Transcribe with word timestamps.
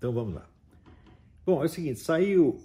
Então 0.00 0.14
vamos 0.14 0.32
lá. 0.32 0.48
Bom, 1.44 1.62
é 1.62 1.66
o 1.66 1.68
seguinte, 1.68 2.00
saiu 2.00 2.58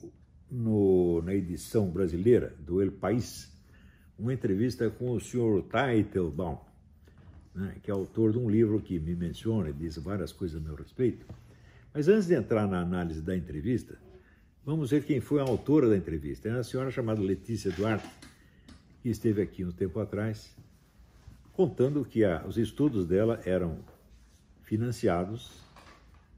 no, 0.49 1.21
na 1.21 1.33
edição 1.33 1.89
brasileira 1.89 2.55
do 2.59 2.81
El 2.81 2.93
País 2.93 3.51
uma 4.17 4.33
entrevista 4.33 4.89
com 4.89 5.11
o 5.11 5.19
senhor 5.19 5.61
Teitelbaum, 5.63 6.57
né, 7.53 7.75
que 7.83 7.91
é 7.91 7.93
autor 7.93 8.31
de 8.31 8.37
um 8.37 8.49
livro 8.49 8.79
que 8.79 8.97
me 9.01 9.13
menciona 9.13 9.69
e 9.69 9.73
diz 9.73 9.97
várias 9.97 10.31
coisas 10.31 10.61
a 10.61 10.63
meu 10.63 10.75
respeito. 10.75 11.25
Mas 11.93 12.07
antes 12.07 12.25
de 12.25 12.35
entrar 12.35 12.69
na 12.69 12.79
análise 12.79 13.21
da 13.21 13.35
entrevista, 13.35 13.99
vamos 14.63 14.91
ver 14.91 15.03
quem 15.03 15.19
foi 15.19 15.41
a 15.41 15.43
autora 15.43 15.89
da 15.89 15.97
entrevista. 15.97 16.47
É 16.47 16.53
uma 16.53 16.63
senhora 16.63 16.89
chamada 16.89 17.19
Letícia 17.19 17.69
Duarte, 17.69 18.09
que 19.03 19.09
esteve 19.09 19.41
aqui 19.41 19.65
um 19.65 19.73
tempo 19.73 19.99
atrás, 19.99 20.55
contando 21.51 22.05
que 22.05 22.23
a, 22.23 22.45
os 22.47 22.57
estudos 22.57 23.05
dela 23.05 23.41
eram 23.43 23.79
financiados 24.63 25.64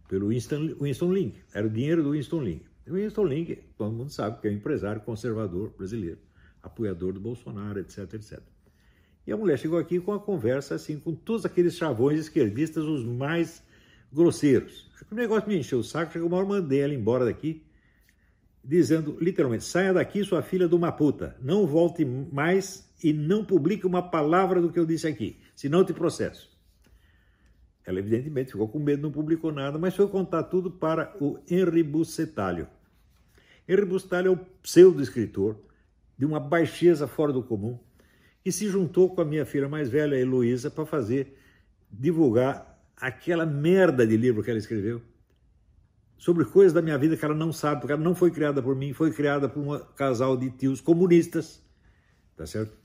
pelo 0.08 0.30
Winston, 0.30 0.76
Winston 0.80 1.14
Link. 1.14 1.40
Era 1.54 1.68
o 1.68 1.70
dinheiro 1.70 2.04
do 2.04 2.12
Winston 2.12 2.42
Link. 2.42 2.66
O 2.88 2.94
Winston 2.94 3.26
Link, 3.26 3.56
todo 3.78 3.92
mundo 3.92 4.10
sabe 4.10 4.40
que 4.40 4.48
é 4.48 4.52
um 4.52 4.54
empresário 4.54 5.02
conservador 5.02 5.74
brasileiro, 5.78 6.20
apoiador 6.64 7.14
do 7.14 7.20
Bolsonaro, 7.20 7.80
etc, 7.80 8.14
etc. 8.14 8.40
E 9.26 9.32
a 9.32 9.36
mulher 9.36 9.60
chegou 9.60 9.78
aqui 9.78 10.00
com 10.00 10.12
uma 10.12 10.20
conversa 10.20 10.76
assim, 10.76 10.98
com 10.98 11.14
todos 11.14 11.46
aqueles 11.46 11.76
chavões 11.76 12.20
esquerdistas, 12.20 12.86
os 12.86 13.04
mais 13.04 13.62
grosseiros. 14.12 14.90
O 15.12 15.16
negócio 15.16 15.50
me 15.50 15.58
encheu 15.58 15.80
o 15.80 15.84
saco, 15.84 16.14
chegou 16.14 16.30
uma 16.30 16.38
hora, 16.38 16.48
mandei 16.48 16.80
ela 16.80 16.94
embora 16.94 17.26
daqui, 17.26 17.62
dizendo 18.64 19.18
literalmente: 19.20 19.66
saia 19.66 19.94
daqui, 19.94 20.24
sua 20.24 20.42
filha 20.42 20.68
de 20.68 20.76
uma 20.76 20.94
puta, 20.94 21.36
não 21.42 21.68
volte 21.68 22.06
mais 22.06 22.90
e 23.04 23.12
não 23.12 23.44
publique 23.44 23.86
uma 23.86 24.02
palavra 24.02 24.62
do 24.62 24.72
que 24.72 24.80
eu 24.80 24.86
disse 24.86 25.08
aqui, 25.08 25.38
senão 25.54 25.80
eu 25.80 25.86
te 25.86 25.94
processo. 25.94 26.57
Ela, 27.88 28.00
evidentemente, 28.00 28.52
ficou 28.52 28.68
com 28.68 28.80
medo, 28.80 29.02
não 29.02 29.12
publicou 29.12 29.50
nada, 29.50 29.80
mas 29.80 29.96
foi 29.96 30.10
contar 30.10 30.44
tudo 30.44 30.70
para 30.70 31.16
o 31.22 31.40
Henri 31.50 31.82
Bussetalho. 31.82 32.68
Henri 33.66 33.86
Bussetalho 33.86 34.28
é 34.28 34.32
o 34.32 34.38
pseudo-escritor 34.62 35.56
de 36.18 36.26
uma 36.26 36.38
baixeza 36.38 37.08
fora 37.08 37.32
do 37.32 37.42
comum, 37.42 37.80
que 38.44 38.52
se 38.52 38.68
juntou 38.68 39.10
com 39.16 39.22
a 39.22 39.26
minha 39.26 39.46
filha 39.46 39.70
mais 39.70 39.88
velha, 39.88 40.18
Heloísa, 40.18 40.70
para 40.70 40.86
fazer, 40.86 41.38
divulgar 41.90 42.78
aquela 42.98 43.46
merda 43.46 44.06
de 44.06 44.18
livro 44.18 44.44
que 44.44 44.50
ela 44.50 44.60
escreveu 44.60 45.02
sobre 46.18 46.44
coisas 46.44 46.74
da 46.74 46.82
minha 46.82 46.98
vida 46.98 47.16
que 47.16 47.24
ela 47.24 47.36
não 47.36 47.54
sabe, 47.54 47.80
porque 47.80 47.94
ela 47.94 48.04
não 48.04 48.16
foi 48.16 48.32
criada 48.32 48.62
por 48.62 48.76
mim, 48.76 48.92
foi 48.92 49.14
criada 49.14 49.48
por 49.48 49.62
um 49.62 49.80
casal 49.96 50.36
de 50.36 50.50
tios 50.50 50.82
comunistas, 50.82 51.64
tá 52.36 52.46
certo? 52.46 52.76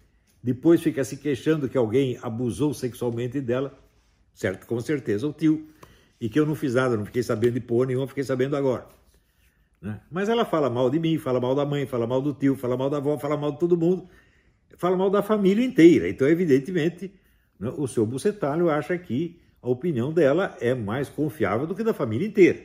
Depois 0.41 0.81
fica 0.81 1.03
se 1.03 1.17
queixando 1.17 1.69
que 1.69 1.77
alguém 1.77 2.19
abusou 2.23 2.73
sexualmente 2.73 3.41
dela, 3.41 3.77
certo? 4.35 4.67
Com 4.67 4.81
certeza 4.81 5.27
o 5.27 5.33
tio, 5.33 5.69
e 6.21 6.29
que 6.29 6.39
eu 6.39 6.47
não 6.47 6.55
fiz 6.55 6.75
nada, 6.75 6.97
não 6.97 7.05
fiquei 7.05 7.23
sabendo 7.23 7.55
de 7.55 7.61
porra 7.61 7.87
nenhuma, 7.87 8.07
fiquei 8.07 8.25
sabendo 8.25 8.57
agora. 8.57 8.87
Né? 9.81 10.01
Mas 10.11 10.29
ela 10.29 10.45
fala 10.45 10.71
mal 10.71 10.89
de 10.89 11.01
mim, 11.01 11.19
fala 11.19 11.41
mal 11.41 11.55
da 11.55 11.67
mãe, 11.67 11.87
fala 11.87 12.07
mal 12.07 12.23
do 12.23 12.33
tio, 12.33 12.55
fala 12.55 12.77
mal 12.77 12.89
da 12.89 12.99
avó, 12.99 13.19
fala 13.19 13.37
mal 13.37 13.53
de 13.53 13.59
todo 13.59 13.77
mundo, 13.77 14.09
fala 14.77 14.97
mal 14.97 15.11
da 15.11 15.23
família 15.23 15.65
inteira. 15.65 16.09
Então, 16.09 16.29
evidentemente, 16.29 17.13
né, 17.59 17.73
o 17.77 17.89
seu 17.89 18.07
Bucetalho 18.07 18.71
acha 18.71 18.97
que 18.97 19.41
a 19.61 19.69
opinião 19.69 20.13
dela 20.13 20.57
é 20.61 20.75
mais 20.75 21.09
confiável 21.09 21.67
do 21.67 21.75
que 21.75 21.83
da 21.83 21.93
família 21.93 22.27
inteira. 22.27 22.61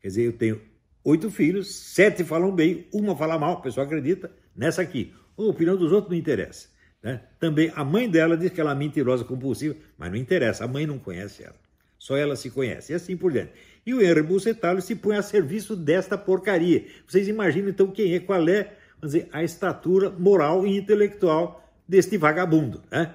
Quer 0.00 0.08
dizer, 0.08 0.22
eu 0.22 0.32
tenho 0.32 0.60
oito 1.04 1.30
filhos, 1.30 1.74
sete 1.74 2.24
falam 2.24 2.52
bem, 2.52 2.88
uma 2.92 3.16
fala 3.16 3.38
mal, 3.38 3.54
o 3.54 3.62
pessoal 3.62 3.86
acredita 3.86 4.30
nessa 4.54 4.82
aqui. 4.82 5.12
A 5.38 5.42
opinião 5.42 5.76
dos 5.76 5.92
outros 5.92 6.10
não 6.10 6.18
interessa. 6.18 6.68
Né? 7.02 7.20
Também 7.40 7.72
a 7.74 7.84
mãe 7.84 8.08
dela 8.08 8.36
diz 8.36 8.50
que 8.50 8.60
ela 8.60 8.72
é 8.72 8.74
mentirosa 8.74 9.24
compulsiva, 9.24 9.74
mas 9.98 10.10
não 10.10 10.16
interessa, 10.16 10.64
a 10.64 10.68
mãe 10.68 10.86
não 10.86 10.98
conhece 10.98 11.42
ela. 11.42 11.56
Só 11.98 12.16
ela 12.16 12.36
se 12.36 12.50
conhece, 12.50 12.92
e 12.92 12.94
assim 12.94 13.16
por 13.16 13.32
diante. 13.32 13.52
E 13.84 13.92
o 13.92 14.00
Henry 14.00 14.22
Bucetalho 14.22 14.80
se 14.80 14.94
põe 14.94 15.16
a 15.16 15.22
serviço 15.22 15.74
desta 15.74 16.16
porcaria. 16.16 16.84
Vocês 17.06 17.28
imaginam 17.28 17.68
então 17.68 17.88
quem 17.88 18.14
é, 18.14 18.20
qual 18.20 18.48
é, 18.48 18.74
dizer, 19.02 19.28
a 19.32 19.42
estatura 19.42 20.10
moral 20.10 20.66
e 20.66 20.76
intelectual 20.76 21.68
deste 21.86 22.16
vagabundo, 22.16 22.82
né? 22.90 23.14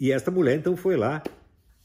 E 0.00 0.10
esta 0.10 0.30
mulher 0.30 0.56
então 0.56 0.76
foi 0.76 0.96
lá 0.96 1.22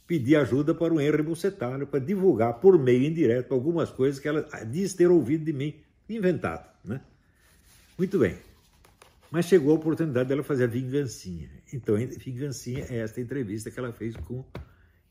pedir 0.08 0.38
ajuda 0.38 0.74
para 0.74 0.94
o 0.94 1.00
Henry 1.00 1.22
Bucetalho 1.22 1.86
para 1.86 2.00
divulgar 2.00 2.54
por 2.56 2.80
meio 2.80 3.04
indireto 3.04 3.54
algumas 3.54 3.92
coisas 3.92 4.20
que 4.20 4.28
ela 4.28 4.48
diz 4.66 4.94
ter 4.94 5.12
ouvido 5.12 5.44
de 5.44 5.52
mim, 5.52 5.76
inventado, 6.10 6.66
né? 6.84 7.02
Muito 7.98 8.18
bem. 8.18 8.47
Mas 9.30 9.46
chegou 9.46 9.72
a 9.72 9.76
oportunidade 9.76 10.30
dela 10.30 10.44
fazer 10.44 10.66
a 10.66 10.68
vingancinha. 10.68 11.50
Então, 11.74 11.96
a 11.96 12.00
vingancinha 12.00 12.86
é 12.90 12.98
esta 12.98 13.20
entrevista 13.20 13.70
que 13.70 13.78
ela 13.78 13.92
fez 13.92 14.16
com 14.16 14.46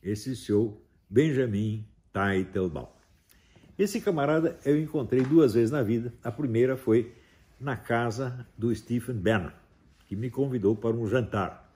esse 0.03 0.34
seu 0.34 0.81
Benjamin 1.09 1.87
Teitelbaum. 2.12 2.88
Esse 3.78 4.00
camarada 4.00 4.59
eu 4.65 4.81
encontrei 4.81 5.21
duas 5.21 5.53
vezes 5.53 5.71
na 5.71 5.82
vida. 5.82 6.12
A 6.25 6.32
primeira 6.32 6.76
foi 6.76 7.12
na 7.60 7.76
casa 7.76 8.47
do 8.56 8.75
Stephen 8.75 9.16
Bannon, 9.16 9.50
que 10.06 10.16
me 10.16 10.31
convidou 10.31 10.75
para 10.75 10.97
um 10.97 11.06
jantar. 11.06 11.71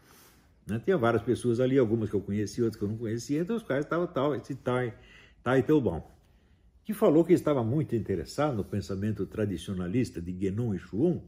Né? 0.66 0.80
Tinha 0.82 0.96
várias 0.96 1.22
pessoas 1.22 1.60
ali, 1.60 1.78
algumas 1.78 2.08
que 2.08 2.16
eu 2.16 2.20
conhecia, 2.20 2.64
outras 2.64 2.78
que 2.78 2.84
eu 2.84 2.88
não 2.88 2.96
conhecia, 2.96 3.40
entre 3.40 3.52
os 3.52 3.62
quais 3.62 3.84
estava 3.84 4.06
tal, 4.06 4.34
esse 4.34 4.56
Teitelbaum, 5.44 6.02
que 6.84 6.94
falou 6.94 7.24
que 7.24 7.32
estava 7.32 7.62
muito 7.62 7.94
interessado 7.94 8.56
no 8.56 8.64
pensamento 8.64 9.26
tradicionalista 9.26 10.20
de 10.22 10.32
Guénon 10.32 10.74
e 10.74 10.78
Chuon, 10.78 11.20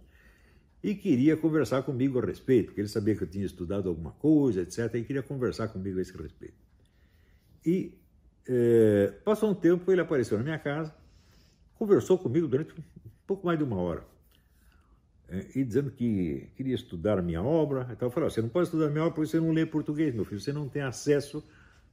e 0.83 0.95
queria 0.95 1.37
conversar 1.37 1.83
comigo 1.83 2.19
a 2.19 2.27
respeito, 2.27 2.67
porque 2.67 2.81
ele 2.81 2.89
sabia 2.89 3.15
que 3.15 3.23
eu 3.23 3.29
tinha 3.29 3.47
estudado 3.47 3.89
alguma 3.89 4.11
coisa, 4.13 4.63
etc., 4.63 4.95
e 4.95 5.05
queria 5.05 5.23
conversar 5.23 5.69
comigo 5.69 5.99
a 5.99 6.03
esse 6.03 6.17
respeito. 6.17 6.57
E 7.65 7.99
é, 8.49 9.15
passou 9.25 9.51
um 9.51 9.55
tempo, 9.55 9.91
ele 9.93 10.01
apareceu 10.01 10.37
na 10.37 10.43
minha 10.43 10.59
casa, 10.59 10.93
conversou 11.75 12.19
comigo 12.19 12.49
durante 12.49 12.73
um 12.73 12.83
pouco 13.27 13.47
mais 13.47 13.57
de 13.57 13.65
uma 13.65 13.77
hora, 13.77 14.05
é, 15.29 15.47
e 15.55 15.65
dizendo 15.65 15.91
que 15.93 16.51
queria 16.57 16.75
estudar 16.75 17.19
a 17.19 17.23
minha 17.23 17.43
obra. 17.43 17.89
Então 17.93 18.09
eu 18.09 18.13
falei: 18.13 18.29
você 18.29 18.43
não 18.43 18.49
pode 18.49 18.67
estudar 18.67 18.87
a 18.87 18.91
minha 18.91 19.05
obra 19.05 19.15
porque 19.15 19.31
você 19.31 19.39
não 19.39 19.53
lê 19.53 19.65
português, 19.65 20.13
meu 20.13 20.25
filho, 20.25 20.41
você 20.41 20.53
não 20.53 20.69
tem 20.69 20.83
acesso 20.83 21.45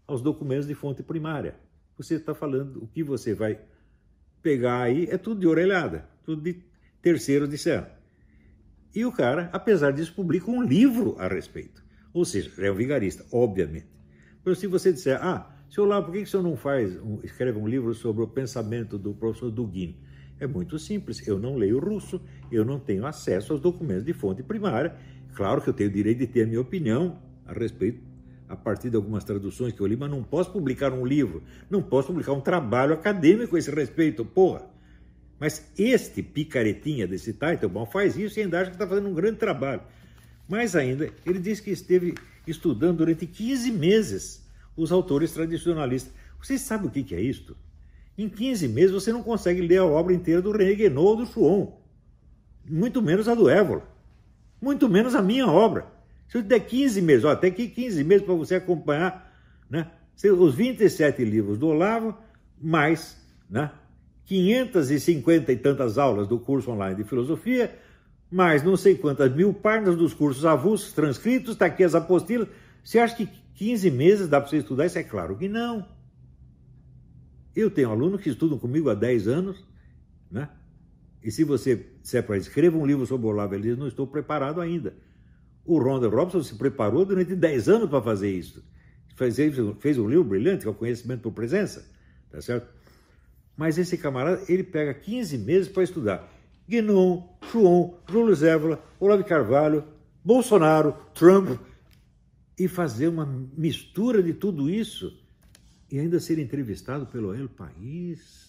aos 0.08 0.22
documentos 0.22 0.66
de 0.66 0.74
fonte 0.74 1.04
primária. 1.04 1.56
Você 1.96 2.16
está 2.16 2.34
falando, 2.34 2.84
o 2.84 2.88
que 2.88 3.04
você 3.04 3.36
vai 3.36 3.60
pegar 4.42 4.82
aí 4.82 5.06
é 5.12 5.18
tudo 5.18 5.42
de 5.42 5.48
orelhada, 5.48 6.10
tudo 6.24 6.42
de 6.42 6.64
terceiro 7.02 7.48
de 7.48 7.58
céu. 7.58 7.99
E 8.96 9.06
o 9.06 9.12
cara, 9.12 9.50
apesar 9.54 9.92
disso, 9.92 10.14
publica 10.14 10.50
um 10.50 10.64
livro 10.64 11.16
a 11.20 11.28
respeito. 11.28 11.84
Ou 12.14 12.26
seja, 12.26 12.52
é 12.58 12.72
um 12.72 12.76
vigarista, 12.76 13.26
obviamente. 13.32 13.88
Mas 14.44 14.58
se 14.58 14.68
você 14.68 14.92
disser, 14.92 15.24
ah, 15.24 15.56
senhor 15.70 15.86
lá, 15.86 16.02
por 16.02 16.12
que 16.12 16.22
o 16.22 16.28
senhor 16.28 16.44
não 16.44 16.58
faz, 16.58 16.98
um, 16.98 17.20
escreve 17.24 17.60
um 17.60 17.68
livro 17.68 17.94
sobre 17.94 18.24
o 18.24 18.28
pensamento 18.28 18.98
do 18.98 19.14
professor 19.14 19.52
Dugin? 19.52 19.96
É 20.40 20.48
muito 20.48 20.80
simples, 20.80 21.26
eu 21.28 21.38
não 21.38 21.56
leio 21.56 21.80
russo, 21.80 22.22
eu 22.52 22.64
não 22.66 22.80
tenho 22.80 23.06
acesso 23.06 23.54
aos 23.54 23.62
documentos 23.62 24.06
de 24.06 24.14
fonte 24.14 24.42
primária. 24.42 24.96
Claro 25.36 25.62
que 25.62 25.70
eu 25.70 25.74
tenho 25.74 25.90
o 25.90 25.94
direito 25.94 26.20
de 26.20 26.28
ter 26.28 26.44
a 26.44 26.48
minha 26.48 26.62
opinião 26.62 27.20
a 27.46 27.54
respeito, 27.54 28.02
a 28.48 28.56
partir 28.56 28.90
de 28.90 28.96
algumas 28.96 29.24
traduções 29.24 29.74
que 29.74 29.82
eu 29.82 29.86
li, 29.86 29.96
mas 29.96 30.10
não 30.10 30.24
posso 30.24 30.52
publicar 30.52 30.92
um 30.94 31.06
livro, 31.06 31.44
não 31.70 31.84
posso 31.84 32.08
publicar 32.08 32.34
um 32.34 32.42
trabalho 32.42 32.94
acadêmico 32.94 33.56
a 33.56 33.60
esse 33.60 33.70
respeito, 33.70 34.26
porra. 34.26 34.64
Mas 35.40 35.72
este 35.78 36.22
picaretinha 36.22 37.08
desse 37.08 37.34
Teitelbaum 37.34 37.86
faz 37.86 38.18
isso 38.18 38.40
e 38.40 38.44
ainda 38.44 38.60
acha 38.60 38.72
que 38.72 38.76
está 38.76 38.88
fazendo 38.88 39.10
um 39.10 39.14
grande 39.14 39.38
trabalho. 39.38 39.82
Mais 40.48 40.76
ainda, 40.76 41.10
ele 41.26 41.40
diz 41.40 41.60
que 41.60 41.72
esteve 41.72 42.16
estudando 42.46 42.98
durante 42.98 43.26
15 43.26 43.72
meses 43.72 44.46
os 44.76 44.92
autores 44.92 45.32
tradicionalistas. 45.32 46.14
Vocês 46.42 46.62
sabem 46.62 46.88
o 46.88 46.92
que 46.92 47.16
é 47.16 47.22
isto? 47.22 47.56
Em 48.18 48.28
15 48.28 48.68
meses 48.68 48.92
você 48.92 49.14
não 49.14 49.24
consegue 49.24 49.62
ler 49.62 49.78
a 49.78 49.86
obra 49.86 50.14
inteira 50.14 50.42
do 50.42 50.52
René 50.52 50.74
Guénon 50.74 51.02
ou 51.02 51.16
do 51.16 51.26
Chuon. 51.26 51.80
Muito 52.68 53.02
menos 53.02 53.30
a 53.30 53.34
do 53.34 53.50
Évora. 53.50 53.84
Muito 54.62 54.90
menos 54.90 55.16
a 55.16 55.22
minha 55.22 55.48
obra. 55.48 55.88
Se 56.28 56.38
eu 56.38 56.44
der 56.44 56.60
15 56.60 57.02
meses, 57.02 57.24
ó, 57.24 57.32
até 57.32 57.50
que 57.50 57.68
15 57.68 58.04
meses 58.04 58.26
para 58.26 58.36
você 58.36 58.56
acompanhar 58.56 59.34
né, 59.70 59.90
os 60.24 60.54
27 60.54 61.24
livros 61.24 61.58
do 61.58 61.68
Olavo, 61.68 62.18
mais 62.62 63.18
né, 63.50 63.72
550 64.30 65.52
e 65.52 65.58
tantas 65.58 65.98
aulas 65.98 66.28
do 66.28 66.38
curso 66.38 66.70
online 66.70 66.96
de 66.98 67.04
filosofia, 67.04 67.76
mais 68.30 68.62
não 68.62 68.78
sei 68.78 68.94
quantas 68.94 69.34
mil 69.34 69.52
páginas 69.52 69.98
dos 69.98 70.14
cursos 70.14 70.46
avulsos 70.46 70.94
transcritos, 70.94 71.54
está 71.54 71.66
aqui 71.66 71.84
as 71.84 71.96
apostilas. 71.96 72.48
Você 72.84 73.00
acha 73.00 73.16
que 73.16 73.28
15 73.56 73.90
meses 73.90 74.28
dá 74.28 74.40
para 74.40 74.48
você 74.48 74.58
estudar 74.58 74.86
isso? 74.86 75.00
É 75.00 75.04
claro 75.04 75.36
que 75.36 75.50
não. 75.50 75.84
Eu 77.56 77.72
tenho 77.72 77.90
alunos 77.90 78.22
que 78.22 78.30
estudam 78.30 78.60
comigo 78.60 78.88
há 78.92 78.94
10 78.94 79.28
anos, 79.28 79.68
né? 80.30 80.48
E 81.24 81.32
se 81.32 81.44
você 81.44 81.88
disser 82.00 82.24
para 82.24 82.38
escreva 82.38 82.78
um 82.78 82.86
livro 82.86 83.08
sobre 83.08 83.26
o 83.26 83.32
Olavo 83.32 83.56
Elias, 83.56 83.80
não 83.80 83.88
estou 83.88 84.06
preparado 84.06 84.62
ainda. 84.62 84.94
O 85.66 85.80
Ronda 85.80 86.08
Robson 86.08 86.44
se 86.44 86.54
preparou 86.54 87.04
durante 87.04 87.36
10 87.36 87.68
anos 87.68 87.90
para 87.90 88.00
fazer 88.00 88.30
isso. 88.30 88.64
Fez, 89.16 89.38
fez 89.80 89.98
um 89.98 90.08
livro 90.08 90.24
brilhante, 90.24 90.62
que 90.62 90.68
é 90.68 90.72
o 90.72 90.76
Conhecimento 90.76 91.24
por 91.24 91.32
Presença, 91.32 91.92
tá 92.30 92.40
certo? 92.40 92.79
Mas 93.60 93.78
esse 93.78 93.98
camarada, 93.98 94.42
ele 94.48 94.64
pega 94.64 94.94
15 94.94 95.38
meses 95.38 95.68
para 95.68 95.84
estudar. 95.84 96.34
Guinon, 96.66 97.28
Chuon, 97.52 97.94
Júlio 98.10 98.34
Zévola, 98.34 98.82
Olavo 98.98 99.22
Carvalho, 99.26 99.84
Bolsonaro, 100.24 100.96
Trump, 101.14 101.60
e 102.58 102.70
fazer 102.70 103.10
uma 103.10 103.26
mistura 103.58 104.24
de 104.24 104.34
tudo 104.34 104.70
isso 104.70 105.14
e 105.92 106.00
ainda 106.00 106.22
ser 106.22 106.40
entrevistado 106.40 107.06
pelo 107.06 107.36
El 107.36 107.50
País. 107.50 108.48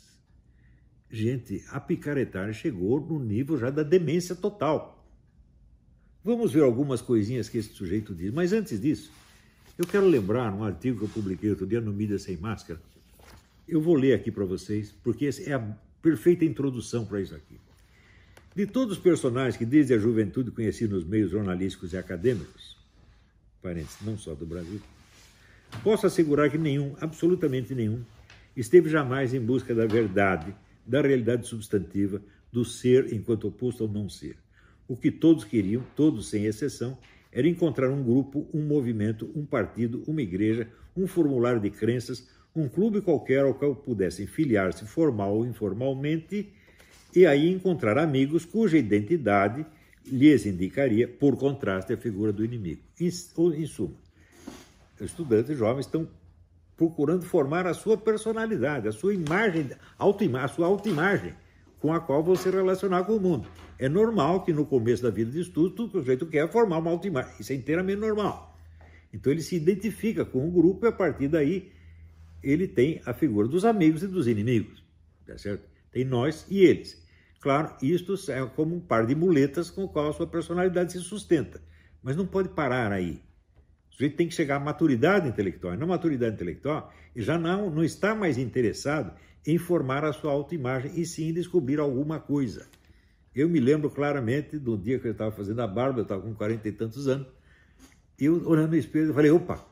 gente, 1.10 1.64
a 1.70 1.80
picaretagem 1.80 2.54
chegou 2.54 3.00
no 3.00 3.18
nível 3.18 3.58
já 3.58 3.68
da 3.68 3.82
demência 3.82 4.36
total. 4.36 5.04
Vamos 6.22 6.52
ver 6.52 6.62
algumas 6.62 7.02
coisinhas 7.02 7.48
que 7.48 7.58
esse 7.58 7.70
sujeito 7.70 8.14
diz. 8.14 8.32
Mas 8.32 8.52
antes 8.52 8.80
disso, 8.80 9.10
eu 9.76 9.84
quero 9.84 10.06
lembrar 10.06 10.54
um 10.54 10.62
artigo 10.62 10.98
que 10.98 11.04
eu 11.06 11.08
publiquei 11.08 11.50
outro 11.50 11.66
dia 11.66 11.80
no 11.80 11.92
Mídia 11.92 12.16
Sem 12.16 12.36
Máscara. 12.36 12.80
Eu 13.70 13.80
vou 13.80 13.94
ler 13.94 14.14
aqui 14.14 14.32
para 14.32 14.44
vocês, 14.44 14.90
porque 14.90 15.30
é 15.46 15.52
a 15.52 15.60
perfeita 16.02 16.44
introdução 16.44 17.06
para 17.06 17.20
isso 17.20 17.36
aqui. 17.36 17.56
De 18.52 18.66
todos 18.66 18.96
os 18.96 19.02
personagens 19.02 19.56
que 19.56 19.64
desde 19.64 19.94
a 19.94 19.98
juventude 19.98 20.50
conheci 20.50 20.88
nos 20.88 21.04
meios 21.04 21.30
jornalísticos 21.30 21.92
e 21.92 21.96
acadêmicos, 21.96 22.76
parentes 23.62 23.96
não 24.02 24.18
só 24.18 24.34
do 24.34 24.44
Brasil, 24.44 24.80
posso 25.84 26.04
assegurar 26.04 26.50
que 26.50 26.58
nenhum, 26.58 26.96
absolutamente 27.00 27.72
nenhum, 27.72 28.02
esteve 28.56 28.90
jamais 28.90 29.32
em 29.32 29.40
busca 29.40 29.72
da 29.72 29.86
verdade, 29.86 30.52
da 30.84 31.00
realidade 31.00 31.46
substantiva, 31.46 32.20
do 32.50 32.64
ser 32.64 33.12
enquanto 33.12 33.46
oposto 33.46 33.84
ao 33.84 33.88
não 33.88 34.08
ser. 34.08 34.36
O 34.88 34.96
que 34.96 35.12
todos 35.12 35.44
queriam, 35.44 35.84
todos 35.94 36.28
sem 36.28 36.46
exceção, 36.46 36.98
era 37.30 37.46
encontrar 37.46 37.88
um 37.88 38.02
grupo, 38.02 38.48
um 38.52 38.66
movimento, 38.66 39.30
um 39.32 39.46
partido, 39.46 40.02
uma 40.08 40.22
igreja, 40.22 40.68
um 40.96 41.06
formulário 41.06 41.60
de 41.60 41.70
crenças, 41.70 42.28
um 42.54 42.68
clube 42.68 43.00
qualquer 43.00 43.44
ao 43.44 43.54
qual 43.54 43.74
pudessem 43.74 44.26
filiar-se 44.26 44.84
formal 44.84 45.34
ou 45.36 45.46
informalmente 45.46 46.52
e 47.14 47.26
aí 47.26 47.50
encontrar 47.50 47.98
amigos 47.98 48.44
cuja 48.44 48.78
identidade 48.78 49.64
lhes 50.06 50.46
indicaria, 50.46 51.06
por 51.06 51.36
contraste, 51.36 51.92
a 51.92 51.96
figura 51.96 52.32
do 52.32 52.44
inimigo. 52.44 52.82
Em, 52.98 53.06
em 53.06 53.66
suma, 53.66 53.94
estudantes 55.00 55.56
jovens 55.56 55.86
estão 55.86 56.08
procurando 56.76 57.24
formar 57.24 57.66
a 57.66 57.74
sua 57.74 57.96
personalidade, 57.96 58.88
a 58.88 58.92
sua 58.92 59.14
imagem, 59.14 59.70
a 59.98 60.48
sua 60.48 60.66
autoimagem 60.66 61.34
com 61.80 61.92
a 61.92 62.00
qual 62.00 62.36
se 62.36 62.50
relacionar 62.50 63.04
com 63.04 63.16
o 63.16 63.20
mundo. 63.20 63.48
É 63.78 63.88
normal 63.88 64.44
que 64.44 64.52
no 64.52 64.66
começo 64.66 65.02
da 65.02 65.10
vida 65.10 65.30
de 65.30 65.40
estudo, 65.40 65.70
tudo 65.70 65.90
que 65.92 65.96
o 65.96 66.00
sujeito 66.00 66.26
quer 66.26 66.44
é 66.44 66.48
formar 66.48 66.78
uma 66.78 66.90
autoimagem. 66.90 67.32
Isso 67.40 67.52
é 67.52 67.56
inteiramente 67.56 67.98
normal. 67.98 68.54
Então 69.12 69.32
ele 69.32 69.42
se 69.42 69.56
identifica 69.56 70.24
com 70.24 70.46
o 70.46 70.50
grupo 70.50 70.86
e 70.86 70.88
a 70.88 70.92
partir 70.92 71.28
daí 71.28 71.72
ele 72.42 72.66
tem 72.66 73.00
a 73.04 73.12
figura 73.12 73.48
dos 73.48 73.64
amigos 73.64 74.02
e 74.02 74.06
dos 74.06 74.26
inimigos. 74.26 74.84
Tá 75.26 75.36
certo? 75.38 75.68
Tem 75.90 76.04
nós 76.04 76.46
e 76.48 76.60
eles. 76.60 77.00
Claro, 77.40 77.74
isto 77.82 78.14
é 78.30 78.44
como 78.46 78.76
um 78.76 78.80
par 78.80 79.06
de 79.06 79.14
muletas 79.14 79.70
com 79.70 79.84
o 79.84 79.88
qual 79.88 80.10
a 80.10 80.12
sua 80.12 80.26
personalidade 80.26 80.92
se 80.92 81.00
sustenta. 81.00 81.60
Mas 82.02 82.16
não 82.16 82.26
pode 82.26 82.50
parar 82.50 82.92
aí. 82.92 83.22
O 83.90 83.94
sujeito 83.94 84.16
tem 84.16 84.28
que 84.28 84.34
chegar 84.34 84.56
à 84.56 84.60
maturidade 84.60 85.28
intelectual. 85.28 85.74
E 85.74 85.76
na 85.76 85.86
maturidade 85.86 86.34
intelectual, 86.34 86.92
ele 87.14 87.24
já 87.24 87.38
não, 87.38 87.70
não 87.70 87.82
está 87.82 88.14
mais 88.14 88.38
interessado 88.38 89.14
em 89.46 89.56
formar 89.56 90.04
a 90.04 90.12
sua 90.12 90.32
autoimagem 90.32 90.92
e 90.94 91.06
sim 91.06 91.28
em 91.28 91.32
descobrir 91.32 91.80
alguma 91.80 92.20
coisa. 92.20 92.66
Eu 93.34 93.48
me 93.48 93.60
lembro 93.60 93.88
claramente 93.90 94.58
do 94.58 94.76
dia 94.76 94.98
que 94.98 95.06
eu 95.06 95.12
estava 95.12 95.30
fazendo 95.30 95.60
a 95.60 95.66
barba, 95.66 96.00
eu 96.00 96.02
estava 96.02 96.20
com 96.20 96.34
40 96.34 96.68
e 96.68 96.72
tantos 96.72 97.08
anos, 97.08 97.28
eu 98.18 98.46
olhando 98.46 98.70
no 98.70 98.76
espelho, 98.76 99.08
eu 99.08 99.14
falei, 99.14 99.30
opa, 99.30 99.64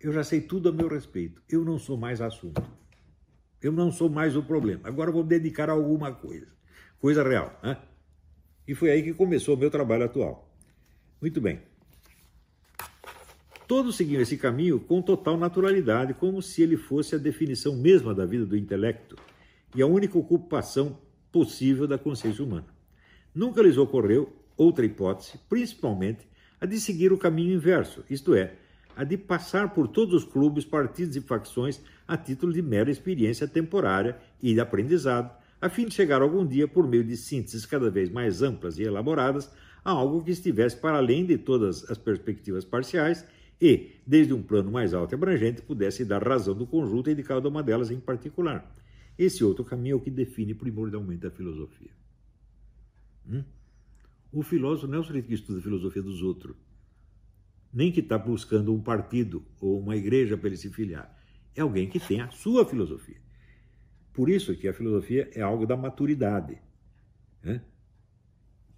eu 0.00 0.12
já 0.12 0.22
sei 0.22 0.40
tudo 0.40 0.68
a 0.68 0.72
meu 0.72 0.88
respeito, 0.88 1.42
eu 1.48 1.64
não 1.64 1.78
sou 1.78 1.96
mais 1.96 2.20
assunto, 2.20 2.62
eu 3.60 3.72
não 3.72 3.90
sou 3.90 4.08
mais 4.08 4.36
o 4.36 4.42
problema, 4.42 4.82
agora 4.84 5.10
vou 5.10 5.22
me 5.22 5.28
dedicar 5.28 5.68
a 5.68 5.72
alguma 5.72 6.12
coisa, 6.12 6.46
coisa 7.00 7.22
real. 7.22 7.58
Né? 7.62 7.76
E 8.66 8.74
foi 8.74 8.90
aí 8.90 9.02
que 9.02 9.14
começou 9.14 9.56
o 9.56 9.58
meu 9.58 9.70
trabalho 9.70 10.04
atual. 10.04 10.54
Muito 11.20 11.40
bem. 11.40 11.60
Todos 13.66 13.96
seguiam 13.96 14.22
esse 14.22 14.38
caminho 14.38 14.80
com 14.80 15.02
total 15.02 15.36
naturalidade, 15.36 16.14
como 16.14 16.40
se 16.40 16.62
ele 16.62 16.76
fosse 16.76 17.14
a 17.14 17.18
definição 17.18 17.76
mesma 17.76 18.14
da 18.14 18.24
vida 18.24 18.46
do 18.46 18.56
intelecto 18.56 19.16
e 19.74 19.82
a 19.82 19.86
única 19.86 20.16
ocupação 20.16 20.98
possível 21.30 21.86
da 21.86 21.98
consciência 21.98 22.42
humana. 22.42 22.66
Nunca 23.34 23.60
lhes 23.60 23.76
ocorreu 23.76 24.32
outra 24.56 24.86
hipótese, 24.86 25.38
principalmente 25.48 26.26
a 26.60 26.66
de 26.66 26.80
seguir 26.80 27.12
o 27.12 27.18
caminho 27.18 27.54
inverso, 27.54 28.04
isto 28.08 28.34
é, 28.34 28.54
a 28.98 29.04
de 29.04 29.16
passar 29.16 29.72
por 29.72 29.86
todos 29.86 30.12
os 30.12 30.24
clubes, 30.24 30.64
partidos 30.64 31.14
e 31.14 31.20
facções 31.20 31.80
a 32.04 32.16
título 32.16 32.52
de 32.52 32.60
mera 32.60 32.90
experiência 32.90 33.46
temporária 33.46 34.18
e 34.42 34.52
de 34.52 34.58
aprendizado, 34.58 35.30
a 35.60 35.68
fim 35.68 35.86
de 35.86 35.94
chegar 35.94 36.20
algum 36.20 36.44
dia, 36.44 36.66
por 36.66 36.84
meio 36.84 37.04
de 37.04 37.16
sínteses 37.16 37.64
cada 37.64 37.88
vez 37.92 38.10
mais 38.10 38.42
amplas 38.42 38.76
e 38.76 38.82
elaboradas, 38.82 39.48
a 39.84 39.92
algo 39.92 40.24
que 40.24 40.32
estivesse 40.32 40.76
para 40.76 40.96
além 40.96 41.24
de 41.24 41.38
todas 41.38 41.88
as 41.88 41.96
perspectivas 41.96 42.64
parciais 42.64 43.24
e, 43.60 43.92
desde 44.04 44.34
um 44.34 44.42
plano 44.42 44.72
mais 44.72 44.92
alto 44.92 45.12
e 45.12 45.14
abrangente, 45.14 45.62
pudesse 45.62 46.04
dar 46.04 46.26
razão 46.26 46.56
do 46.56 46.66
conjunto 46.66 47.08
e 47.08 47.14
de 47.14 47.22
cada 47.22 47.48
uma 47.48 47.62
delas 47.62 47.92
em 47.92 48.00
particular. 48.00 48.68
Esse 49.16 49.44
outro 49.44 49.64
caminho 49.64 49.92
é 49.92 49.96
o 49.96 50.00
que 50.00 50.10
define 50.10 50.54
primordialmente 50.54 51.24
a 51.24 51.30
filosofia. 51.30 51.92
Hum? 53.30 53.44
O 54.32 54.42
filósofo 54.42 54.88
não 54.88 54.98
é 54.98 55.00
o 55.00 55.04
sujeito 55.04 55.28
que 55.28 55.34
estuda 55.34 55.60
a 55.60 55.62
filosofia 55.62 56.02
dos 56.02 56.20
outros, 56.20 56.56
nem 57.72 57.92
que 57.92 58.00
está 58.00 58.18
buscando 58.18 58.74
um 58.74 58.80
partido 58.80 59.44
ou 59.60 59.78
uma 59.78 59.96
igreja 59.96 60.36
para 60.36 60.48
ele 60.48 60.56
se 60.56 60.70
filiar. 60.70 61.14
É 61.54 61.60
alguém 61.60 61.88
que 61.88 62.00
tem 62.00 62.20
a 62.20 62.30
sua 62.30 62.64
filosofia. 62.64 63.20
Por 64.12 64.28
isso 64.28 64.56
que 64.56 64.66
a 64.66 64.72
filosofia 64.72 65.30
é 65.34 65.40
algo 65.40 65.66
da 65.66 65.76
maturidade. 65.76 66.58
Né? 67.42 67.60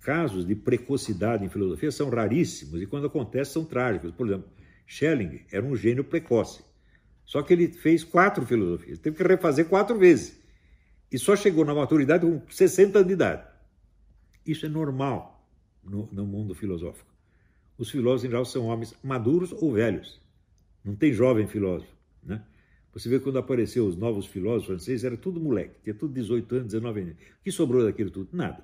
Casos 0.00 0.46
de 0.46 0.54
precocidade 0.54 1.44
em 1.44 1.48
filosofia 1.48 1.90
são 1.90 2.08
raríssimos 2.10 2.80
e 2.82 2.86
quando 2.86 3.06
acontece 3.06 3.52
são 3.52 3.64
trágicos. 3.64 4.12
Por 4.12 4.26
exemplo, 4.26 4.50
Schelling 4.86 5.40
era 5.52 5.64
um 5.64 5.76
gênio 5.76 6.04
precoce. 6.04 6.62
Só 7.24 7.42
que 7.42 7.52
ele 7.52 7.68
fez 7.68 8.02
quatro 8.02 8.44
filosofias, 8.44 8.98
teve 8.98 9.16
que 9.16 9.22
refazer 9.22 9.68
quatro 9.68 9.96
vezes. 9.96 10.40
E 11.12 11.18
só 11.18 11.36
chegou 11.36 11.64
na 11.64 11.74
maturidade 11.74 12.26
com 12.26 12.42
60 12.50 12.98
anos 12.98 13.08
de 13.08 13.14
idade. 13.14 13.46
Isso 14.46 14.66
é 14.66 14.68
normal 14.68 15.46
no, 15.82 16.08
no 16.12 16.26
mundo 16.26 16.54
filosófico. 16.54 17.09
Os 17.80 17.90
filósofos, 17.90 18.24
em 18.24 18.28
geral, 18.28 18.44
são 18.44 18.66
homens 18.66 18.94
maduros 19.02 19.52
ou 19.52 19.72
velhos. 19.72 20.20
Não 20.84 20.94
tem 20.94 21.14
jovem 21.14 21.46
filósofo. 21.46 21.90
Né? 22.22 22.44
Você 22.92 23.08
vê 23.08 23.18
quando 23.18 23.38
apareceu 23.38 23.86
os 23.86 23.96
novos 23.96 24.26
filósofos 24.26 24.66
franceses, 24.66 25.02
era 25.02 25.16
tudo 25.16 25.40
moleque, 25.40 25.80
tinha 25.82 25.94
tudo 25.94 26.12
18 26.12 26.56
anos, 26.56 26.66
19 26.66 27.00
anos. 27.00 27.14
O 27.14 27.42
que 27.42 27.50
sobrou 27.50 27.82
daquilo 27.82 28.10
tudo? 28.10 28.28
Nada. 28.36 28.62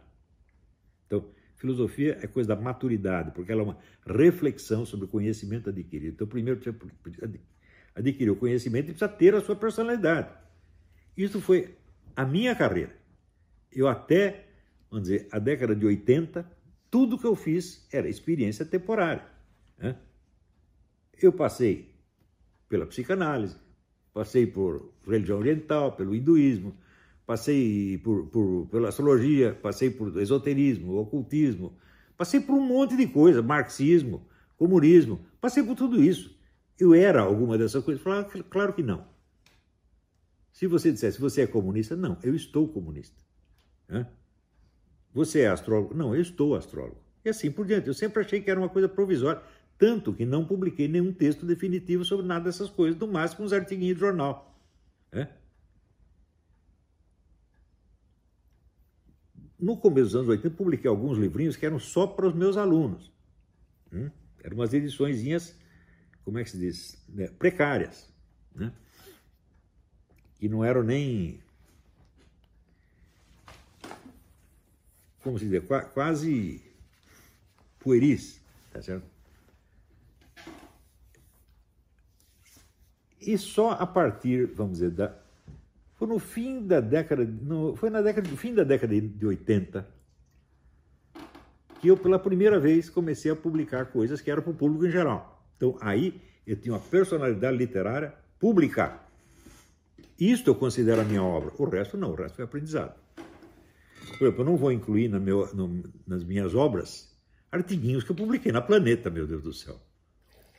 Então, 1.06 1.24
Filosofia 1.56 2.18
é 2.20 2.26
coisa 2.26 2.54
da 2.54 2.56
maturidade, 2.60 3.30
porque 3.30 3.50
ela 3.50 3.62
é 3.62 3.64
uma 3.64 3.78
reflexão 4.06 4.84
sobre 4.84 5.06
o 5.06 5.08
conhecimento 5.08 5.70
adquirido. 5.70 6.12
Então, 6.12 6.26
primeiro 6.26 6.60
precisa 6.60 7.30
adquirir 7.94 8.30
o 8.30 8.36
conhecimento 8.36 8.90
e 8.90 8.92
precisa 8.92 9.08
ter 9.08 9.34
a 9.34 9.40
sua 9.40 9.56
personalidade. 9.56 10.28
Isso 11.16 11.40
foi 11.40 11.74
a 12.14 12.26
minha 12.26 12.54
carreira. 12.54 12.94
Eu 13.72 13.88
até, 13.88 14.44
vamos 14.90 15.08
dizer, 15.08 15.26
a 15.32 15.38
década 15.38 15.74
de 15.74 15.86
80, 15.86 16.55
tudo 16.90 17.18
que 17.18 17.26
eu 17.26 17.34
fiz 17.34 17.86
era 17.92 18.08
experiência 18.08 18.64
temporária. 18.64 19.24
Né? 19.78 19.96
Eu 21.20 21.32
passei 21.32 21.94
pela 22.68 22.86
psicanálise, 22.86 23.56
passei 24.12 24.46
por 24.46 24.92
religião 25.06 25.38
oriental, 25.38 25.92
pelo 25.92 26.14
hinduísmo, 26.14 26.76
passei 27.26 27.98
por, 27.98 28.26
por, 28.26 28.66
pela 28.70 28.88
astrologia, 28.88 29.54
passei 29.54 29.90
por 29.90 30.16
esoterismo, 30.20 30.96
ocultismo, 30.96 31.76
passei 32.16 32.40
por 32.40 32.54
um 32.54 32.66
monte 32.66 32.96
de 32.96 33.06
coisa, 33.06 33.42
marxismo, 33.42 34.26
comunismo, 34.56 35.20
passei 35.40 35.62
por 35.62 35.76
tudo 35.76 36.02
isso. 36.02 36.36
Eu 36.78 36.94
era 36.94 37.22
alguma 37.22 37.56
dessas 37.56 37.82
coisas? 37.82 38.02
Falava, 38.02 38.28
claro 38.44 38.72
que 38.72 38.82
não. 38.82 39.06
Se 40.52 40.66
você 40.66 40.90
dissesse, 40.90 41.20
você 41.20 41.42
é 41.42 41.46
comunista? 41.46 41.96
Não, 41.96 42.18
eu 42.22 42.34
estou 42.34 42.68
comunista. 42.68 43.22
Hã? 43.88 44.06
Você 45.16 45.40
é 45.40 45.48
astrólogo? 45.48 45.94
Não, 45.94 46.14
eu 46.14 46.20
estou 46.20 46.54
astrólogo. 46.54 47.00
E 47.24 47.30
assim 47.30 47.50
por 47.50 47.66
diante. 47.66 47.88
Eu 47.88 47.94
sempre 47.94 48.22
achei 48.22 48.38
que 48.38 48.50
era 48.50 48.60
uma 48.60 48.68
coisa 48.68 48.86
provisória, 48.86 49.40
tanto 49.78 50.12
que 50.12 50.26
não 50.26 50.44
publiquei 50.44 50.86
nenhum 50.86 51.10
texto 51.10 51.46
definitivo 51.46 52.04
sobre 52.04 52.26
nada 52.26 52.44
dessas 52.44 52.68
coisas, 52.68 53.00
no 53.00 53.06
máximo 53.06 53.46
uns 53.46 53.52
artiguinhos 53.54 53.94
de 53.94 54.00
jornal. 54.00 54.54
Hã? 55.10 55.26
no 59.58 59.74
começo 59.74 60.08
dos 60.08 60.16
anos 60.16 60.28
80, 60.28 60.54
publiquei 60.54 60.86
alguns 60.86 61.16
livrinhos 61.16 61.56
que 61.56 61.64
eram 61.64 61.78
só 61.78 62.06
para 62.06 62.26
os 62.26 62.34
meus 62.34 62.58
alunos. 62.58 63.10
Hum? 63.90 64.10
Eram 64.44 64.58
umas 64.58 64.74
ediçõezinhas, 64.74 65.56
como 66.26 66.38
é 66.38 66.44
que 66.44 66.50
se 66.50 66.58
diz, 66.58 67.02
né? 67.08 67.28
precárias, 67.38 68.06
né? 68.54 68.70
que 70.34 70.46
não 70.46 70.62
eram 70.62 70.82
nem, 70.82 71.40
como 75.26 75.40
se 75.40 75.48
diz, 75.48 75.60
quase 75.92 76.62
pueris, 77.80 78.40
tá 78.72 78.80
certo? 78.80 79.04
E 83.20 83.36
só 83.36 83.72
a 83.72 83.84
partir, 83.84 84.46
vamos 84.54 84.74
dizer, 84.74 84.92
da 84.92 85.12
foi 85.96 86.06
no 86.06 86.20
fim 86.20 86.64
da 86.64 86.78
década, 86.78 87.24
no, 87.24 87.74
foi 87.74 87.90
na 87.90 88.00
década, 88.02 88.30
no 88.30 88.36
fim 88.36 88.54
da 88.54 88.62
década 88.62 89.00
de 89.00 89.26
80 89.26 89.84
que 91.80 91.88
eu 91.88 91.96
pela 91.96 92.20
primeira 92.20 92.60
vez 92.60 92.88
comecei 92.88 93.32
a 93.32 93.34
publicar 93.34 93.86
coisas 93.86 94.20
que 94.20 94.30
eram 94.30 94.42
para 94.42 94.52
o 94.52 94.54
público 94.54 94.86
em 94.86 94.90
geral. 94.92 95.44
Então 95.56 95.76
aí 95.80 96.20
eu 96.46 96.54
tinha 96.54 96.72
uma 96.72 96.80
personalidade 96.80 97.56
literária 97.56 98.14
pública. 98.38 99.00
Isto 100.20 100.50
eu 100.50 100.54
considero 100.54 101.00
a 101.00 101.04
minha 101.04 101.24
obra. 101.24 101.52
O 101.58 101.64
resto 101.64 101.96
não, 101.96 102.12
o 102.12 102.14
resto 102.14 102.36
foi 102.36 102.44
aprendizado. 102.44 103.05
Por 104.18 104.24
exemplo, 104.24 104.42
eu 104.42 104.46
não 104.46 104.56
vou 104.56 104.72
incluir 104.72 105.08
meu, 105.08 105.54
no, 105.54 105.84
nas 106.06 106.24
minhas 106.24 106.54
obras 106.54 107.14
artiguinhos 107.50 108.04
que 108.04 108.10
eu 108.10 108.16
publiquei 108.16 108.50
na 108.50 108.60
Planeta, 108.60 109.10
meu 109.10 109.26
Deus 109.26 109.42
do 109.42 109.52
céu. 109.52 109.80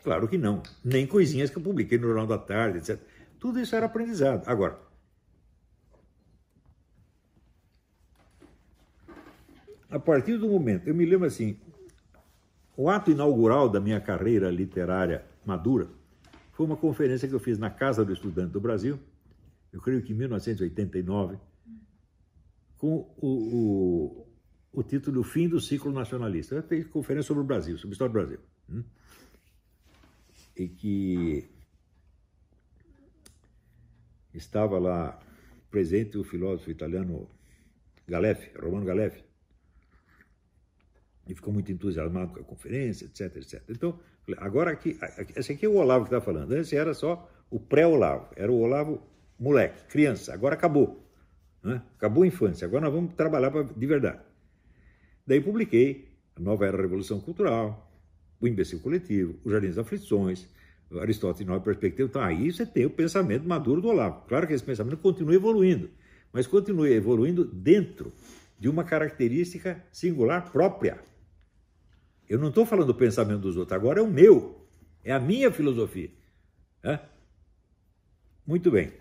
Claro 0.04 0.28
que 0.28 0.38
não. 0.38 0.62
Nem 0.84 1.06
coisinhas 1.06 1.50
que 1.50 1.58
eu 1.58 1.62
publiquei 1.62 1.98
no 1.98 2.08
Jornal 2.08 2.28
da 2.28 2.38
Tarde, 2.38 2.78
etc. 2.78 3.00
Tudo 3.40 3.60
isso 3.60 3.76
era 3.76 3.86
aprendizado. 3.86 4.48
Agora, 4.48 4.80
a 9.90 10.00
partir 10.00 10.38
do 10.38 10.48
momento, 10.48 10.88
eu 10.88 10.96
me 10.96 11.06
lembro 11.06 11.28
assim, 11.28 11.58
o 12.76 12.90
ato 12.90 13.12
inaugural 13.12 13.68
da 13.68 13.80
minha 13.80 14.00
carreira 14.00 14.50
literária 14.50 15.26
madura 15.46 15.90
foi 16.54 16.66
uma 16.66 16.78
conferência 16.78 17.28
que 17.28 17.34
eu 17.34 17.40
fiz 17.40 17.58
na 17.58 17.70
Casa 17.70 18.04
do 18.04 18.14
Estudante 18.14 18.52
do 18.52 18.62
Brasil, 18.62 19.00
eu 19.72 19.82
creio 19.82 20.02
que 20.02 20.14
em 20.14 20.16
1989, 20.16 21.38
com 22.77 23.13
o, 23.17 23.27
o, 23.27 24.27
o 24.74 24.84
título 24.84 25.24
Fim 25.24 25.48
do 25.48 25.60
Ciclo 25.60 25.91
Nacionalista. 25.91 26.62
Fiz 26.63 26.88
conferência 26.88 27.27
sobre 27.27 27.43
o 27.43 27.46
Brasil, 27.46 27.77
sobre 27.77 27.91
a 27.91 27.93
história 27.93 28.12
do 28.12 28.19
Brasil. 28.19 28.39
Hum? 28.69 28.84
E 30.55 30.67
que 30.67 31.50
estava 34.34 34.79
lá 34.79 35.19
presente 35.69 36.17
o 36.17 36.24
filósofo 36.24 36.72
italiano 36.72 37.29
Galeffi, 38.07 38.51
Romano 38.57 38.86
Galeffi, 38.86 39.24
e 41.27 41.36
ficou 41.36 41.53
muito 41.53 41.72
entusiasmado 41.72 42.34
com 42.34 42.39
a 42.39 42.43
conferência, 42.43 43.05
etc, 43.05 43.36
etc. 43.38 43.63
Então, 43.69 44.00
agora 44.38 44.72
aqui, 44.72 44.98
esse 45.36 45.51
aqui 45.51 45.65
é 45.65 45.69
o 45.69 45.75
Olavo 45.75 46.05
que 46.05 46.13
está 46.13 46.22
falando. 46.22 46.55
Esse 46.55 46.75
era 46.75 46.93
só 46.93 47.29
o 47.50 47.60
pré-Olavo, 47.60 48.29
era 48.36 48.51
o 48.51 48.60
Olavo 48.60 49.01
moleque, 49.38 49.84
criança. 49.88 50.34
Agora 50.34 50.55
acabou, 50.55 51.07
né? 51.64 51.82
acabou 51.96 52.24
a 52.24 52.28
infância. 52.28 52.66
Agora 52.66 52.86
nós 52.86 52.94
vamos 52.94 53.14
trabalhar 53.16 53.52
pra, 53.52 53.64
de 53.64 53.86
verdade. 53.86 54.22
Daí 55.26 55.42
publiquei 55.42 56.10
a 56.36 56.40
Nova 56.40 56.66
Era 56.66 56.78
da 56.78 56.84
Revolução 56.84 57.20
Cultural, 57.20 57.92
o 58.40 58.48
Imbecil 58.48 58.80
Coletivo, 58.80 59.36
o 59.44 59.52
Jardim 59.52 59.68
das 59.68 59.78
Aflições, 59.78 60.48
Aristóteles 61.02 61.48
Nova 61.48 61.64
Perspectiva. 61.64 62.08
Então 62.08 62.22
aí 62.22 62.52
você 62.52 62.66
tem 62.66 62.86
o 62.86 62.90
pensamento 62.90 63.48
maduro 63.48 63.82
do 63.82 63.90
Olavo. 63.90 64.26
Claro 64.28 64.48
que 64.48 64.54
esse 64.54 64.64
pensamento 64.64 64.98
continua 64.98 65.36
evoluindo, 65.36 65.90
mas 66.32 66.48
continua 66.48 66.90
evoluindo 66.90 67.44
dentro 67.44 68.14
de 68.60 68.70
uma 68.70 68.84
característica 68.84 69.84
singular 69.92 70.52
própria. 70.52 71.00
Eu 72.30 72.40
não 72.40 72.50
estou 72.50 72.66
falando 72.66 72.88
do 72.88 72.96
pensamento 72.96 73.42
dos 73.42 73.58
outros, 73.58 73.76
agora 73.76 74.00
é 74.00 74.04
o 74.04 74.08
meu, 74.08 74.68
é 75.04 75.14
a 75.14 75.20
minha 75.20 75.52
filosofia. 75.52 76.12
É? 76.84 77.00
Muito 78.46 78.72
bem. 78.72 78.92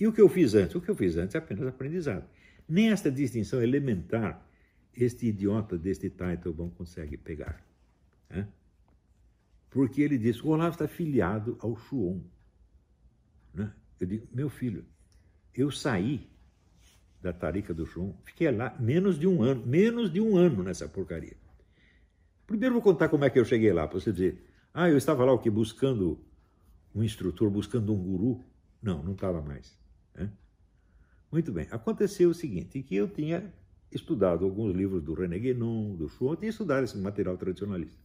E 0.00 0.06
o 0.06 0.12
que 0.12 0.20
eu 0.20 0.28
fiz 0.28 0.54
antes? 0.54 0.74
O 0.74 0.80
que 0.80 0.88
eu 0.88 0.94
fiz 0.94 1.16
antes 1.16 1.34
é 1.34 1.38
apenas 1.38 1.66
aprendizado. 1.66 2.24
Nem 2.68 2.90
esta 2.90 3.10
distinção 3.10 3.62
elementar 3.62 4.46
este 4.94 5.26
idiota 5.26 5.78
deste 5.78 6.10
Teitelbaum 6.10 6.70
consegue 6.70 7.16
pegar. 7.16 7.64
É? 8.30 8.46
Porque 9.70 10.02
ele 10.02 10.18
diz: 10.18 10.42
o 10.42 10.48
Olavo 10.48 10.72
está 10.72 10.88
filiado 10.88 11.56
ao 11.60 11.76
Shuon. 11.76 12.20
Né? 13.54 13.72
Eu 14.00 14.06
digo: 14.06 14.28
meu 14.32 14.48
filho, 14.48 14.84
eu 15.54 15.70
saí 15.70 16.30
da 17.20 17.32
Tarica 17.32 17.72
do 17.72 17.86
Shuon, 17.86 18.14
fiquei 18.24 18.50
lá 18.50 18.76
menos 18.80 19.18
de 19.18 19.26
um 19.26 19.42
ano, 19.42 19.64
menos 19.64 20.12
de 20.12 20.20
um 20.20 20.36
ano 20.36 20.62
nessa 20.62 20.88
porcaria. 20.88 21.36
Primeiro 22.46 22.74
vou 22.74 22.82
contar 22.82 23.08
como 23.08 23.24
é 23.24 23.30
que 23.30 23.38
eu 23.38 23.44
cheguei 23.44 23.72
lá, 23.72 23.86
para 23.86 24.00
você 24.00 24.12
dizer, 24.12 24.44
ah, 24.74 24.90
eu 24.90 24.96
estava 24.96 25.24
lá 25.24 25.32
o 25.32 25.38
que 25.38 25.48
buscando 25.48 26.18
um 26.94 27.02
instrutor, 27.02 27.48
buscando 27.48 27.94
um 27.94 28.02
guru. 28.02 28.44
Não, 28.82 29.02
não 29.02 29.12
estava 29.12 29.40
mais. 29.40 29.78
Né? 30.14 30.30
Muito 31.30 31.52
bem, 31.52 31.66
aconteceu 31.70 32.30
o 32.30 32.34
seguinte, 32.34 32.82
que 32.82 32.96
eu 32.96 33.08
tinha 33.08 33.52
estudado 33.90 34.44
alguns 34.44 34.74
livros 34.74 35.02
do 35.02 35.14
René 35.14 35.38
Guénon, 35.38 35.94
do 35.94 36.10
eu 36.20 36.36
tinha 36.36 36.50
estudado 36.50 36.84
esse 36.84 36.96
material 36.98 37.36
tradicionalista. 37.36 38.00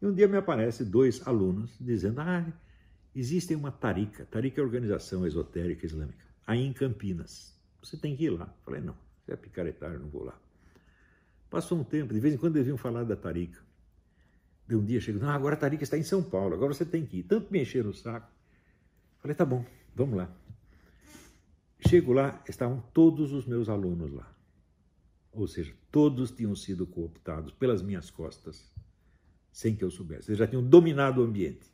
E 0.00 0.06
um 0.06 0.14
dia 0.14 0.28
me 0.28 0.36
aparece 0.36 0.84
dois 0.84 1.26
alunos 1.26 1.76
dizendo, 1.80 2.20
ah, 2.20 2.46
existe 3.14 3.54
uma 3.54 3.72
tarika, 3.72 4.24
tarika 4.26 4.60
é 4.60 4.64
organização 4.64 5.26
esotérica 5.26 5.84
islâmica, 5.84 6.24
aí 6.46 6.64
em 6.64 6.72
Campinas. 6.72 7.56
Você 7.82 7.96
tem 7.96 8.16
que 8.16 8.24
ir 8.24 8.30
lá. 8.30 8.52
Falei, 8.64 8.80
não, 8.80 8.94
você 9.24 9.32
é 9.32 9.36
picaretário, 9.36 9.98
não 9.98 10.08
vou 10.08 10.24
lá. 10.24 10.38
Passou 11.50 11.78
um 11.78 11.84
tempo, 11.84 12.12
de 12.12 12.20
vez 12.20 12.34
em 12.34 12.36
quando 12.36 12.56
eles 12.56 12.66
vinham 12.66 12.78
falar 12.78 13.04
da 13.04 13.16
Tarica. 13.16 13.60
De 14.66 14.76
um 14.76 14.84
dia 14.84 15.00
chegou, 15.00 15.22
não, 15.22 15.30
agora 15.30 15.54
a 15.54 15.58
Tarica 15.58 15.82
está 15.82 15.96
em 15.96 16.02
São 16.02 16.22
Paulo, 16.22 16.54
agora 16.54 16.74
você 16.74 16.84
tem 16.84 17.06
que 17.06 17.18
ir. 17.18 17.22
Tanto 17.22 17.50
me 17.50 17.62
encheram 17.62 17.90
o 17.90 17.94
saco. 17.94 18.30
Falei, 19.18 19.34
tá 19.34 19.44
bom, 19.44 19.64
vamos 19.94 20.16
lá. 20.16 20.30
Chego 21.86 22.12
lá, 22.12 22.42
estavam 22.48 22.80
todos 22.92 23.32
os 23.32 23.46
meus 23.46 23.68
alunos 23.68 24.12
lá. 24.12 24.34
Ou 25.32 25.46
seja, 25.46 25.72
todos 25.90 26.30
tinham 26.30 26.54
sido 26.56 26.86
cooptados 26.86 27.52
pelas 27.52 27.82
minhas 27.82 28.10
costas, 28.10 28.70
sem 29.52 29.76
que 29.76 29.84
eu 29.84 29.90
soubesse. 29.90 30.30
Eles 30.30 30.38
já 30.38 30.46
tinham 30.46 30.62
dominado 30.62 31.20
o 31.20 31.24
ambiente. 31.24 31.70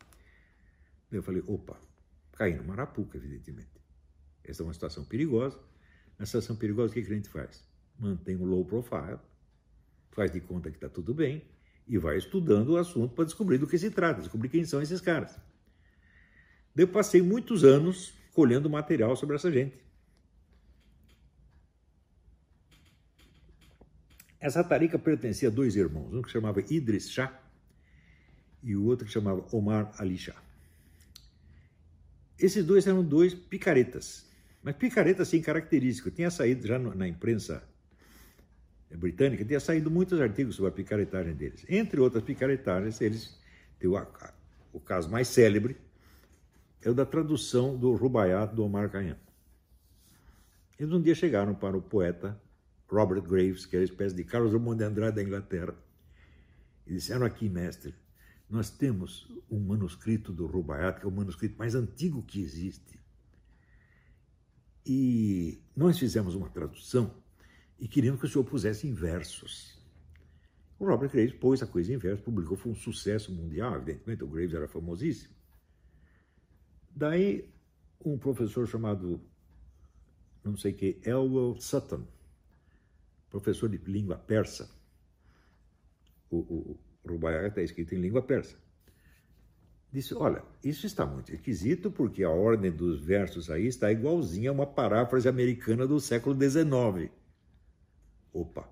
Eu 1.11 1.23
falei, 1.23 1.43
opa, 1.47 1.79
caí 2.33 2.55
no 2.55 2.65
Marapuca, 2.65 3.17
evidentemente. 3.17 3.71
Essa 4.43 4.63
é 4.63 4.65
uma 4.65 4.75
situação 4.75 5.05
perigosa. 5.05 5.59
Na 6.19 6.27
situação 6.27 6.57
perigosa, 6.57 6.91
o 6.91 6.95
que 6.95 7.01
a 7.01 7.15
gente 7.15 7.29
faz? 7.29 7.65
Mantém 7.99 8.37
o 8.37 8.45
low 8.45 8.65
profile, 8.65 9.19
faz 10.11 10.31
de 10.31 10.41
conta 10.41 10.71
que 10.71 10.77
está 10.77 10.89
tudo 10.89 11.15
bem 11.15 11.43
e 11.87 11.99
vai 11.99 12.17
estudando 12.17 12.71
o 12.71 12.77
assunto 12.77 13.15
para 13.15 13.25
descobrir 13.25 13.59
do 13.59 13.67
que 13.67 13.79
se 13.79 13.91
trata, 13.91 14.21
descobrir 14.21 14.49
quem 14.49 14.65
são 14.65 14.81
esses 14.83 15.01
caras. 15.01 15.39
Eu 16.77 16.89
passei 16.89 17.23
muitos 17.23 17.65
anos 17.65 18.13
colhendo 18.33 18.69
material 18.69 19.15
sobre 19.17 19.37
essa 19.37 19.51
gente. 19.51 19.79
Essa 24.45 24.63
tarica 24.63 24.99
pertencia 24.99 25.49
a 25.49 25.51
dois 25.51 25.75
irmãos, 25.75 26.13
um 26.13 26.21
que 26.21 26.31
chamava 26.31 26.61
Idris 26.69 27.11
Shah 27.11 27.33
e 28.63 28.77
o 28.77 28.85
outro 28.85 29.07
que 29.07 29.11
chamava 29.11 29.43
Omar 29.51 29.91
Ali 29.99 30.19
Shah. 30.19 30.37
Esses 32.39 32.63
dois 32.63 32.87
eram 32.87 33.03
dois 33.03 33.33
picaretas, 33.33 34.29
mas 34.63 34.77
picaretas 34.77 35.29
sem 35.29 35.41
característica. 35.41 36.11
Tinha 36.11 36.31
saído 36.31 36.67
já 36.67 36.79
na 36.79 37.09
imprensa 37.09 37.67
britânica, 38.91 39.47
tinha 39.47 39.59
saído 39.59 39.91
muitos 39.91 40.21
artigos 40.21 40.57
sobre 40.57 40.69
a 40.69 40.75
picaretagem 40.75 41.35
deles. 41.35 41.65
Entre 41.67 41.99
outras 41.99 42.23
picaretagens, 42.23 43.01
eles 43.01 43.41
têm 43.79 43.89
o, 43.89 43.97
o 44.75 44.79
caso 44.79 45.09
mais 45.09 45.27
célebre, 45.27 45.75
é 46.83 46.91
o 46.91 46.95
da 46.95 47.07
tradução 47.07 47.79
do 47.79 47.95
Rubaiyat 47.95 48.55
do 48.55 48.63
Omar 48.63 48.91
Khayyam. 48.91 49.17
Eles 50.79 50.93
um 50.93 51.01
dia 51.01 51.15
chegaram 51.15 51.55
para 51.55 51.75
o 51.75 51.81
poeta 51.81 52.39
Robert 52.95 53.23
Graves, 53.23 53.67
que 53.67 53.77
era 53.77 53.83
uma 53.83 53.91
espécie 53.91 54.15
de 54.15 54.25
Carlos 54.25 54.53
Drummond 54.53 54.79
de 54.79 54.85
Andrade 54.85 55.17
da 55.17 55.23
Inglaterra, 55.23 55.75
e 56.87 56.95
disseram 56.95 57.27
aqui, 57.27 57.49
mestre, 57.49 57.95
nós 58.49 58.71
temos 58.71 59.29
um 59.51 59.59
manuscrito 59.59 60.33
do 60.33 60.47
Rubaiyat, 60.47 61.01
que 61.01 61.07
é 61.07 61.09
o 61.09 61.13
manuscrito 61.13 61.59
mais 61.59 61.75
antigo 61.75 62.23
que 62.23 62.41
existe. 62.41 63.01
E 64.87 65.63
nós 65.75 65.99
fizemos 65.99 66.35
uma 66.35 66.49
tradução 66.49 67.15
e 67.79 67.89
queriam 67.89 68.17
que 68.17 68.27
o 68.27 68.29
senhor 68.29 68.45
pusesse 68.45 68.87
em 68.87 68.93
versos. 68.93 69.83
O 70.79 70.87
Robert 70.87 71.11
Graves 71.11 71.35
pôs 71.35 71.63
a 71.63 71.67
coisa 71.67 71.93
em 71.93 71.97
versos, 71.97 72.25
publicou, 72.25 72.57
foi 72.57 72.73
um 72.73 72.77
sucesso 72.77 73.33
mundial, 73.33 73.77
evidentemente, 73.77 74.23
o 74.23 74.29
Graves 74.29 74.55
era 74.55 74.69
famosíssimo. 74.69 75.35
Daí, 76.95 77.51
um 78.05 78.19
professor 78.19 78.69
chamado, 78.69 79.21
não 80.45 80.57
sei 80.57 80.73
que, 80.73 81.01
Elwell 81.05 81.57
Sutton, 81.59 82.07
professor 83.35 83.69
de 83.69 83.79
língua 83.79 84.17
persa, 84.17 84.71
o, 86.31 86.37
o, 86.37 86.79
o 87.03 87.09
Rubaiyat 87.09 87.49
está 87.49 87.63
escrito 87.63 87.93
em 87.93 88.01
língua 88.01 88.23
persa, 88.23 88.57
disse, 89.93 90.15
olha, 90.15 90.45
isso 90.63 90.87
está 90.87 91.05
muito 91.05 91.35
esquisito 91.35 91.91
porque 91.91 92.23
a 92.23 92.31
ordem 92.31 92.71
dos 92.71 93.01
versos 93.01 93.51
aí 93.51 93.67
está 93.67 93.91
igualzinha 93.91 94.51
a 94.51 94.53
uma 94.53 94.67
paráfrase 94.67 95.29
americana 95.29 95.85
do 95.85 95.99
século 95.99 96.37
XIX. 96.37 97.11
Opa! 98.33 98.69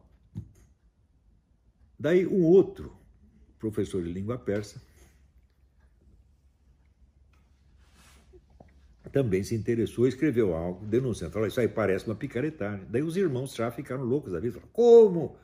Daí 1.99 2.25
um 2.25 2.45
outro 2.45 2.97
professor 3.59 4.01
de 4.01 4.13
língua 4.13 4.39
persa 4.39 4.81
também 9.13 9.45
se 9.45 9.55
interessou, 9.55 10.09
escreveu 10.09 10.55
algo, 10.55 10.87
denunciando, 10.87 11.33
falou, 11.35 11.47
isso 11.47 11.61
aí 11.61 11.69
parece 11.69 12.07
uma 12.07 12.15
picaretagem. 12.15 12.87
Daí 12.89 13.03
os 13.03 13.17
irmãos 13.17 13.55
já 13.55 13.71
ficaram 13.71 14.03
loucos 14.03 14.33
da 14.33 14.41
vida, 14.41 14.55
falaram, 14.55 14.71
como? 14.73 15.37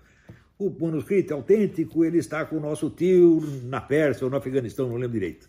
O 0.58 0.70
manuscrito 0.70 1.32
é 1.32 1.36
autêntico, 1.36 2.04
ele 2.04 2.18
está 2.18 2.44
com 2.44 2.56
o 2.56 2.60
nosso 2.60 2.90
tio 2.90 3.40
na 3.64 3.80
Pérsia 3.80 4.24
ou 4.24 4.30
no 4.30 4.36
Afeganistão, 4.36 4.88
não 4.88 4.96
lembro 4.96 5.12
direito. 5.12 5.48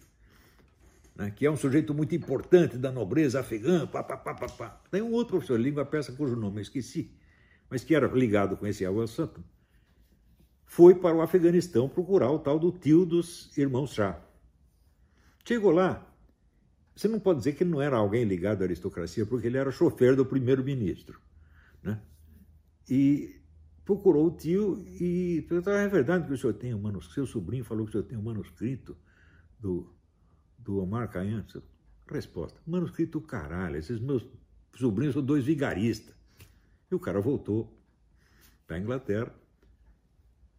Né? 1.15 1.31
Que 1.35 1.45
é 1.45 1.51
um 1.51 1.55
sujeito 1.55 1.93
muito 1.93 2.13
importante 2.13 2.77
da 2.77 2.91
nobreza 2.91 3.39
afegã, 3.39 3.87
pá, 3.87 4.03
pá, 4.03 4.17
pá, 4.17 4.33
pá, 4.35 4.47
pá. 4.47 4.81
Daí 4.91 5.01
um 5.01 5.13
outro 5.13 5.37
professor 5.37 5.57
de 5.57 5.63
língua 5.63 5.85
persa, 5.85 6.11
cujo 6.11 6.35
nome 6.35 6.57
eu 6.57 6.61
esqueci, 6.61 7.09
mas 7.69 7.83
que 7.83 7.95
era 7.95 8.07
ligado 8.07 8.57
com 8.57 8.67
esse 8.67 8.85
Awal 8.85 9.07
Santo, 9.07 9.41
foi 10.65 10.93
para 10.93 11.15
o 11.15 11.21
Afeganistão 11.21 11.89
procurar 11.89 12.29
o 12.29 12.37
tal 12.37 12.59
do 12.59 12.71
tio 12.71 13.05
dos 13.05 13.57
irmãos 13.57 13.93
Shah. 13.93 14.19
Chegou 15.43 15.71
lá, 15.71 16.05
você 16.99 17.07
não 17.07 17.19
pode 17.19 17.39
dizer 17.39 17.53
que 17.53 17.63
ele 17.63 17.71
não 17.71 17.81
era 17.81 17.95
alguém 17.95 18.25
ligado 18.25 18.61
à 18.61 18.65
aristocracia, 18.65 19.25
porque 19.25 19.47
ele 19.47 19.57
era 19.57 19.71
chofer 19.71 20.17
do 20.17 20.25
primeiro-ministro. 20.25 21.17
Né? 21.81 22.01
E 22.89 23.41
procurou 23.85 24.27
o 24.27 24.35
tio 24.35 24.83
e 24.85 25.45
perguntou: 25.47 25.71
é 25.71 25.87
verdade 25.87 26.27
que 26.27 26.33
o 26.33 26.37
senhor 26.37 26.53
tem 26.55 26.73
um 26.73 26.81
manuscrito? 26.81 27.13
Seu 27.13 27.25
sobrinho 27.25 27.63
falou 27.63 27.85
que 27.85 27.91
o 27.91 27.93
senhor 27.93 28.03
tem 28.03 28.17
um 28.17 28.21
manuscrito 28.21 28.97
do, 29.57 29.95
do 30.57 30.79
Omar 30.79 31.09
Khayyam? 31.09 31.45
Resposta: 32.05 32.59
manuscrito 32.67 33.21
caralho, 33.21 33.77
esses 33.77 33.97
meus 33.97 34.27
sobrinhos 34.75 35.13
são 35.13 35.23
dois 35.23 35.45
vigaristas. 35.45 36.13
E 36.91 36.95
o 36.95 36.99
cara 36.99 37.21
voltou 37.21 37.73
para 38.67 38.75
a 38.75 38.79
Inglaterra, 38.79 39.33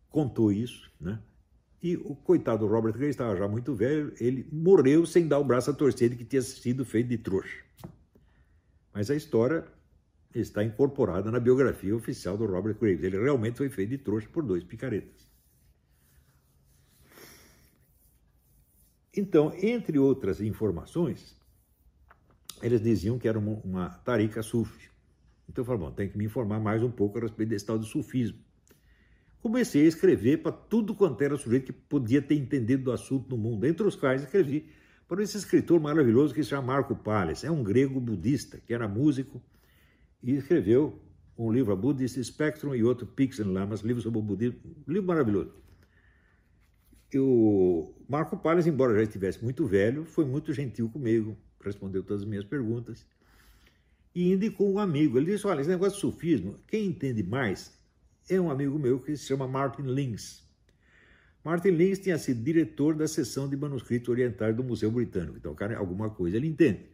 contou 0.08 0.50
isso, 0.50 0.90
né? 0.98 1.20
E 1.82 1.96
o 1.96 2.14
coitado 2.14 2.66
Robert 2.66 2.92
Gray 2.92 3.08
estava 3.08 3.34
já 3.36 3.48
muito 3.48 3.74
velho, 3.74 4.12
ele 4.20 4.46
morreu 4.52 5.06
sem 5.06 5.26
dar 5.26 5.38
o 5.38 5.44
braço 5.44 5.70
a 5.70 5.74
torcer 5.74 6.10
de 6.10 6.16
que 6.16 6.24
tinha 6.24 6.42
sido 6.42 6.84
feito 6.84 7.08
de 7.08 7.16
trouxa. 7.16 7.64
Mas 8.92 9.10
a 9.10 9.14
história 9.14 9.64
está 10.34 10.62
incorporada 10.62 11.30
na 11.30 11.40
biografia 11.40 11.94
oficial 11.96 12.36
do 12.36 12.46
Robert 12.46 12.78
Graves. 12.78 13.02
Ele 13.02 13.18
realmente 13.18 13.56
foi 13.56 13.68
feito 13.68 13.90
de 13.90 13.98
trouxa 13.98 14.28
por 14.28 14.44
dois 14.44 14.62
picaretas. 14.62 15.30
Então, 19.16 19.52
entre 19.60 19.98
outras 19.98 20.40
informações, 20.40 21.36
eles 22.62 22.80
diziam 22.80 23.18
que 23.18 23.26
era 23.26 23.38
uma, 23.38 23.60
uma 23.64 23.88
tarica 23.88 24.42
sufi. 24.42 24.88
Então 25.48 25.62
eu 25.62 25.66
falei, 25.66 25.80
bom, 25.80 25.90
tem 25.90 26.08
que 26.08 26.16
me 26.16 26.24
informar 26.26 26.60
mais 26.60 26.82
um 26.82 26.90
pouco 26.90 27.18
a 27.18 27.22
respeito 27.22 27.48
desse 27.48 27.66
tal 27.66 27.78
de 27.78 27.86
sufismo. 27.86 28.38
Comecei 29.42 29.84
a 29.84 29.88
escrever 29.88 30.42
para 30.42 30.52
tudo 30.52 30.94
quanto 30.94 31.22
era 31.22 31.36
sujeito 31.36 31.66
que 31.66 31.72
podia 31.72 32.20
ter 32.20 32.34
entendido 32.34 32.84
do 32.84 32.92
assunto 32.92 33.30
no 33.30 33.38
mundo, 33.38 33.64
entre 33.66 33.86
os 33.86 33.96
quais 33.96 34.22
escrevi 34.22 34.68
para 35.08 35.22
esse 35.22 35.36
escritor 35.36 35.80
maravilhoso 35.80 36.34
que 36.34 36.42
se 36.42 36.50
chama 36.50 36.74
Marco 36.74 36.94
Palles. 36.94 37.42
É 37.42 37.50
um 37.50 37.64
grego 37.64 37.98
budista, 37.98 38.60
que 38.64 38.74
era 38.74 38.86
músico 38.86 39.42
e 40.22 40.32
escreveu 40.32 41.00
um 41.38 41.50
livro, 41.50 41.72
a 41.72 41.76
Buddhist 41.76 42.22
Spectrum, 42.22 42.74
e 42.74 42.84
outro, 42.84 43.06
Pix 43.06 43.40
and 43.40 43.50
Lamas, 43.50 43.80
livro 43.80 44.02
sobre 44.02 44.18
o 44.18 44.22
budismo, 44.22 44.60
livro 44.86 45.08
maravilhoso. 45.08 45.54
O 47.14 47.94
Marco 48.06 48.36
Palles, 48.36 48.66
embora 48.66 48.94
já 48.94 49.02
estivesse 49.02 49.42
muito 49.42 49.66
velho, 49.66 50.04
foi 50.04 50.26
muito 50.26 50.52
gentil 50.52 50.88
comigo, 50.90 51.36
respondeu 51.64 52.02
todas 52.02 52.22
as 52.22 52.28
minhas 52.28 52.44
perguntas 52.44 53.06
e 54.14 54.30
indicou 54.30 54.70
um 54.70 54.78
amigo. 54.78 55.16
Ele 55.16 55.32
disse: 55.32 55.46
Olha, 55.46 55.60
esse 55.60 55.70
negócio 55.70 55.94
de 55.94 56.00
sufismo, 56.00 56.58
quem 56.68 56.86
entende 56.86 57.22
mais 57.22 57.79
é 58.34 58.40
um 58.40 58.50
amigo 58.50 58.78
meu 58.78 58.98
que 59.00 59.16
se 59.16 59.26
chama 59.26 59.46
Martin 59.46 59.82
Lins. 59.82 60.48
Martin 61.44 61.70
Lins 61.70 61.98
tinha 61.98 62.18
sido 62.18 62.42
diretor 62.42 62.94
da 62.94 63.08
seção 63.08 63.48
de 63.48 63.56
manuscritos 63.56 64.08
orientais 64.08 64.54
do 64.54 64.62
Museu 64.62 64.90
Britânico, 64.90 65.36
então, 65.38 65.54
cara, 65.54 65.76
alguma 65.78 66.10
coisa 66.10 66.36
ele 66.36 66.46
entende. 66.46 66.86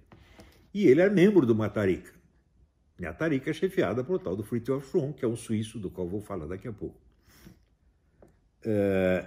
E 0.72 0.86
ele 0.86 1.00
é 1.00 1.10
membro 1.10 1.44
do 1.44 1.54
Matarica. 1.54 2.12
E 2.98 3.04
a 3.04 3.12
Tarica 3.12 3.50
é 3.50 3.52
chefiada 3.52 4.02
por 4.02 4.18
tal 4.18 4.36
do 4.36 4.42
Fritjof 4.42 4.88
Schromm, 4.88 5.12
que 5.12 5.24
é 5.24 5.28
um 5.28 5.36
suíço 5.36 5.78
do 5.78 5.90
qual 5.90 6.08
vou 6.08 6.20
falar 6.20 6.46
daqui 6.46 6.66
a 6.66 6.72
pouco. 6.72 6.98
É... 8.64 9.26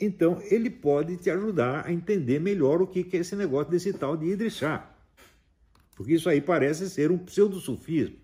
Então, 0.00 0.40
ele 0.42 0.70
pode 0.70 1.16
te 1.16 1.30
ajudar 1.30 1.86
a 1.86 1.92
entender 1.92 2.38
melhor 2.40 2.80
o 2.80 2.86
que 2.86 3.08
é 3.16 3.20
esse 3.20 3.34
negócio 3.34 3.70
desse 3.70 3.92
tal 3.92 4.16
de 4.16 4.26
Idris 4.26 4.54
Shah. 4.54 4.94
Porque 5.96 6.14
isso 6.14 6.28
aí 6.28 6.40
parece 6.40 6.88
ser 6.88 7.10
um 7.10 7.18
pseudo-sufismo. 7.18 8.16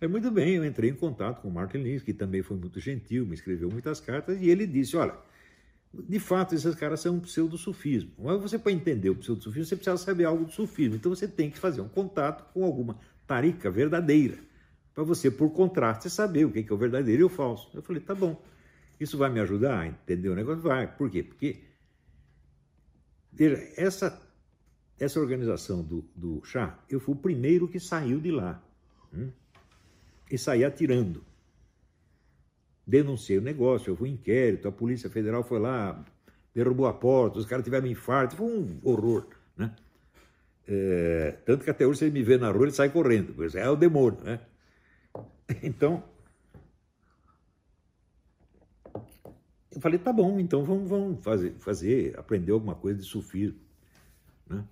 É 0.00 0.08
muito 0.08 0.30
bem, 0.30 0.54
eu 0.54 0.64
entrei 0.64 0.90
em 0.90 0.94
contato 0.94 1.42
com 1.42 1.48
o 1.48 1.52
Martin 1.52 1.78
Lins, 1.78 2.02
que 2.02 2.14
também 2.14 2.42
foi 2.42 2.56
muito 2.56 2.80
gentil, 2.80 3.26
me 3.26 3.34
escreveu 3.34 3.70
muitas 3.70 4.00
cartas, 4.00 4.40
e 4.40 4.48
ele 4.48 4.66
disse: 4.66 4.96
olha, 4.96 5.14
de 5.92 6.18
fato, 6.18 6.54
esses 6.54 6.74
caras 6.74 7.00
são 7.00 7.16
um 7.16 7.20
pseudo-sufismo. 7.20 8.12
Mas 8.18 8.40
você, 8.40 8.58
para 8.58 8.72
entender 8.72 9.10
o 9.10 9.16
pseudo-sufismo, 9.16 9.66
você 9.66 9.76
precisa 9.76 9.98
saber 9.98 10.24
algo 10.24 10.46
do 10.46 10.52
sufismo. 10.52 10.96
Então 10.96 11.14
você 11.14 11.28
tem 11.28 11.50
que 11.50 11.58
fazer 11.58 11.82
um 11.82 11.88
contato 11.88 12.50
com 12.54 12.64
alguma 12.64 12.98
tarica 13.26 13.70
verdadeira, 13.70 14.38
para 14.94 15.04
você, 15.04 15.30
por 15.30 15.50
contraste, 15.50 16.08
saber 16.08 16.46
o 16.46 16.50
que 16.50 16.66
é 16.68 16.72
o 16.72 16.78
verdadeiro 16.78 17.22
e 17.22 17.24
o 17.24 17.28
falso. 17.28 17.70
Eu 17.74 17.82
falei: 17.82 18.00
tá 18.00 18.14
bom, 18.14 18.42
isso 18.98 19.18
vai 19.18 19.28
me 19.28 19.40
ajudar 19.40 19.80
a 19.80 19.86
entender 19.86 20.30
o 20.30 20.34
negócio? 20.34 20.62
Vai. 20.62 20.86
Por 20.96 21.10
quê? 21.10 21.22
Porque 21.22 21.62
veja, 23.30 23.62
essa 23.76 24.30
essa 24.98 25.18
organização 25.18 25.82
do, 25.82 26.04
do 26.14 26.44
chá, 26.44 26.78
eu 26.88 27.00
fui 27.00 27.14
o 27.14 27.18
primeiro 27.18 27.66
que 27.66 27.80
saiu 27.80 28.20
de 28.20 28.30
lá. 28.30 28.62
Hum? 29.14 29.30
E 30.30 30.38
saí 30.38 30.64
atirando. 30.64 31.24
Denunciei 32.86 33.38
o 33.38 33.42
negócio, 33.42 33.90
eu 33.90 33.96
fui 33.96 34.08
inquérito, 34.10 34.68
a 34.68 34.72
Polícia 34.72 35.10
Federal 35.10 35.42
foi 35.42 35.58
lá, 35.58 36.04
derrubou 36.54 36.86
a 36.86 36.92
porta, 36.92 37.38
os 37.38 37.46
caras 37.46 37.64
tiveram 37.64 37.86
um 37.86 37.90
infarto, 37.90 38.36
foi 38.36 38.46
um 38.46 38.80
horror. 38.82 39.26
Né? 39.56 39.74
É, 40.66 41.32
tanto 41.44 41.64
que 41.64 41.70
até 41.70 41.86
hoje, 41.86 41.98
se 41.98 42.04
ele 42.04 42.12
me 42.12 42.22
vê 42.22 42.36
na 42.38 42.50
rua, 42.50 42.64
ele 42.64 42.72
sai 42.72 42.90
correndo, 42.90 43.34
pois 43.34 43.54
é 43.54 43.68
o 43.68 43.76
demônio. 43.76 44.20
Né? 44.22 44.40
Então, 45.64 46.04
eu 49.72 49.80
falei, 49.80 49.98
tá 49.98 50.12
bom, 50.12 50.38
então 50.38 50.64
vamos, 50.64 50.88
vamos 50.88 51.24
fazer, 51.24 51.54
fazer, 51.58 52.16
aprender 52.16 52.52
alguma 52.52 52.76
coisa 52.76 53.00
de 53.00 53.04
sufismo. 53.04 53.58
Né? 54.48 54.64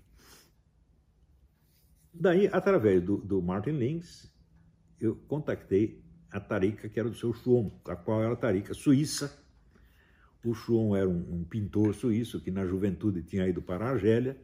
Daí, 2.14 2.48
através 2.52 3.02
do, 3.02 3.16
do 3.16 3.42
Martin 3.42 3.70
Lins, 3.70 4.30
eu 5.00 5.16
contactei 5.28 6.02
a 6.30 6.40
Tarica, 6.40 6.88
que 6.88 6.98
era 6.98 7.08
do 7.08 7.16
seu 7.16 7.32
Schwon, 7.32 7.70
a 7.86 7.96
qual 7.96 8.22
era 8.22 8.32
a 8.32 8.36
Tarica 8.36 8.74
suíça. 8.74 9.42
O 10.44 10.54
Schwon 10.54 10.96
era 10.96 11.08
um, 11.08 11.40
um, 11.40 11.44
pintor 11.44 11.94
suíço 11.94 12.40
que 12.40 12.50
na 12.50 12.64
juventude 12.66 13.22
tinha 13.22 13.46
ido 13.46 13.60
para 13.60 13.86
a 13.86 13.90
Argélia, 13.90 14.36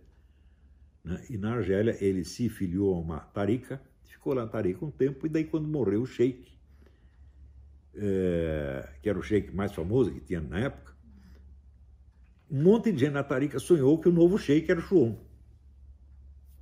né? 1.03 1.25
e 1.31 1.37
na 1.37 1.55
Argélia 1.55 1.97
ele 2.01 2.25
se 2.25 2.49
filiou 2.49 2.95
a 2.95 2.99
uma 2.99 3.21
Tarica, 3.21 3.81
ficou 4.05 4.35
lá 4.35 4.43
na 4.43 4.51
Tarica 4.51 4.85
um 4.85 4.91
tempo, 4.91 5.27
e 5.27 5.29
daí 5.29 5.45
quando 5.45 5.69
morreu 5.69 6.03
o 6.03 6.07
sheik, 6.07 6.53
é, 7.97 8.89
que 9.03 9.09
era 9.09 9.19
o 9.19 9.23
sheik 9.23 9.55
mais 9.55 9.73
famoso 9.73 10.13
que 10.13 10.21
tinha 10.21 10.41
na 10.41 10.59
época, 10.59 10.95
um 12.51 12.63
monte 12.63 12.93
de 12.93 12.99
gente 12.99 13.13
na 13.13 13.23
Tarica 13.23 13.59
sonhou 13.59 13.99
que 13.99 14.09
o 14.09 14.13
novo 14.13 14.39
sheik 14.39 14.71
era 14.71 14.81
o 14.81 14.83
Schwon. 14.83 15.17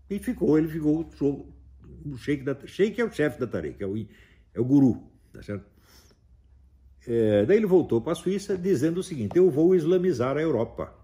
E 0.08 0.18
ficou, 0.18 0.58
ele 0.58 0.68
ficou 0.68 1.04
o 2.06 2.16
sheik 2.16 2.42
da 2.42 2.56
sheik 2.66 3.00
é 3.00 3.04
o 3.04 3.12
chefe 3.12 3.38
da 3.38 3.46
Tariq, 3.46 3.82
é 3.82 3.86
o, 3.86 3.96
é 3.96 4.60
o 4.60 4.64
guru, 4.64 5.02
tá 5.32 5.42
certo? 5.42 5.64
É, 7.06 7.44
daí 7.44 7.56
ele 7.56 7.66
voltou 7.66 8.00
para 8.00 8.12
a 8.12 8.16
Suíça 8.16 8.56
dizendo 8.56 8.98
o 8.98 9.02
seguinte: 9.02 9.36
eu 9.36 9.50
vou 9.50 9.74
islamizar 9.74 10.36
a 10.36 10.42
Europa. 10.42 10.94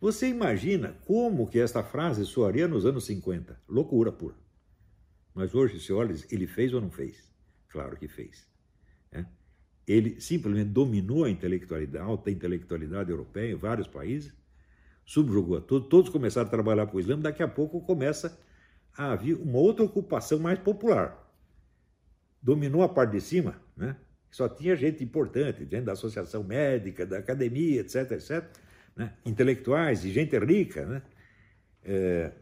Você 0.00 0.28
imagina 0.28 0.96
como 1.06 1.46
que 1.46 1.58
esta 1.58 1.82
frase 1.82 2.26
soaria 2.26 2.68
nos 2.68 2.84
anos 2.84 3.06
50? 3.06 3.60
Loucura 3.68 4.12
pura. 4.12 4.34
Mas 5.34 5.54
hoje, 5.54 5.80
se 5.80 5.92
olha, 5.92 6.14
ele 6.30 6.46
fez 6.46 6.74
ou 6.74 6.80
não 6.80 6.90
fez? 6.90 7.32
Claro 7.68 7.96
que 7.96 8.08
fez. 8.08 8.46
Né? 9.12 9.26
Ele 9.86 10.20
simplesmente 10.20 10.70
dominou 10.70 11.24
a 11.24 11.30
intelectualidade, 11.30 12.02
a 12.02 12.06
alta 12.06 12.30
intelectualidade 12.30 13.10
europeia 13.10 13.52
em 13.52 13.56
vários 13.56 13.86
países 13.86 14.34
subjugou 15.06 15.56
a 15.56 15.60
todos, 15.60 15.88
todos 15.88 16.10
começaram 16.10 16.48
a 16.48 16.50
trabalhar 16.50 16.86
com 16.88 16.96
o 16.96 17.00
Islã, 17.00 17.16
daqui 17.16 17.42
a 17.42 17.48
pouco 17.48 17.80
começa 17.80 18.36
a 18.96 19.12
haver 19.12 19.34
uma 19.34 19.58
outra 19.58 19.84
ocupação 19.84 20.38
mais 20.38 20.58
popular. 20.58 21.22
Dominou 22.40 22.82
a 22.82 22.88
parte 22.88 23.12
de 23.12 23.20
cima, 23.20 23.60
né? 23.76 23.96
só 24.30 24.48
tinha 24.48 24.76
gente 24.76 25.02
importante, 25.02 25.60
gente 25.60 25.82
da 25.82 25.92
associação 25.92 26.42
médica, 26.42 27.06
da 27.06 27.18
academia, 27.18 27.80
etc, 27.80 28.12
etc, 28.12 28.44
né? 28.94 29.14
intelectuais 29.24 30.04
e 30.04 30.10
gente 30.10 30.38
rica. 30.38 30.86
Né? 30.86 31.02
É... 31.82 32.32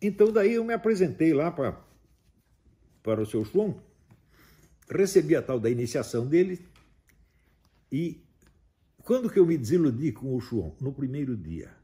Então 0.00 0.32
daí 0.32 0.54
eu 0.54 0.64
me 0.64 0.74
apresentei 0.74 1.32
lá 1.32 1.50
para, 1.50 1.78
para 3.02 3.20
o 3.20 3.26
seu 3.26 3.44
João, 3.44 3.82
recebi 4.90 5.34
a 5.34 5.42
tal 5.42 5.58
da 5.58 5.68
iniciação 5.68 6.26
dele, 6.26 6.64
e 7.90 8.22
quando 9.02 9.30
que 9.30 9.38
eu 9.38 9.46
me 9.46 9.56
desiludi 9.56 10.12
com 10.12 10.34
o 10.34 10.40
Chuon? 10.40 10.76
No 10.80 10.92
primeiro 10.92 11.36
dia. 11.36 11.77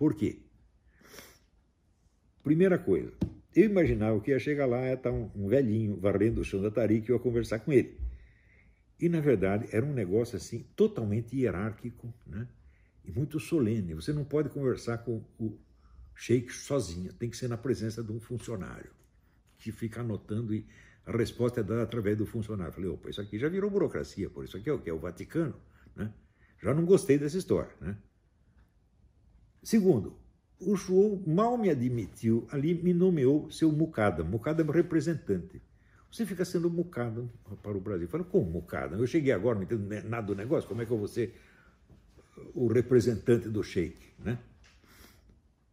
Por 0.00 0.14
quê? 0.14 0.38
Primeira 2.42 2.78
coisa, 2.78 3.12
eu 3.54 3.66
imaginava 3.66 4.18
que 4.18 4.30
ia 4.30 4.38
chegar 4.38 4.64
lá 4.64 4.88
e 4.88 4.94
estar 4.94 5.12
um, 5.12 5.30
um 5.34 5.46
velhinho 5.46 6.00
varrendo 6.00 6.40
o 6.40 6.44
chão 6.44 6.62
da 6.62 6.70
Tariq 6.70 7.06
e 7.06 7.12
eu 7.12 7.16
ia 7.16 7.22
conversar 7.22 7.58
com 7.58 7.70
ele. 7.70 8.00
E, 8.98 9.10
na 9.10 9.20
verdade, 9.20 9.68
era 9.70 9.84
um 9.84 9.92
negócio 9.92 10.38
assim 10.38 10.64
totalmente 10.74 11.36
hierárquico 11.36 12.14
né? 12.26 12.48
e 13.04 13.12
muito 13.12 13.38
solene. 13.38 13.92
Você 13.92 14.10
não 14.10 14.24
pode 14.24 14.48
conversar 14.48 15.04
com 15.04 15.22
o 15.38 15.58
sheik 16.14 16.50
sozinho, 16.50 17.12
tem 17.12 17.28
que 17.28 17.36
ser 17.36 17.48
na 17.48 17.58
presença 17.58 18.02
de 18.02 18.10
um 18.10 18.20
funcionário 18.20 18.90
que 19.58 19.70
fica 19.70 20.00
anotando 20.00 20.54
e 20.54 20.66
a 21.04 21.14
resposta 21.14 21.60
é 21.60 21.62
dada 21.62 21.82
através 21.82 22.16
do 22.16 22.24
funcionário. 22.24 22.72
Falei, 22.72 22.88
opa, 22.88 23.10
isso 23.10 23.20
aqui 23.20 23.38
já 23.38 23.50
virou 23.50 23.70
burocracia, 23.70 24.30
por 24.30 24.46
isso 24.46 24.56
aqui 24.56 24.70
é 24.70 24.72
o 24.72 24.78
que 24.78 24.88
é 24.88 24.94
o 24.94 24.98
Vaticano, 24.98 25.60
né? 25.94 26.10
Já 26.62 26.72
não 26.72 26.86
gostei 26.86 27.18
dessa 27.18 27.36
história, 27.36 27.74
né? 27.82 27.98
Segundo, 29.62 30.16
o 30.60 30.76
João 30.76 31.22
mal 31.26 31.56
me 31.56 31.70
admitiu, 31.70 32.46
ali 32.50 32.74
me 32.74 32.92
nomeou 32.92 33.50
seu 33.50 33.70
mucada. 33.72 34.22
Mucada 34.22 34.62
é 34.62 34.64
meu 34.64 34.72
representante. 34.72 35.60
Você 36.10 36.26
fica 36.26 36.44
sendo 36.44 36.68
mucada 36.68 37.24
para 37.62 37.76
o 37.76 37.80
Brasil. 37.80 38.08
Falei, 38.08 38.26
como 38.28 38.50
mucada? 38.50 38.96
Eu 38.96 39.06
cheguei 39.06 39.32
agora, 39.32 39.56
não 39.56 39.62
entendo 39.62 39.86
nada 40.08 40.26
do 40.26 40.34
negócio, 40.34 40.68
como 40.68 40.82
é 40.82 40.86
que 40.86 40.90
eu 40.90 40.98
vou 40.98 41.06
ser 41.06 41.34
o 42.54 42.66
representante 42.66 43.48
do 43.48 43.62
sheik, 43.62 43.96
né? 44.18 44.38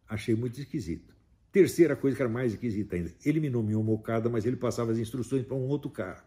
Achei 0.07 0.35
muito 0.35 0.59
esquisito. 0.59 1.15
Terceira 1.51 1.95
coisa 1.95 2.15
que 2.15 2.21
era 2.21 2.31
mais 2.31 2.53
esquisita 2.53 2.95
ainda, 2.95 3.11
ele 3.25 3.39
me 3.39 3.49
nomeou 3.49 3.83
mocada, 3.83 4.29
mas 4.29 4.45
ele 4.45 4.57
passava 4.57 4.91
as 4.91 4.99
instruções 4.99 5.43
para 5.45 5.55
um 5.55 5.67
outro 5.67 5.89
cara. 5.89 6.23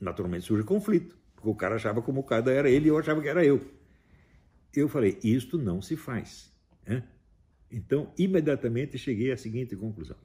Naturalmente 0.00 0.44
surge 0.44 0.62
conflito, 0.64 1.16
porque 1.34 1.48
o 1.48 1.54
cara 1.54 1.76
achava 1.76 2.02
que 2.02 2.10
o 2.10 2.12
mocada 2.12 2.52
era 2.52 2.68
ele 2.68 2.86
e 2.86 2.88
eu 2.88 2.98
achava 2.98 3.22
que 3.22 3.28
era 3.28 3.44
eu. 3.44 3.64
Eu 4.74 4.88
falei, 4.88 5.18
isto 5.22 5.58
não 5.58 5.80
se 5.80 5.96
faz. 5.96 6.52
Né? 6.86 7.02
Então, 7.70 8.12
imediatamente 8.18 8.98
cheguei 8.98 9.32
à 9.32 9.36
seguinte 9.36 9.76
conclusão. 9.76 10.16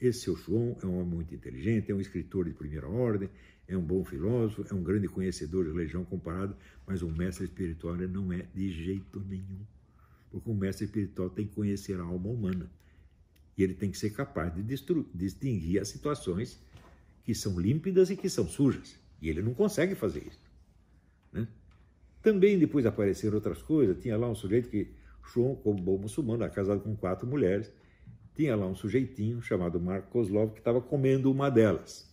Esse 0.00 0.20
seu 0.20 0.36
João 0.36 0.76
é 0.82 0.86
um 0.86 0.98
homem 0.98 1.14
muito 1.14 1.34
inteligente, 1.34 1.90
é 1.90 1.94
um 1.94 2.00
escritor 2.00 2.44
de 2.44 2.52
primeira 2.52 2.88
ordem, 2.88 3.28
é 3.68 3.76
um 3.76 3.82
bom 3.82 4.04
filósofo, 4.04 4.66
é 4.68 4.74
um 4.74 4.82
grande 4.82 5.08
conhecedor 5.08 5.64
de 5.64 5.72
religião 5.72 6.04
comparado, 6.04 6.56
mas 6.86 7.02
um 7.02 7.10
mestre 7.10 7.44
espiritual 7.44 7.96
não 7.96 8.32
é 8.32 8.46
de 8.54 8.70
jeito 8.70 9.20
nenhum. 9.20 9.60
Porque 10.30 10.50
um 10.50 10.54
mestre 10.54 10.86
espiritual 10.86 11.30
tem 11.30 11.46
que 11.46 11.54
conhecer 11.54 12.00
a 12.00 12.02
alma 12.02 12.28
humana. 12.28 12.70
E 13.56 13.62
ele 13.62 13.74
tem 13.74 13.90
que 13.90 13.98
ser 13.98 14.10
capaz 14.10 14.52
de 14.54 14.62
distinguir 15.14 15.80
as 15.80 15.88
situações 15.88 16.58
que 17.22 17.34
são 17.34 17.60
límpidas 17.60 18.10
e 18.10 18.16
que 18.16 18.28
são 18.28 18.48
sujas. 18.48 18.98
E 19.20 19.28
ele 19.28 19.42
não 19.42 19.54
consegue 19.54 19.94
fazer 19.94 20.26
isso. 20.26 20.40
Né? 21.32 21.46
Também 22.22 22.58
depois 22.58 22.86
apareceram 22.86 23.34
outras 23.34 23.60
coisas. 23.60 24.00
Tinha 24.00 24.16
lá 24.16 24.28
um 24.28 24.34
sujeito 24.34 24.68
que, 24.68 24.92
João, 25.32 25.56
como 25.56 25.82
bom 25.82 25.98
muçulmano, 25.98 26.44
era 26.44 26.52
casado 26.52 26.80
com 26.80 26.94
quatro 26.94 27.26
mulheres. 27.26 27.72
Tinha 28.34 28.54
lá 28.54 28.66
um 28.66 28.74
sujeitinho 28.74 29.42
chamado 29.42 29.80
Mark 29.80 30.08
Kozlov 30.08 30.52
que 30.52 30.60
estava 30.60 30.80
comendo 30.80 31.30
uma 31.30 31.50
delas. 31.50 32.10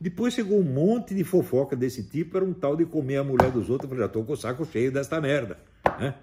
Depois 0.00 0.34
chegou 0.34 0.60
um 0.60 0.62
monte 0.62 1.14
de 1.14 1.24
fofoca 1.24 1.74
desse 1.74 2.04
tipo, 2.04 2.36
era 2.36 2.44
um 2.44 2.52
tal 2.52 2.76
de 2.76 2.84
comer 2.84 3.16
a 3.16 3.24
mulher 3.24 3.50
dos 3.50 3.68
outros. 3.68 3.84
Eu 3.84 3.88
falei, 3.88 4.02
já 4.02 4.06
estou 4.06 4.24
com 4.24 4.32
o 4.32 4.36
saco 4.36 4.64
cheio 4.64 4.92
desta 4.92 5.20
merda. 5.20 5.58
Né? 5.98 6.14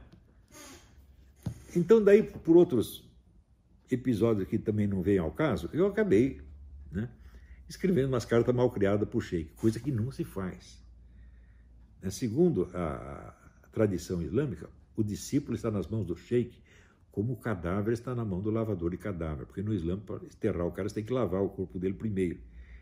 Então, 1.75 2.03
daí, 2.03 2.23
por 2.23 2.55
outros 2.55 3.03
episódios 3.89 4.47
que 4.47 4.57
também 4.57 4.87
não 4.87 5.01
vêm 5.01 5.17
ao 5.17 5.31
caso, 5.31 5.69
eu 5.73 5.87
acabei 5.87 6.41
né, 6.91 7.09
escrevendo 7.67 8.09
umas 8.09 8.25
cartas 8.25 8.53
mal 8.53 8.69
criadas 8.69 9.09
para 9.09 9.17
o 9.17 9.21
sheik, 9.21 9.53
coisa 9.55 9.79
que 9.79 9.91
não 9.91 10.11
se 10.11 10.23
faz. 10.23 10.82
Né, 12.03 12.11
segundo 12.11 12.69
a 12.73 13.33
tradição 13.71 14.21
islâmica, 14.21 14.69
o 14.95 15.03
discípulo 15.03 15.55
está 15.55 15.71
nas 15.71 15.87
mãos 15.87 16.05
do 16.05 16.15
sheik 16.17 16.61
como 17.09 17.33
o 17.33 17.37
cadáver 17.37 17.93
está 17.93 18.13
na 18.13 18.25
mão 18.25 18.41
do 18.41 18.49
lavador 18.49 18.91
de 18.91 18.97
cadáver, 18.97 19.45
porque 19.45 19.61
no 19.61 19.71
Islã, 19.71 19.99
para 19.99 20.15
enterrar 20.25 20.65
o 20.65 20.71
cara, 20.71 20.89
você 20.89 20.95
tem 20.95 21.03
que 21.03 21.13
lavar 21.13 21.43
o 21.43 21.49
corpo 21.49 21.77
dele 21.77 21.93
primeiro. 21.93 22.39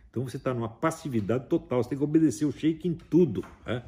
Então 0.09 0.23
você 0.23 0.37
está 0.37 0.53
numa 0.53 0.69
passividade 0.69 1.47
total, 1.47 1.83
você 1.83 1.89
tem 1.89 1.97
que 1.97 2.03
obedecer 2.03 2.45
o 2.45 2.51
sheik 2.51 2.87
em 2.87 2.93
tudo. 2.93 3.45
Né? 3.65 3.83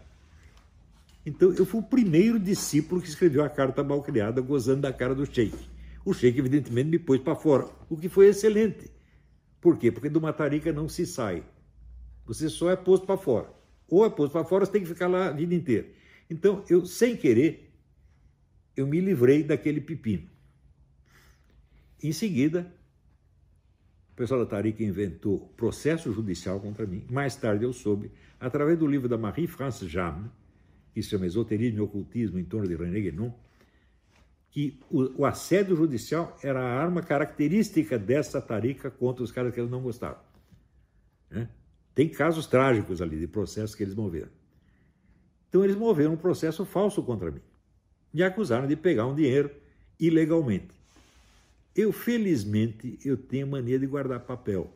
Então, 1.25 1.53
eu 1.53 1.65
fui 1.65 1.79
o 1.79 1.83
primeiro 1.83 2.37
discípulo 2.37 3.01
que 3.01 3.07
escreveu 3.07 3.43
a 3.43 3.49
carta 3.49 3.81
mal 3.81 4.01
criada, 4.03 4.41
gozando 4.41 4.81
da 4.81 4.91
cara 4.91 5.15
do 5.15 5.25
Sheik. 5.25 5.57
O 6.03 6.13
Sheik, 6.13 6.37
evidentemente, 6.37 6.89
me 6.89 6.99
pôs 6.99 7.21
para 7.21 7.35
fora, 7.35 7.69
o 7.89 7.95
que 7.95 8.09
foi 8.09 8.27
excelente. 8.27 8.91
Por 9.61 9.77
quê? 9.77 9.89
Porque 9.89 10.09
do 10.09 10.19
Matarica 10.19 10.73
não 10.73 10.89
se 10.89 11.05
sai. 11.05 11.41
Você 12.25 12.49
só 12.49 12.69
é 12.69 12.75
posto 12.75 13.05
para 13.05 13.17
fora. 13.17 13.62
Ou 13.93 14.05
é 14.05 14.09
posto 14.09 14.31
para 14.31 14.43
fora, 14.43 14.65
você 14.65 14.71
tem 14.71 14.81
que 14.81 14.87
ficar 14.87 15.07
lá 15.07 15.27
a 15.27 15.31
vida 15.31 15.53
inteira. 15.53 15.87
Então, 16.27 16.65
eu, 16.67 16.83
sem 16.83 17.15
querer, 17.15 17.71
eu 18.75 18.87
me 18.87 18.99
livrei 18.99 19.43
daquele 19.43 19.79
pepino. 19.79 20.27
Em 22.01 22.11
seguida, 22.11 22.73
o 24.11 24.15
pessoal 24.15 24.39
da 24.39 24.47
Tarica 24.47 24.83
inventou 24.83 25.53
processo 25.55 26.11
judicial 26.11 26.59
contra 26.59 26.87
mim. 26.87 27.05
Mais 27.07 27.35
tarde 27.35 27.65
eu 27.65 27.71
soube, 27.71 28.11
através 28.39 28.79
do 28.79 28.87
livro 28.87 29.07
da 29.07 29.15
Marie-France 29.15 29.87
Jamme, 29.87 30.27
que 30.91 31.03
se 31.03 31.09
chama 31.09 31.27
Esoterismo 31.27 31.77
e 31.77 31.81
Ocultismo 31.81 32.39
em 32.39 32.45
torno 32.45 32.67
de 32.67 32.75
René 32.75 32.99
Guénon, 32.99 33.31
que 34.49 34.79
o, 34.89 35.21
o, 35.21 35.25
assédio 35.25 35.75
judicial 35.75 36.35
era 36.41 36.59
a 36.59 36.81
arma 36.81 37.03
característica 37.03 37.99
dessa 37.99 38.41
tarica 38.41 38.89
contra 38.89 39.23
os 39.23 39.31
caras 39.31 39.53
que 39.53 39.59
eles 39.59 39.69
não 39.69 39.81
gostavam. 39.81 40.21
Né? 41.29 41.47
Tem 41.93 42.09
casos 42.09 42.47
trágicos 42.47 43.01
ali 43.01 43.19
de 43.19 43.27
processos 43.27 43.75
que 43.75 43.83
eles 43.83 43.95
moveram. 43.95 44.31
Então 45.49 45.63
eles 45.63 45.75
moveram 45.75 46.13
um 46.13 46.17
processo 46.17 46.65
falso 46.65 47.03
contra 47.03 47.29
mim. 47.29 47.41
Me 48.11 48.23
acusaram 48.23 48.67
de 48.67 48.75
pegar 48.75 49.05
um 49.05 49.15
dinheiro 49.15 49.51
ilegalmente. 49.99 50.75
Eu, 51.75 51.91
felizmente, 51.91 52.99
eu 53.03 53.17
tenho 53.17 53.47
mania 53.47 53.79
de 53.79 53.87
guardar 53.87 54.19
papel. 54.21 54.71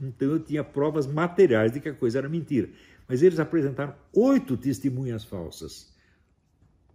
Então 0.00 0.28
eu 0.28 0.40
tinha 0.40 0.64
provas 0.64 1.06
materiais 1.06 1.72
de 1.72 1.80
que 1.80 1.88
a 1.88 1.94
coisa 1.94 2.18
era 2.18 2.28
mentira. 2.28 2.68
Mas 3.08 3.22
eles 3.22 3.38
apresentaram 3.38 3.94
oito 4.12 4.56
testemunhas 4.56 5.24
falsas. 5.24 5.92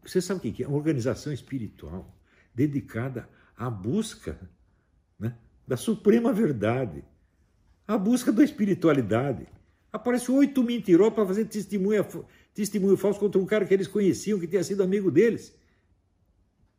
Você 0.03 0.21
sabe 0.21 0.49
o 0.49 0.53
que 0.53 0.63
é? 0.63 0.67
Uma 0.67 0.77
organização 0.77 1.31
espiritual 1.31 2.15
dedicada 2.53 3.29
à 3.55 3.69
busca 3.69 4.39
né, 5.19 5.35
da 5.67 5.77
suprema 5.77 6.33
verdade, 6.33 7.03
à 7.89 7.97
busca 7.97 8.32
da 8.32 8.43
espiritualidade. 8.43 9.47
Aparece 9.91 10.32
oito 10.32 10.62
mentirosos 10.62 11.15
para 11.15 11.25
fazer 11.25 11.45
testemunha, 11.45 12.06
testemunho 12.54 12.95
falso 12.95 13.19
contra 13.19 13.41
um 13.41 13.47
cara 13.47 13.65
que 13.65 13.73
eles 13.73 13.88
conheciam, 13.88 14.39
que 14.39 14.45
tinha 14.45 14.63
sido 14.63 14.84
amigo 14.84 15.10
deles. 15.10 15.58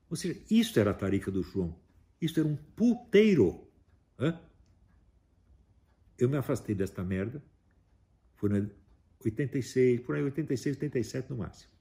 Ou 0.09 0.17
seja, 0.17 0.41
isso 0.49 0.79
era 0.79 0.93
a 0.93 0.95
tarica 0.95 1.29
do 1.29 1.43
João. 1.43 1.77
Isso 2.21 2.39
era 2.39 2.49
um 2.49 2.55
puteiro. 2.55 3.67
Hã? 4.17 4.39
Eu 6.17 6.29
me 6.29 6.37
afastei 6.37 6.77
desta 6.77 7.03
merda. 7.03 7.43
Foi 8.37 8.49
86, 9.25 10.03
por 10.03 10.15
aí 10.15 10.23
86, 10.23 10.77
87 10.77 11.29
no 11.29 11.39
máximo. 11.39 11.73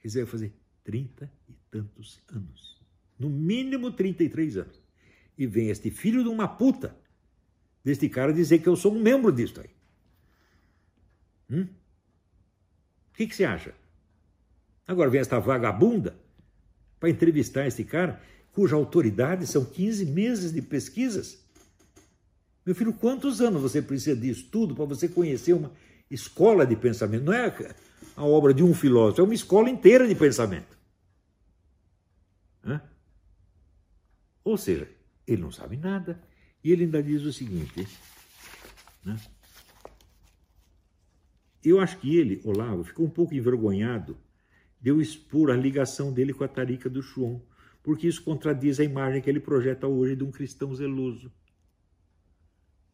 Quer 0.00 0.08
dizer, 0.08 0.22
eu 0.22 0.26
fazer 0.26 0.54
30 0.84 1.30
e 1.50 1.52
tantos 1.70 2.22
anos. 2.28 2.82
No 3.18 3.28
mínimo 3.28 3.92
33 3.92 4.56
anos. 4.56 4.82
E 5.36 5.46
vem 5.46 5.68
este 5.68 5.90
filho 5.90 6.22
de 6.22 6.30
uma 6.30 6.48
puta 6.48 7.01
deste 7.84 8.08
cara 8.08 8.32
dizer 8.32 8.58
que 8.58 8.68
eu 8.68 8.76
sou 8.76 8.94
um 8.94 9.00
membro 9.00 9.32
disto 9.32 9.60
aí. 9.60 9.70
Hum? 11.50 11.68
O 13.12 13.16
que, 13.16 13.26
que 13.26 13.36
você 13.36 13.44
acha? 13.44 13.74
Agora 14.86 15.10
vem 15.10 15.20
esta 15.20 15.38
vagabunda 15.38 16.16
para 16.98 17.10
entrevistar 17.10 17.66
este 17.66 17.84
cara, 17.84 18.20
cuja 18.52 18.76
autoridade 18.76 19.46
são 19.46 19.64
15 19.64 20.06
meses 20.06 20.52
de 20.52 20.62
pesquisas. 20.62 21.42
Meu 22.64 22.74
filho, 22.74 22.92
quantos 22.92 23.40
anos 23.40 23.60
você 23.60 23.82
precisa 23.82 24.14
de 24.14 24.30
estudo 24.30 24.74
para 24.74 24.84
você 24.84 25.08
conhecer 25.08 25.52
uma 25.52 25.72
escola 26.10 26.66
de 26.66 26.76
pensamento. 26.76 27.24
Não 27.24 27.32
é 27.32 27.52
a 28.16 28.24
obra 28.24 28.52
de 28.52 28.62
um 28.62 28.74
filósofo, 28.74 29.20
é 29.20 29.24
uma 29.24 29.34
escola 29.34 29.68
inteira 29.70 30.06
de 30.06 30.14
pensamento. 30.14 30.78
Hã? 32.64 32.80
Ou 34.44 34.56
seja, 34.56 34.88
ele 35.26 35.42
não 35.42 35.50
sabe 35.50 35.76
nada. 35.76 36.20
E 36.62 36.70
ele 36.70 36.84
ainda 36.84 37.02
diz 37.02 37.22
o 37.22 37.32
seguinte: 37.32 37.86
né? 39.04 39.18
eu 41.64 41.80
acho 41.80 41.98
que 41.98 42.16
ele, 42.16 42.40
Olavo, 42.44 42.84
ficou 42.84 43.06
um 43.06 43.10
pouco 43.10 43.34
envergonhado 43.34 44.16
de 44.80 44.90
eu 44.90 45.00
expor 45.00 45.50
a 45.50 45.56
ligação 45.56 46.12
dele 46.12 46.32
com 46.32 46.42
a 46.42 46.48
tarica 46.48 46.90
do 46.90 47.00
João, 47.00 47.40
porque 47.82 48.08
isso 48.08 48.22
contradiz 48.22 48.80
a 48.80 48.84
imagem 48.84 49.22
que 49.22 49.30
ele 49.30 49.40
projeta 49.40 49.86
hoje 49.86 50.16
de 50.16 50.24
um 50.24 50.30
cristão 50.30 50.74
zeloso. 50.74 51.32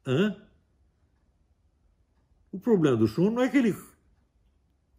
Hã? 0.07 0.37
O 2.52 2.59
problema 2.59 2.96
do 2.96 3.07
João 3.07 3.31
não 3.31 3.42
é 3.42 3.48
que 3.48 3.57
ele 3.57 3.74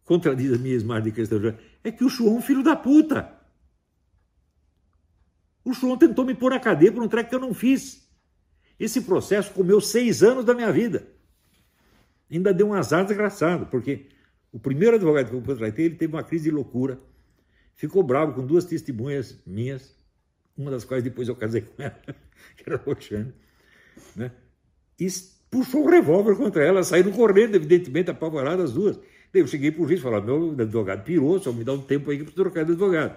contradiz 0.04 0.52
a 0.52 0.58
minha 0.58 0.76
imagem 0.76 1.04
de 1.04 1.12
cristão, 1.12 1.38
é 1.84 1.92
que 1.92 2.04
o 2.04 2.08
João 2.08 2.34
é 2.34 2.38
um 2.38 2.42
filho 2.42 2.62
da 2.62 2.74
puta. 2.74 3.38
O 5.64 5.72
João 5.72 5.96
tentou 5.96 6.24
me 6.24 6.34
pôr 6.34 6.50
na 6.50 6.58
cadeia 6.58 6.90
por 6.90 7.02
um 7.02 7.08
treco 7.08 7.30
que 7.30 7.36
eu 7.36 7.40
não 7.40 7.54
fiz. 7.54 8.09
Esse 8.80 9.02
processo 9.02 9.52
comeu 9.52 9.78
seis 9.78 10.22
anos 10.22 10.42
da 10.42 10.54
minha 10.54 10.72
vida. 10.72 11.06
Ainda 12.30 12.54
deu 12.54 12.68
um 12.68 12.72
azar 12.72 13.04
desgraçado, 13.04 13.66
porque 13.66 14.06
o 14.50 14.58
primeiro 14.58 14.96
advogado 14.96 15.28
que 15.28 15.36
eu 15.36 15.42
contratei, 15.42 15.84
ele 15.84 15.96
teve 15.96 16.14
uma 16.14 16.24
crise 16.24 16.44
de 16.44 16.50
loucura, 16.50 16.98
ficou 17.74 18.02
bravo 18.02 18.32
com 18.32 18.46
duas 18.46 18.64
testemunhas 18.64 19.38
minhas, 19.46 19.94
uma 20.56 20.70
das 20.70 20.84
quais 20.84 21.04
depois 21.04 21.28
eu 21.28 21.36
casei 21.36 21.60
com 21.60 21.82
ela, 21.82 22.00
que 22.56 22.64
era 22.66 22.76
a 22.76 22.78
Roxane, 22.78 23.34
né? 24.16 24.32
E 24.98 25.06
puxou 25.50 25.84
o 25.84 25.90
revólver 25.90 26.36
contra 26.36 26.64
ela, 26.64 26.82
saíram 26.82 27.12
correndo, 27.12 27.56
evidentemente, 27.56 28.10
apavoradas 28.10 28.70
as 28.70 28.72
duas. 28.72 28.96
Daí 29.32 29.42
eu 29.42 29.46
cheguei 29.46 29.70
para 29.70 29.82
o 29.82 29.86
juiz 29.86 30.00
e 30.00 30.02
falei, 30.02 30.20
meu 30.22 30.52
advogado 30.58 31.04
pirou, 31.04 31.38
só 31.38 31.52
me 31.52 31.64
dá 31.64 31.72
um 31.72 31.82
tempo 31.82 32.10
aí 32.10 32.24
para 32.24 32.32
trocar 32.32 32.64
de 32.64 32.72
advogado. 32.72 33.16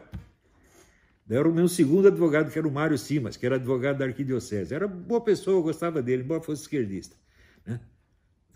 Era 1.30 1.48
o 1.48 1.54
meu 1.54 1.68
segundo 1.68 2.08
advogado, 2.08 2.52
que 2.52 2.60
era 2.60 2.68
o 2.68 2.72
Mário 2.72 2.98
Simas, 2.98 3.38
que 3.38 3.46
era 3.46 3.56
advogado 3.56 3.98
da 3.98 4.06
arquidiocese. 4.06 4.74
Era 4.74 4.88
boa 4.88 5.22
pessoa, 5.22 5.58
eu 5.58 5.64
gostava 5.64 6.02
dele, 6.02 6.24
embora 6.24 6.42
fosse 6.42 6.64
esquerdista. 6.64 7.16
Né? 7.66 7.80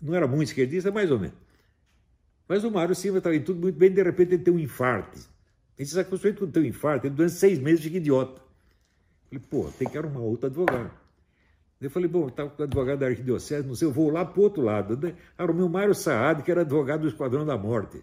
Não 0.00 0.14
era 0.14 0.26
muito 0.26 0.48
esquerdista, 0.48 0.90
mais 0.90 1.10
ou 1.10 1.18
menos. 1.18 1.36
Mas 2.46 2.64
o 2.64 2.70
Mário 2.70 2.94
Simas 2.94 3.18
estava 3.18 3.36
em 3.36 3.42
tudo 3.42 3.60
muito 3.60 3.76
bem, 3.76 3.90
de 3.90 4.02
repente 4.02 4.34
ele 4.34 4.42
tem 4.42 4.52
um 4.52 4.58
infarto. 4.58 5.18
Ele 5.78 5.88
se 5.88 5.98
acostumou 5.98 6.36
quando 6.36 6.52
tem 6.52 6.62
um 6.64 6.66
infarto, 6.66 7.06
ele 7.06 7.14
durante 7.14 7.34
seis 7.34 7.58
meses 7.58 7.82
fica 7.82 7.96
idiota. 7.96 8.40
Eu 9.30 9.40
falei, 9.40 9.44
pô, 9.48 9.70
tem 9.78 9.88
que 9.88 9.96
arrumar 9.96 10.20
outro 10.20 10.46
advogado. 10.46 10.90
Eu 11.80 11.90
falei, 11.90 12.08
bom, 12.08 12.26
estava 12.26 12.50
com 12.50 12.60
o 12.60 12.64
advogado 12.64 12.98
da 12.98 13.06
arquidiocese, 13.06 13.66
não 13.66 13.74
sei, 13.74 13.86
eu 13.86 13.92
vou 13.92 14.10
lá 14.10 14.24
para 14.24 14.40
o 14.40 14.42
outro 14.42 14.62
lado. 14.62 14.98
Era 15.38 15.52
o 15.52 15.54
meu 15.54 15.68
Mário 15.68 15.94
Saad, 15.94 16.42
que 16.42 16.50
era 16.50 16.62
advogado 16.62 17.02
do 17.02 17.08
Esquadrão 17.08 17.46
da 17.46 17.56
Morte. 17.56 18.02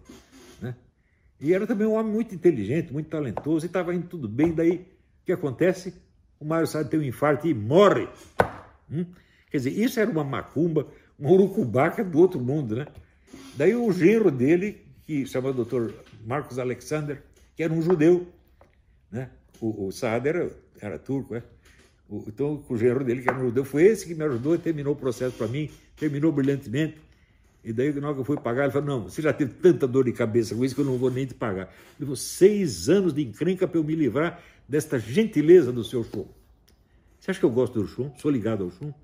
E 1.40 1.52
era 1.52 1.66
também 1.66 1.86
um 1.86 1.94
homem 1.94 2.12
muito 2.12 2.34
inteligente, 2.34 2.92
muito 2.92 3.08
talentoso, 3.08 3.64
e 3.64 3.68
estava 3.68 3.94
indo 3.94 4.06
tudo 4.06 4.28
bem. 4.28 4.52
Daí 4.52 4.86
que 5.26 5.32
acontece? 5.32 5.92
O 6.38 6.44
Mário 6.44 6.66
Sade 6.66 6.88
tem 6.88 7.00
um 7.00 7.02
infarto 7.02 7.48
e 7.48 7.52
morre. 7.52 8.08
Hum? 8.90 9.04
Quer 9.50 9.58
dizer, 9.58 9.70
isso 9.70 9.98
era 9.98 10.08
uma 10.08 10.22
macumba, 10.22 10.86
uma 11.18 11.30
urucubaca 11.30 12.04
do 12.04 12.18
outro 12.18 12.40
mundo, 12.40 12.76
né? 12.76 12.86
Daí 13.56 13.74
o 13.74 13.90
genro 13.92 14.30
dele, 14.30 14.82
que 15.04 15.26
chama 15.26 15.52
Dr. 15.52 15.90
Marcos 16.24 16.58
Alexander, 16.58 17.22
que 17.56 17.62
era 17.62 17.72
um 17.72 17.82
judeu, 17.82 18.28
né? 19.10 19.30
O, 19.60 19.88
o 19.88 19.90
era, 20.24 20.50
era 20.80 20.98
turco, 20.98 21.34
é? 21.34 21.42
O, 22.08 22.24
então, 22.28 22.64
o 22.68 22.76
genro 22.76 23.04
dele, 23.04 23.22
que 23.22 23.28
era 23.28 23.38
um 23.38 23.46
judeu, 23.46 23.64
foi 23.64 23.84
esse 23.84 24.06
que 24.06 24.14
me 24.14 24.24
ajudou 24.24 24.54
e 24.54 24.58
terminou 24.58 24.92
o 24.92 24.96
processo 24.96 25.36
para 25.36 25.48
mim, 25.48 25.70
terminou 25.96 26.30
brilhantemente. 26.30 26.98
E 27.66 27.72
daí, 27.72 27.92
na 27.94 28.06
hora 28.06 28.14
que 28.14 28.20
eu 28.20 28.24
fui 28.24 28.36
pagar, 28.36 28.62
ele 28.62 28.72
falou: 28.72 28.86
Não, 28.86 29.02
você 29.08 29.20
já 29.20 29.32
teve 29.32 29.52
tanta 29.54 29.88
dor 29.88 30.04
de 30.04 30.12
cabeça 30.12 30.54
com 30.54 30.64
isso 30.64 30.72
que 30.72 30.80
eu 30.80 30.84
não 30.84 30.96
vou 30.96 31.10
nem 31.10 31.26
te 31.26 31.34
pagar. 31.34 31.64
Ele 31.98 32.06
falou: 32.06 32.14
Seis 32.14 32.88
anos 32.88 33.12
de 33.12 33.24
encrenca 33.24 33.66
para 33.66 33.80
eu 33.80 33.82
me 33.82 33.96
livrar 33.96 34.40
desta 34.68 35.00
gentileza 35.00 35.72
do 35.72 35.82
seu 35.82 36.04
show. 36.04 36.32
Você 37.18 37.32
acha 37.32 37.40
que 37.40 37.44
eu 37.44 37.50
gosto 37.50 37.82
do 37.82 37.88
chum? 37.88 38.12
Sou 38.18 38.30
ligado 38.30 38.62
ao 38.62 38.70
chum? 38.70 38.94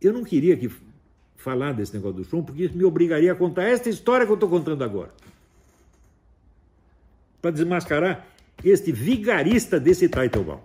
Eu 0.00 0.12
não 0.12 0.22
queria 0.22 0.56
que 0.56 0.70
falar 1.34 1.72
desse 1.72 1.92
negócio 1.94 2.18
do 2.18 2.24
chum, 2.24 2.44
porque 2.44 2.62
isso 2.62 2.76
me 2.76 2.84
obrigaria 2.84 3.32
a 3.32 3.34
contar 3.34 3.64
esta 3.64 3.88
história 3.88 4.24
que 4.24 4.30
eu 4.30 4.34
estou 4.34 4.48
contando 4.48 4.84
agora. 4.84 5.10
Para 7.42 7.50
desmascarar 7.50 8.24
este 8.62 8.92
vigarista 8.92 9.80
desse 9.80 10.08
Teitelbaum, 10.08 10.60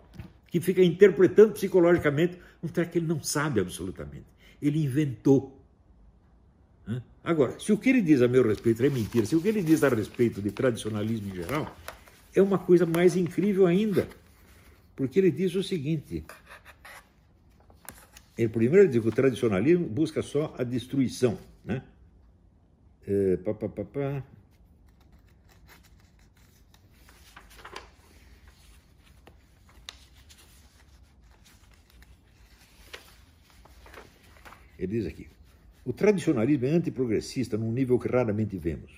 que 0.48 0.62
fica 0.62 0.84
interpretando 0.84 1.54
psicologicamente 1.54 2.38
um 2.62 2.68
treco 2.68 2.92
que 2.92 3.00
ele 3.00 3.08
não 3.08 3.24
sabe 3.24 3.60
absolutamente. 3.60 4.28
Ele 4.62 4.84
inventou. 4.84 5.60
Agora, 7.26 7.60
se 7.60 7.74
o 7.74 7.78
que 7.78 7.90
ele 7.90 8.04
diz 8.04 8.22
a 8.22 8.28
meu 8.28 8.48
respeito 8.48 8.86
é 8.86 8.90
mentira, 8.90 9.26
se 9.26 9.36
o 9.36 9.42
que 9.42 9.48
ele 9.48 9.64
diz 9.64 9.84
a 9.84 9.90
respeito 9.90 10.44
de 10.44 10.52
tradicionalismo 10.52 11.32
em 11.32 11.36
geral, 11.36 11.76
é 12.36 12.40
uma 12.40 12.60
coisa 12.60 12.86
mais 12.86 13.16
incrível 13.16 13.66
ainda. 13.66 14.08
Porque 14.96 15.18
ele 15.18 15.32
diz 15.32 15.56
o 15.56 15.64
seguinte: 15.64 16.24
ele 18.38 18.50
primeiro 18.50 18.88
diz 18.88 19.02
que 19.02 19.08
o 19.08 19.12
tradicionalismo 19.12 19.88
busca 19.88 20.22
só 20.22 20.54
a 20.56 20.64
destruição, 20.64 21.40
né? 21.64 21.82
É, 23.08 23.38
pá, 23.38 23.56
pá, 23.56 23.70
pá, 23.70 23.84
pá. 23.86 24.24
Ele 34.78 34.88
diz 34.88 35.08
aqui: 35.08 35.35
o 35.86 35.94
tradicionalismo 35.94 36.66
é 36.66 36.72
antiprogressista 36.72 37.58
num 37.58 37.72
nível 37.72 38.00
que 38.00 38.08
raramente 38.08 38.58
vemos. 38.58 38.92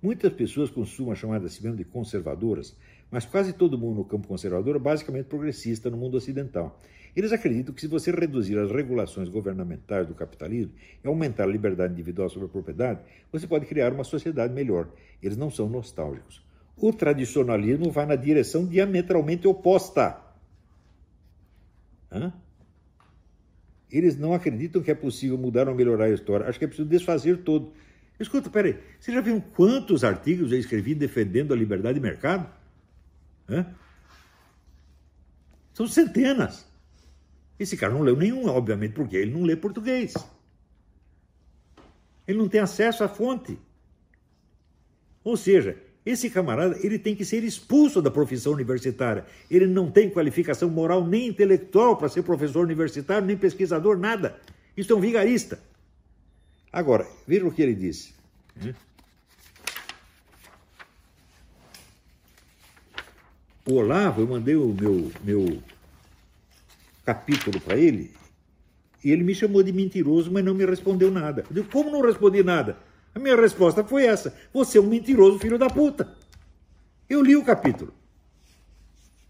Muitas 0.00 0.32
pessoas 0.32 0.70
consumam 0.70 1.12
a 1.12 1.16
chamada 1.16 1.46
a 1.46 1.48
si 1.48 1.60
mesmo 1.60 1.76
de 1.76 1.84
conservadoras, 1.84 2.76
mas 3.10 3.26
quase 3.26 3.52
todo 3.52 3.76
mundo 3.76 3.96
no 3.96 4.04
campo 4.04 4.28
conservador 4.28 4.76
é 4.76 4.78
basicamente 4.78 5.26
progressista 5.26 5.90
no 5.90 5.96
mundo 5.96 6.16
ocidental. 6.16 6.78
Eles 7.16 7.32
acreditam 7.32 7.74
que 7.74 7.80
se 7.80 7.88
você 7.88 8.12
reduzir 8.12 8.56
as 8.56 8.70
regulações 8.70 9.28
governamentais 9.28 10.06
do 10.06 10.14
capitalismo 10.14 10.72
e 11.02 11.08
aumentar 11.08 11.42
a 11.42 11.48
liberdade 11.48 11.92
individual 11.92 12.28
sobre 12.28 12.46
a 12.46 12.50
propriedade, 12.50 13.00
você 13.32 13.44
pode 13.44 13.66
criar 13.66 13.92
uma 13.92 14.04
sociedade 14.04 14.54
melhor. 14.54 14.88
Eles 15.20 15.36
não 15.36 15.50
são 15.50 15.68
nostálgicos. 15.68 16.40
O 16.76 16.92
tradicionalismo 16.92 17.90
vai 17.90 18.06
na 18.06 18.14
direção 18.14 18.64
diametralmente 18.64 19.48
oposta. 19.48 20.20
Hã? 22.12 22.32
Eles 23.90 24.18
não 24.18 24.34
acreditam 24.34 24.82
que 24.82 24.90
é 24.90 24.94
possível 24.94 25.38
mudar 25.38 25.68
ou 25.68 25.74
melhorar 25.74 26.06
a 26.06 26.10
história. 26.10 26.46
Acho 26.46 26.58
que 26.58 26.64
é 26.64 26.68
preciso 26.68 26.88
desfazer 26.88 27.38
todo. 27.38 27.72
Escuta, 28.20 28.50
peraí, 28.50 28.78
você 28.98 29.12
já 29.12 29.20
viu 29.20 29.40
quantos 29.54 30.04
artigos 30.04 30.52
eu 30.52 30.58
escrevi 30.58 30.94
defendendo 30.94 31.54
a 31.54 31.56
liberdade 31.56 31.94
de 31.94 32.00
mercado? 32.00 32.52
Hã? 33.48 33.66
São 35.72 35.86
centenas. 35.86 36.66
Esse 37.58 37.76
cara 37.76 37.92
não 37.92 38.02
leu 38.02 38.16
nenhum, 38.16 38.46
obviamente, 38.46 38.92
porque 38.92 39.16
ele 39.16 39.32
não 39.32 39.42
lê 39.42 39.56
português. 39.56 40.14
Ele 42.26 42.38
não 42.38 42.48
tem 42.48 42.60
acesso 42.60 43.02
à 43.02 43.08
fonte. 43.08 43.58
Ou 45.24 45.36
seja, 45.36 45.76
esse 46.08 46.30
camarada 46.30 46.78
ele 46.82 46.98
tem 46.98 47.14
que 47.14 47.24
ser 47.24 47.44
expulso 47.44 48.00
da 48.00 48.10
profissão 48.10 48.52
universitária. 48.52 49.26
Ele 49.50 49.66
não 49.66 49.90
tem 49.90 50.08
qualificação 50.08 50.70
moral 50.70 51.06
nem 51.06 51.28
intelectual 51.28 51.96
para 51.96 52.08
ser 52.08 52.22
professor 52.22 52.64
universitário, 52.64 53.26
nem 53.26 53.36
pesquisador, 53.36 53.98
nada. 53.98 54.40
Isso 54.76 54.92
é 54.92 54.96
um 54.96 55.00
vigarista. 55.00 55.60
Agora, 56.72 57.06
veja 57.26 57.46
o 57.46 57.52
que 57.52 57.60
ele 57.60 57.74
disse. 57.74 58.14
O 63.66 63.74
Olavo, 63.74 64.22
eu 64.22 64.26
mandei 64.26 64.56
o 64.56 64.68
meu, 64.68 65.12
meu 65.22 65.62
capítulo 67.04 67.60
para 67.60 67.76
ele 67.76 68.12
e 69.04 69.10
ele 69.10 69.22
me 69.22 69.34
chamou 69.34 69.62
de 69.62 69.72
mentiroso, 69.72 70.32
mas 70.32 70.44
não 70.44 70.54
me 70.54 70.64
respondeu 70.64 71.10
nada. 71.10 71.44
Eu 71.50 71.54
digo, 71.54 71.68
como 71.70 71.90
não 71.90 72.00
respondi 72.00 72.42
nada? 72.42 72.78
A 73.18 73.20
minha 73.20 73.34
resposta 73.34 73.82
foi 73.82 74.06
essa: 74.06 74.32
você 74.52 74.78
é 74.78 74.80
um 74.80 74.86
mentiroso 74.86 75.40
filho 75.40 75.58
da 75.58 75.68
puta. 75.68 76.16
Eu 77.10 77.20
li 77.20 77.34
o 77.34 77.44
capítulo. 77.44 77.92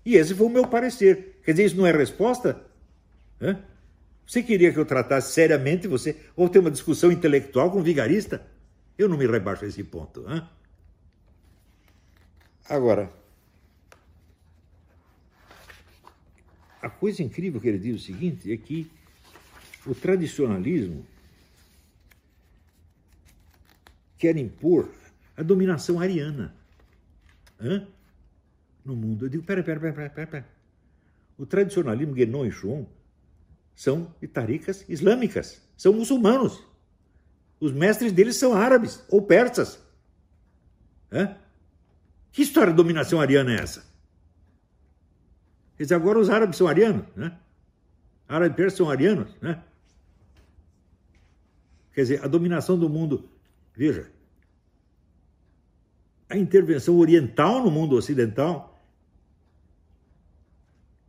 E 0.04 0.14
esse 0.14 0.34
foi 0.34 0.46
o 0.46 0.50
meu 0.50 0.66
parecer. 0.66 1.40
Quer 1.42 1.52
dizer, 1.52 1.64
isso 1.64 1.76
não 1.76 1.86
é 1.86 1.92
resposta? 1.92 2.62
Hã? 3.40 3.58
Você 4.26 4.42
queria 4.42 4.70
que 4.70 4.78
eu 4.78 4.84
tratasse 4.84 5.32
seriamente 5.32 5.88
você, 5.88 6.14
ou 6.36 6.50
ter 6.50 6.58
uma 6.58 6.70
discussão 6.70 7.10
intelectual 7.10 7.70
com 7.70 7.78
um 7.78 7.82
vigarista? 7.82 8.46
Eu 8.98 9.08
não 9.08 9.16
me 9.16 9.26
rebaixo 9.26 9.64
a 9.64 9.68
esse 9.68 9.82
ponto. 9.82 10.22
Hã? 10.28 10.46
Agora, 12.68 13.10
a 16.82 16.90
coisa 16.90 17.22
incrível 17.22 17.58
que 17.58 17.68
ele 17.68 17.78
diz 17.78 17.96
o 17.96 18.04
seguinte 18.04 18.52
é 18.52 18.56
que 18.58 18.90
o 19.86 19.94
tradicionalismo 19.94 21.06
quer 24.18 24.36
impor 24.36 24.90
a 25.36 25.42
dominação 25.42 26.00
ariana 26.00 26.54
Hã? 27.60 27.86
no 28.84 28.96
mundo. 28.96 29.26
Eu 29.26 29.28
digo, 29.28 29.44
pera, 29.44 29.62
pera, 29.62 29.80
pera, 29.80 30.10
pera, 30.10 30.26
pera. 30.26 30.48
O 31.36 31.46
tradicionalismo 31.46 32.14
Guénon 32.14 32.44
e 32.46 32.50
Chon 32.50 32.86
são 33.74 34.12
taricas 34.32 34.84
islâmicas, 34.88 35.62
são 35.76 35.92
muçulmanos. 35.92 36.62
Os 37.60 37.72
mestres 37.72 38.12
deles 38.12 38.36
são 38.36 38.54
árabes 38.54 39.04
ou 39.08 39.22
persas. 39.22 39.80
Hã? 41.12 41.36
Que 42.32 42.42
história 42.42 42.72
de 42.72 42.76
dominação 42.76 43.20
ariana 43.20 43.52
é 43.52 43.60
essa? 43.60 43.86
Quer 45.76 45.84
dizer, 45.84 45.94
agora 45.94 46.18
os 46.18 46.28
árabes 46.28 46.56
são 46.56 46.66
arianos, 46.66 47.06
né? 47.14 47.38
Árabes 48.28 48.52
e 48.52 48.56
persas 48.56 48.76
são 48.76 48.90
arianos, 48.90 49.28
né? 49.40 49.62
Quer 51.92 52.02
dizer, 52.02 52.24
a 52.24 52.28
dominação 52.28 52.78
do 52.78 52.88
mundo 52.88 53.28
Veja, 53.78 54.10
a 56.28 56.36
intervenção 56.36 56.98
oriental 56.98 57.62
no 57.62 57.70
mundo 57.70 57.94
ocidental 57.94 58.76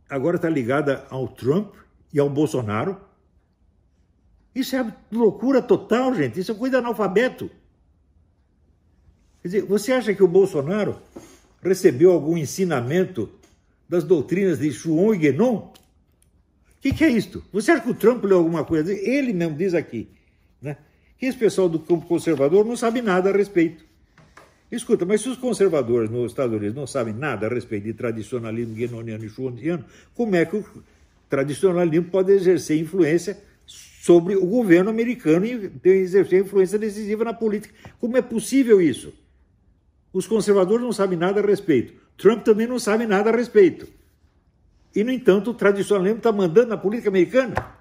agora 0.08 0.36
está 0.36 0.48
ligada 0.48 1.04
ao 1.10 1.26
Trump 1.26 1.74
e 2.12 2.20
ao 2.20 2.30
Bolsonaro. 2.30 2.96
Isso 4.54 4.76
é 4.76 4.96
loucura 5.10 5.60
total, 5.60 6.14
gente. 6.14 6.38
Isso 6.38 6.52
é 6.52 6.54
coisa 6.54 6.78
analfabeto. 6.78 7.50
Quer 9.42 9.48
dizer, 9.48 9.62
você 9.62 9.90
acha 9.90 10.14
que 10.14 10.22
o 10.22 10.28
Bolsonaro 10.28 11.02
recebeu 11.60 12.12
algum 12.12 12.38
ensinamento 12.38 13.28
das 13.88 14.04
doutrinas 14.04 14.60
de 14.60 14.70
Chuon 14.70 15.14
e 15.14 15.18
Guénon? 15.18 15.56
O 15.56 15.72
que, 16.80 16.94
que, 16.94 17.02
é 17.02 17.08
isto? 17.08 17.44
Você 17.52 17.72
acha 17.72 17.82
que 17.82 17.90
o 17.90 17.94
Trump 17.94 18.22
leu 18.22 18.38
alguma 18.38 18.64
coisa? 18.64 18.92
Ele 18.92 19.32
mesmo 19.32 19.56
diz 19.56 19.74
aqui? 19.74 20.19
Que 21.20 21.26
esse 21.26 21.36
pessoal 21.36 21.68
do 21.68 21.78
campo 21.78 22.06
conservador 22.06 22.64
não 22.64 22.74
sabe 22.74 23.02
nada 23.02 23.28
a 23.28 23.32
respeito. 23.32 23.84
Escuta, 24.72 25.04
mas 25.04 25.20
se 25.20 25.28
os 25.28 25.36
conservadores 25.36 26.08
nos 26.08 26.32
Estados 26.32 26.56
Unidos 26.56 26.74
não 26.74 26.86
sabem 26.86 27.12
nada 27.12 27.46
a 27.46 27.50
respeito 27.50 27.84
de 27.84 27.92
tradicionalismo 27.92 28.74
guenoniano 28.74 29.22
e 29.22 29.28
schwantiano, 29.28 29.84
como 30.14 30.34
é 30.34 30.46
que 30.46 30.56
o 30.56 30.64
tradicionalismo 31.28 32.08
pode 32.08 32.32
exercer 32.32 32.80
influência 32.80 33.36
sobre 33.66 34.34
o 34.34 34.46
governo 34.46 34.88
americano 34.88 35.44
e 35.44 35.88
exercer 35.90 36.40
influência 36.40 36.78
decisiva 36.78 37.22
na 37.22 37.34
política? 37.34 37.74
Como 38.00 38.16
é 38.16 38.22
possível 38.22 38.80
isso? 38.80 39.12
Os 40.14 40.26
conservadores 40.26 40.82
não 40.82 40.92
sabem 40.92 41.18
nada 41.18 41.40
a 41.40 41.46
respeito. 41.46 41.92
Trump 42.16 42.42
também 42.44 42.66
não 42.66 42.78
sabe 42.78 43.06
nada 43.06 43.28
a 43.28 43.36
respeito. 43.36 43.86
E, 44.94 45.04
no 45.04 45.12
entanto, 45.12 45.50
o 45.50 45.54
tradicionalismo 45.54 46.18
está 46.18 46.32
mandando 46.32 46.68
na 46.68 46.78
política 46.78 47.10
americana. 47.10 47.79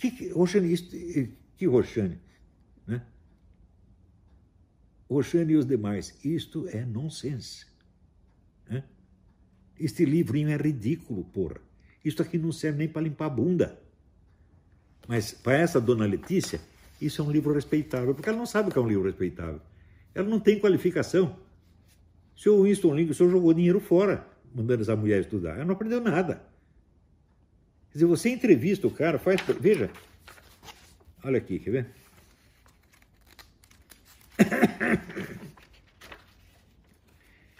Que, 0.00 0.30
Roxane, 0.30 0.72
isto, 0.72 0.96
que 1.58 1.66
Roxane, 1.66 2.18
né? 2.86 3.02
Roxane 5.10 5.52
e 5.52 5.56
os 5.56 5.66
demais, 5.66 6.18
isto 6.24 6.66
é 6.68 6.86
nonsense. 6.86 7.66
Né? 8.66 8.82
Este 9.78 10.06
livrinho 10.06 10.48
é 10.48 10.56
ridículo, 10.56 11.22
porra. 11.24 11.60
Isto 12.02 12.22
aqui 12.22 12.38
não 12.38 12.50
serve 12.50 12.78
nem 12.78 12.88
para 12.88 13.02
limpar 13.02 13.26
a 13.26 13.28
bunda. 13.28 13.78
Mas 15.06 15.32
para 15.32 15.58
essa 15.58 15.78
dona 15.78 16.06
Letícia, 16.06 16.62
isso 16.98 17.20
é 17.20 17.24
um 17.24 17.30
livro 17.30 17.52
respeitável, 17.52 18.14
porque 18.14 18.30
ela 18.30 18.38
não 18.38 18.46
sabe 18.46 18.70
o 18.70 18.72
que 18.72 18.78
é 18.78 18.80
um 18.80 18.88
livro 18.88 19.04
respeitável. 19.04 19.60
Ela 20.14 20.28
não 20.28 20.40
tem 20.40 20.58
qualificação. 20.58 21.36
O 22.46 22.62
Winston 22.62 22.94
Lincoln, 22.94 23.10
o 23.10 23.14
senhor 23.14 23.30
jogou 23.30 23.52
dinheiro 23.52 23.80
fora, 23.80 24.26
mandando 24.54 24.80
essa 24.80 24.96
mulher 24.96 25.20
estudar. 25.20 25.56
Ela 25.56 25.66
não 25.66 25.74
aprendeu 25.74 26.00
nada. 26.00 26.42
Quer 27.92 27.98
dizer, 27.98 28.06
você 28.06 28.28
entrevista 28.30 28.86
o 28.86 28.90
cara, 28.90 29.18
faz. 29.18 29.40
Veja. 29.60 29.90
Olha 31.24 31.38
aqui, 31.38 31.58
quer 31.58 31.70
ver? 31.70 31.86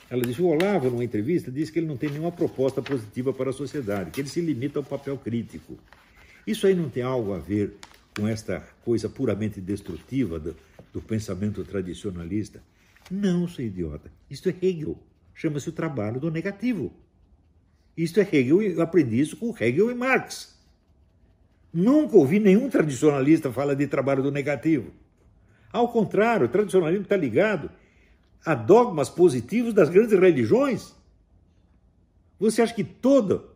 Ela 0.08 0.22
disse: 0.22 0.40
o 0.40 0.46
Olavo, 0.46 0.88
numa 0.88 1.04
entrevista, 1.04 1.50
disse 1.50 1.72
que 1.72 1.78
ele 1.78 1.86
não 1.86 1.96
tem 1.96 2.10
nenhuma 2.10 2.32
proposta 2.32 2.80
positiva 2.80 3.32
para 3.32 3.50
a 3.50 3.52
sociedade, 3.52 4.10
que 4.10 4.20
ele 4.20 4.28
se 4.28 4.40
limita 4.40 4.78
ao 4.78 4.84
papel 4.84 5.18
crítico. 5.18 5.78
Isso 6.46 6.66
aí 6.66 6.74
não 6.74 6.88
tem 6.88 7.02
algo 7.02 7.32
a 7.32 7.38
ver 7.38 7.76
com 8.16 8.26
esta 8.26 8.60
coisa 8.84 9.08
puramente 9.08 9.60
destrutiva 9.60 10.38
do, 10.38 10.56
do 10.92 11.00
pensamento 11.00 11.64
tradicionalista? 11.64 12.62
Não, 13.10 13.48
seu 13.48 13.66
idiota. 13.66 14.10
Isto 14.28 14.48
é 14.48 14.54
Hegel. 14.62 14.96
Chama-se 15.34 15.68
o 15.68 15.72
trabalho 15.72 16.20
do 16.20 16.30
negativo. 16.30 16.92
Isto 18.02 18.18
é 18.18 18.22
Hegel, 18.22 18.62
eu 18.62 18.80
aprendi 18.80 19.20
isso 19.20 19.36
com 19.36 19.54
Hegel 19.60 19.90
e 19.90 19.94
Marx. 19.94 20.58
Nunca 21.70 22.16
ouvi 22.16 22.40
nenhum 22.40 22.70
tradicionalista 22.70 23.52
falar 23.52 23.74
de 23.74 23.86
trabalho 23.86 24.22
do 24.22 24.30
negativo. 24.30 24.90
Ao 25.70 25.86
contrário, 25.86 26.46
o 26.46 26.48
tradicionalismo 26.48 27.02
está 27.02 27.14
ligado 27.14 27.70
a 28.42 28.54
dogmas 28.54 29.10
positivos 29.10 29.74
das 29.74 29.90
grandes 29.90 30.18
religiões. 30.18 30.96
Você 32.38 32.62
acha 32.62 32.72
que 32.72 32.82
todo 32.82 33.50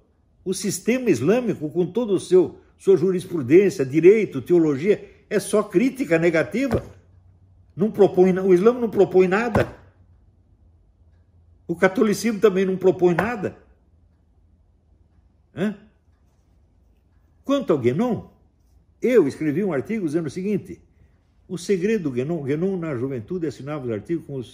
o 0.45 0.53
sistema 0.53 1.09
islâmico, 1.09 1.71
com 1.71 1.81
o 1.83 2.21
seu 2.21 2.61
sua 2.77 2.99
jurisprudência, 2.99 3.83
direito, 3.87 4.43
teologia, 4.43 5.11
é 5.31 5.41
só 5.41 5.63
crítica 5.63 6.19
negativa? 6.19 6.85
Não 7.75 7.91
propõe, 7.91 8.39
o 8.39 8.53
Islã 8.53 8.75
não 8.75 8.91
propõe 8.91 9.27
nada. 9.27 9.75
O 11.67 11.75
catolicismo 11.75 12.41
também 12.41 12.67
não 12.67 12.77
propõe 12.77 13.15
nada. 13.15 13.64
Quanto 17.45 17.73
ao 17.73 17.79
Guénon, 17.79 18.31
eu 19.01 19.29
escrevi 19.29 19.63
um 19.63 19.73
artigo 19.73 20.07
dizendo 20.07 20.27
o 20.27 20.31
seguinte: 20.31 20.81
o 21.47 21.59
segredo 21.59 22.05
do 22.05 22.11
Guénon, 22.11 22.43
Guénon 22.43 22.77
na 22.77 22.97
juventude 22.97 23.47
assinava 23.47 23.85
os 23.85 23.91
artigos 23.91 24.27
com 24.27 24.41
o 24.41 24.45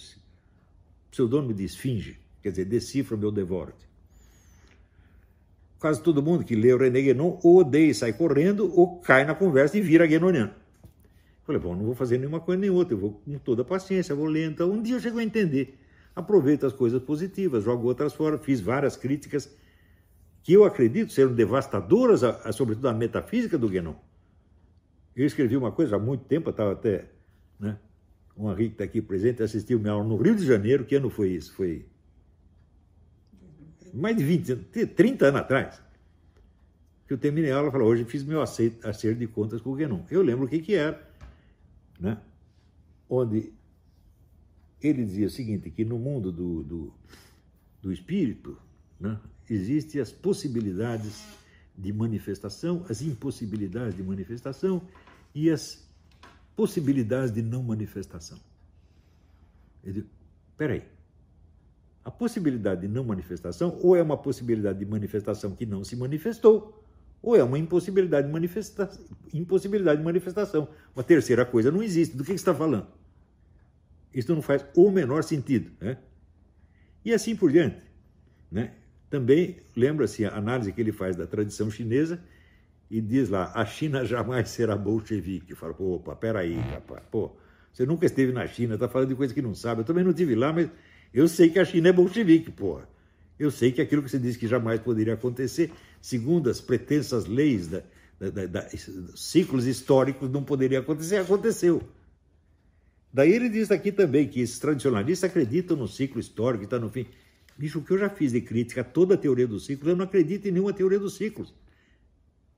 pseudônimo 1.11 1.55
de 1.55 1.65
Esfinge, 1.65 2.19
quer 2.43 2.51
dizer, 2.51 2.65
decifra 2.65 3.17
meu 3.17 3.31
devoro-te. 3.31 3.89
Quase 5.79 6.03
todo 6.03 6.23
mundo 6.23 6.45
que 6.45 6.55
lê 6.55 6.75
o 6.75 6.77
René 6.77 7.01
Guénon 7.01 7.39
ou 7.43 7.59
odeia 7.61 7.91
e 7.91 7.95
sai 7.95 8.13
correndo 8.13 8.71
ou 8.79 9.01
cai 9.01 9.25
na 9.25 9.35
conversa 9.35 9.79
e 9.79 9.81
vira 9.81 10.07
guénoniano. 10.07 10.53
Falei, 11.47 11.61
bom, 11.61 11.75
não 11.75 11.85
vou 11.85 11.95
fazer 11.95 12.19
nenhuma 12.19 12.39
coisa 12.39 12.61
nem 12.61 12.69
outra, 12.69 12.95
eu 12.95 12.99
vou 12.99 13.13
com 13.25 13.39
toda 13.39 13.63
a 13.63 13.65
paciência, 13.65 14.15
vou 14.15 14.27
ler. 14.27 14.51
Então, 14.51 14.71
um 14.71 14.83
dia 14.83 14.97
eu 14.97 15.01
chego 15.01 15.19
a 15.19 15.25
entender. 15.25 15.79
Aproveito 16.15 16.67
as 16.67 16.73
coisas 16.73 17.03
positivas, 17.03 17.65
jogo 17.65 17.89
outras 17.89 18.13
fora, 18.13 18.37
fiz 18.37 18.61
várias 18.61 18.95
críticas 18.95 19.51
que 20.42 20.53
eu 20.53 20.64
acredito 20.64 21.12
serem 21.12 21.35
devastadoras, 21.35 22.24
a, 22.24 22.31
a, 22.48 22.53
sobretudo 22.53 22.88
a 22.88 22.94
metafísica 22.94 23.59
do 23.59 23.68
Guénon. 23.68 23.94
Eu 25.14 25.26
escrevi 25.26 25.57
uma 25.57 25.72
coisa 25.72 25.96
há 25.96 25.98
muito 25.98 26.24
tempo, 26.24 26.50
estava 26.50 26.72
até, 26.72 27.11
né, 27.59 27.79
o 28.37 28.50
Henrique 28.50 28.74
está 28.74 28.85
aqui 28.85 29.03
presente, 29.03 29.42
assistiu 29.42 29.79
minha 29.79 29.92
aula 29.92 30.05
no 30.05 30.16
Rio 30.16 30.35
de 30.35 30.46
Janeiro, 30.46 30.85
que 30.85 30.94
ano 30.94 31.11
foi 31.11 31.31
isso? 31.31 31.53
Foi 31.53 31.87
mais 33.92 34.16
de 34.16 34.24
20, 34.24 34.57
30 34.87 35.26
anos 35.26 35.40
atrás. 35.40 35.83
Que 37.07 37.12
eu 37.12 37.18
terminei 37.18 37.50
a 37.50 37.57
aula 37.57 37.68
e 37.68 37.72
falei, 37.72 37.87
hoje 37.87 38.05
fiz 38.05 38.22
meu 38.22 38.40
acerto 38.40 39.18
de 39.18 39.26
contas 39.26 39.61
com 39.61 39.70
o 39.70 39.74
Guénon. 39.74 40.05
Eu 40.11 40.22
lembro 40.22 40.46
o 40.46 40.48
que 40.48 40.61
que 40.61 40.74
era 40.74 41.11
né? 42.00 42.18
onde 43.09 43.53
ele 44.81 45.05
dizia 45.05 45.26
o 45.26 45.31
seguinte, 45.31 45.70
que 45.70 45.85
no 45.85 45.98
mundo 45.98 46.33
do, 46.33 46.62
do, 46.62 46.94
do 47.83 47.92
espírito 47.92 48.57
né, 48.98 49.20
existem 49.51 50.01
as 50.01 50.13
possibilidades 50.13 51.25
de 51.77 51.93
manifestação, 51.93 52.85
as 52.89 53.03
impossibilidades 53.03 53.97
de 53.97 54.03
manifestação 54.03 54.83
e 55.35 55.51
as 55.51 55.87
possibilidades 56.55 57.33
de 57.33 57.43
não 57.43 57.63
manifestação. 57.63 58.39
Ele 59.83 60.03
disse, 60.03 60.13
peraí, 60.57 60.85
a 62.05 62.11
possibilidade 62.11 62.83
de 62.83 62.89
não 62.89 63.05
manifestação 63.05 63.79
ou 63.83 63.97
é 63.97 64.03
uma 64.03 64.17
possibilidade 64.17 64.79
de 64.79 64.87
manifestação 64.87 65.55
que 65.55 65.67
não 65.67 65.85
se 65.85 65.97
manifestou, 65.97 66.85
ou 67.23 67.37
é 67.37 67.43
uma 67.43 67.59
impossibilidade 67.59 68.27
de, 68.27 68.33
manifesta 68.33 68.91
impossibilidade 69.33 69.99
de 69.99 70.05
manifestação. 70.05 70.69
Uma 70.95 71.05
terceira 71.05 71.45
coisa 71.45 71.71
não 71.71 71.83
existe. 71.83 72.17
Do 72.17 72.25
que, 72.25 72.31
você 72.31 72.37
está 72.37 72.55
falando? 72.55 72.87
Isso 74.15 74.35
não 74.35 74.41
faz 74.41 74.65
o 74.75 74.91
menor 74.91 75.23
sentido. 75.23 75.71
Né? 75.81 75.99
E 77.05 77.13
assim 77.13 77.37
por 77.37 77.53
diante. 77.53 77.77
Né? 78.51 78.75
Também 79.11 79.57
lembra-se 79.77 80.25
a 80.25 80.37
análise 80.37 80.73
que 80.73 80.81
ele 80.81 80.92
faz 80.92 81.16
da 81.16 81.27
tradição 81.27 81.68
chinesa 81.68 82.23
e 82.88 83.01
diz 83.01 83.29
lá: 83.29 83.51
a 83.55 83.66
China 83.66 84.05
jamais 84.05 84.49
será 84.49 84.77
bolchevique. 84.77 85.55
Fala, 85.57 85.75
pô, 85.75 85.96
opa, 85.96 86.14
peraí, 86.14 86.55
rapaz, 86.55 87.03
pô, 87.11 87.33
você 87.73 87.85
nunca 87.85 88.07
esteve 88.07 88.33
na 88.33 88.46
China, 88.46 88.75
está 88.75 88.88
falando 88.88 89.09
de 89.09 89.16
coisa 89.16 89.35
que 89.35 89.42
não 89.42 89.55
sabe. 89.55 89.81
Eu 89.81 89.85
também 89.85 90.05
não 90.05 90.12
estive 90.12 90.37
lá, 90.37 90.53
mas 90.53 90.70
eu 91.12 91.27
sei 91.27 91.51
que 91.51 91.59
a 91.59 91.64
China 91.64 91.88
é 91.88 91.92
bolchevique, 91.92 92.53
porra. 92.53 92.88
Eu 93.37 93.51
sei 93.51 93.73
que 93.73 93.81
aquilo 93.81 94.03
que 94.03 94.11
você 94.11 94.18
disse 94.18 94.38
que 94.38 94.46
jamais 94.46 94.81
poderia 94.81 95.14
acontecer, 95.14 95.73
segundo 96.01 96.49
as 96.49 96.61
pretensas 96.61 97.27
leis 97.27 97.68
da, 97.68 97.83
da, 98.20 98.46
da, 98.46 98.68
ciclos 99.16 99.66
históricos, 99.66 100.31
não 100.31 100.44
poderia 100.44 100.79
acontecer, 100.79 101.16
aconteceu. 101.16 101.83
Daí 103.12 103.33
ele 103.33 103.49
diz 103.49 103.70
aqui 103.70 103.90
também 103.90 104.29
que 104.29 104.40
esses 104.40 104.59
tradicionalistas 104.59 105.29
acreditam 105.29 105.77
no 105.77 105.88
ciclo 105.88 106.20
histórico, 106.20 106.64
está 106.64 106.79
no 106.79 106.90
fim. 106.90 107.07
Bicho, 107.61 107.81
o 107.81 107.85
que 107.85 107.90
eu 107.90 107.99
já 107.99 108.09
fiz 108.09 108.33
de 108.33 108.40
crítica 108.40 108.81
a 108.81 108.85
toda 108.85 109.16
a 109.16 109.18
teoria 109.18 109.46
dos 109.46 109.66
ciclos, 109.66 109.87
eu 109.87 109.94
não 109.94 110.07
acredito 110.07 110.49
em 110.49 110.51
nenhuma 110.51 110.73
teoria 110.73 110.99
dos 110.99 111.16
ciclos. 111.16 111.53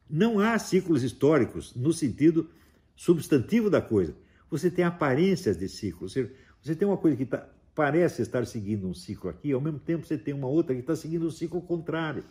Não 0.09 0.39
há 0.39 0.57
ciclos 0.61 1.03
históricos 1.03 1.75
no 1.75 1.93
sentido 1.93 2.49
substantivo 2.95 3.69
da 3.69 3.83
coisa. 3.83 4.15
Você 4.49 4.71
tem 4.71 4.85
aparências 4.85 5.59
de 5.59 5.69
ciclos. 5.69 6.15
Você 6.63 6.77
tem 6.77 6.87
uma 6.87 6.97
coisa 6.97 7.17
que 7.17 7.25
está 7.25 7.49
parece 7.75 8.23
estar 8.23 8.47
seguindo 8.47 8.87
um 8.87 8.95
ciclo 8.95 9.29
aqui, 9.29 9.51
ao 9.51 9.61
mesmo 9.61 9.81
tempo 9.81 10.07
você 10.07 10.17
tem 10.17 10.33
uma 10.33 10.47
outra 10.47 10.73
que 10.73 10.83
está 10.83 10.95
seguindo 10.95 11.27
um 11.27 11.31
ciclo 11.33 11.61
contrário. 11.61 12.23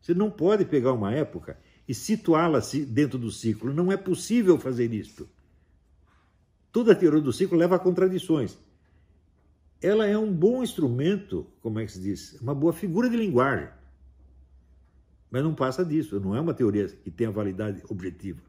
Você 0.00 0.14
não 0.14 0.30
pode 0.30 0.66
pegar 0.66 0.92
uma 0.92 1.12
época 1.12 1.58
e 1.88 1.94
situá-la 1.94 2.60
dentro 2.86 3.18
do 3.18 3.32
ciclo. 3.32 3.74
Não 3.74 3.90
é 3.90 3.96
possível 3.96 4.56
fazer 4.56 4.94
isto. 4.94 5.28
Toda 6.70 6.92
a 6.92 6.94
teoria 6.94 7.20
do 7.20 7.32
ciclo 7.32 7.58
leva 7.58 7.74
a 7.74 7.78
contradições. 7.80 8.56
Ela 9.82 10.06
é 10.06 10.16
um 10.16 10.32
bom 10.32 10.62
instrumento, 10.62 11.46
como 11.60 11.78
é 11.78 11.84
que 11.84 11.92
se 11.92 12.00
diz? 12.00 12.40
Uma 12.40 12.54
boa 12.54 12.72
figura 12.72 13.08
de 13.08 13.16
linguagem. 13.16 13.68
Mas 15.30 15.42
não 15.42 15.54
passa 15.54 15.84
disso, 15.84 16.18
não 16.20 16.34
é 16.34 16.40
uma 16.40 16.54
teoria 16.54 16.86
que 16.88 17.10
tenha 17.10 17.30
validade 17.30 17.82
objetiva. 17.88 18.40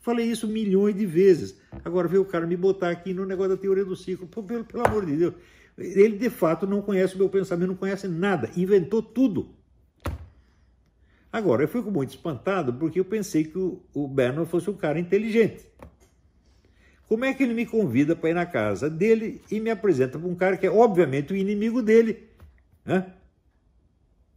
Falei 0.00 0.26
isso 0.26 0.48
milhões 0.48 0.96
de 0.96 1.06
vezes. 1.06 1.56
Agora 1.84 2.08
veio 2.08 2.22
o 2.22 2.26
cara 2.26 2.44
me 2.44 2.56
botar 2.56 2.90
aqui 2.90 3.14
no 3.14 3.24
negócio 3.24 3.50
da 3.50 3.56
teoria 3.56 3.84
do 3.84 3.94
ciclo. 3.94 4.26
Pô, 4.26 4.42
pelo, 4.42 4.64
pelo 4.64 4.84
amor 4.84 5.06
de 5.06 5.16
Deus. 5.16 5.34
Ele 5.78 6.18
de 6.18 6.28
fato 6.28 6.66
não 6.66 6.82
conhece 6.82 7.14
o 7.14 7.18
meu 7.18 7.28
pensamento, 7.28 7.68
não 7.68 7.76
conhece 7.76 8.08
nada, 8.08 8.50
inventou 8.56 9.00
tudo. 9.00 9.54
Agora, 11.32 11.62
eu 11.62 11.68
fico 11.68 11.90
muito 11.90 12.10
espantado 12.10 12.74
porque 12.74 13.00
eu 13.00 13.04
pensei 13.04 13.44
que 13.44 13.56
o, 13.56 13.80
o 13.94 14.06
Bernard 14.08 14.50
fosse 14.50 14.68
um 14.68 14.76
cara 14.76 14.98
inteligente. 14.98 15.66
Como 17.12 17.26
é 17.26 17.34
que 17.34 17.42
ele 17.42 17.52
me 17.52 17.66
convida 17.66 18.16
para 18.16 18.30
ir 18.30 18.32
na 18.32 18.46
casa 18.46 18.88
dele 18.88 19.42
e 19.50 19.60
me 19.60 19.68
apresenta 19.68 20.18
para 20.18 20.26
um 20.26 20.34
cara 20.34 20.56
que 20.56 20.66
é 20.66 20.70
obviamente 20.70 21.30
o 21.30 21.36
inimigo 21.36 21.82
dele, 21.82 22.26
né? 22.86 23.12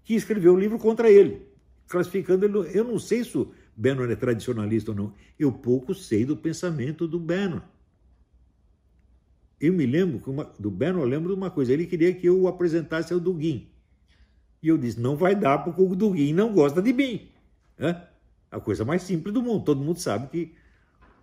que 0.04 0.14
escreveu 0.14 0.54
um 0.54 0.60
livro 0.60 0.78
contra 0.78 1.10
ele, 1.10 1.42
classificando 1.88 2.44
ele. 2.44 2.78
Eu 2.78 2.84
não 2.84 3.00
sei 3.00 3.24
se 3.24 3.48
Bannon 3.78 4.12
é 4.12 4.16
tradicionalista 4.18 4.92
ou 4.92 4.98
não. 4.98 5.14
Eu 5.40 5.54
pouco 5.54 5.96
sei 5.96 6.26
do 6.26 6.36
pensamento 6.36 7.08
do 7.08 7.18
Bannon. 7.18 7.62
Eu 9.58 9.72
me 9.72 9.86
lembro 9.86 10.22
uma, 10.30 10.44
do 10.60 10.70
Bannon, 10.70 11.00
eu 11.00 11.08
lembro 11.08 11.30
de 11.30 11.40
uma 11.40 11.50
coisa. 11.50 11.72
Ele 11.72 11.86
queria 11.86 12.14
que 12.14 12.28
eu 12.28 12.42
o 12.42 12.48
apresentasse 12.50 13.14
ao 13.14 13.22
Dugin. 13.22 13.70
E 14.62 14.68
eu 14.68 14.78
disse: 14.78 15.00
não 15.00 15.16
vai 15.16 15.34
dar 15.34 15.60
porque 15.60 15.82
o 15.82 15.96
Dugin 15.96 16.34
não 16.34 16.52
gosta 16.52 16.82
de 16.82 16.92
mim. 16.92 17.30
É? 17.80 17.96
A 18.52 18.60
coisa 18.60 18.84
mais 18.84 19.02
simples 19.02 19.34
do 19.34 19.42
mundo. 19.42 19.64
Todo 19.64 19.82
mundo 19.82 19.98
sabe 19.98 20.28
que 20.28 20.54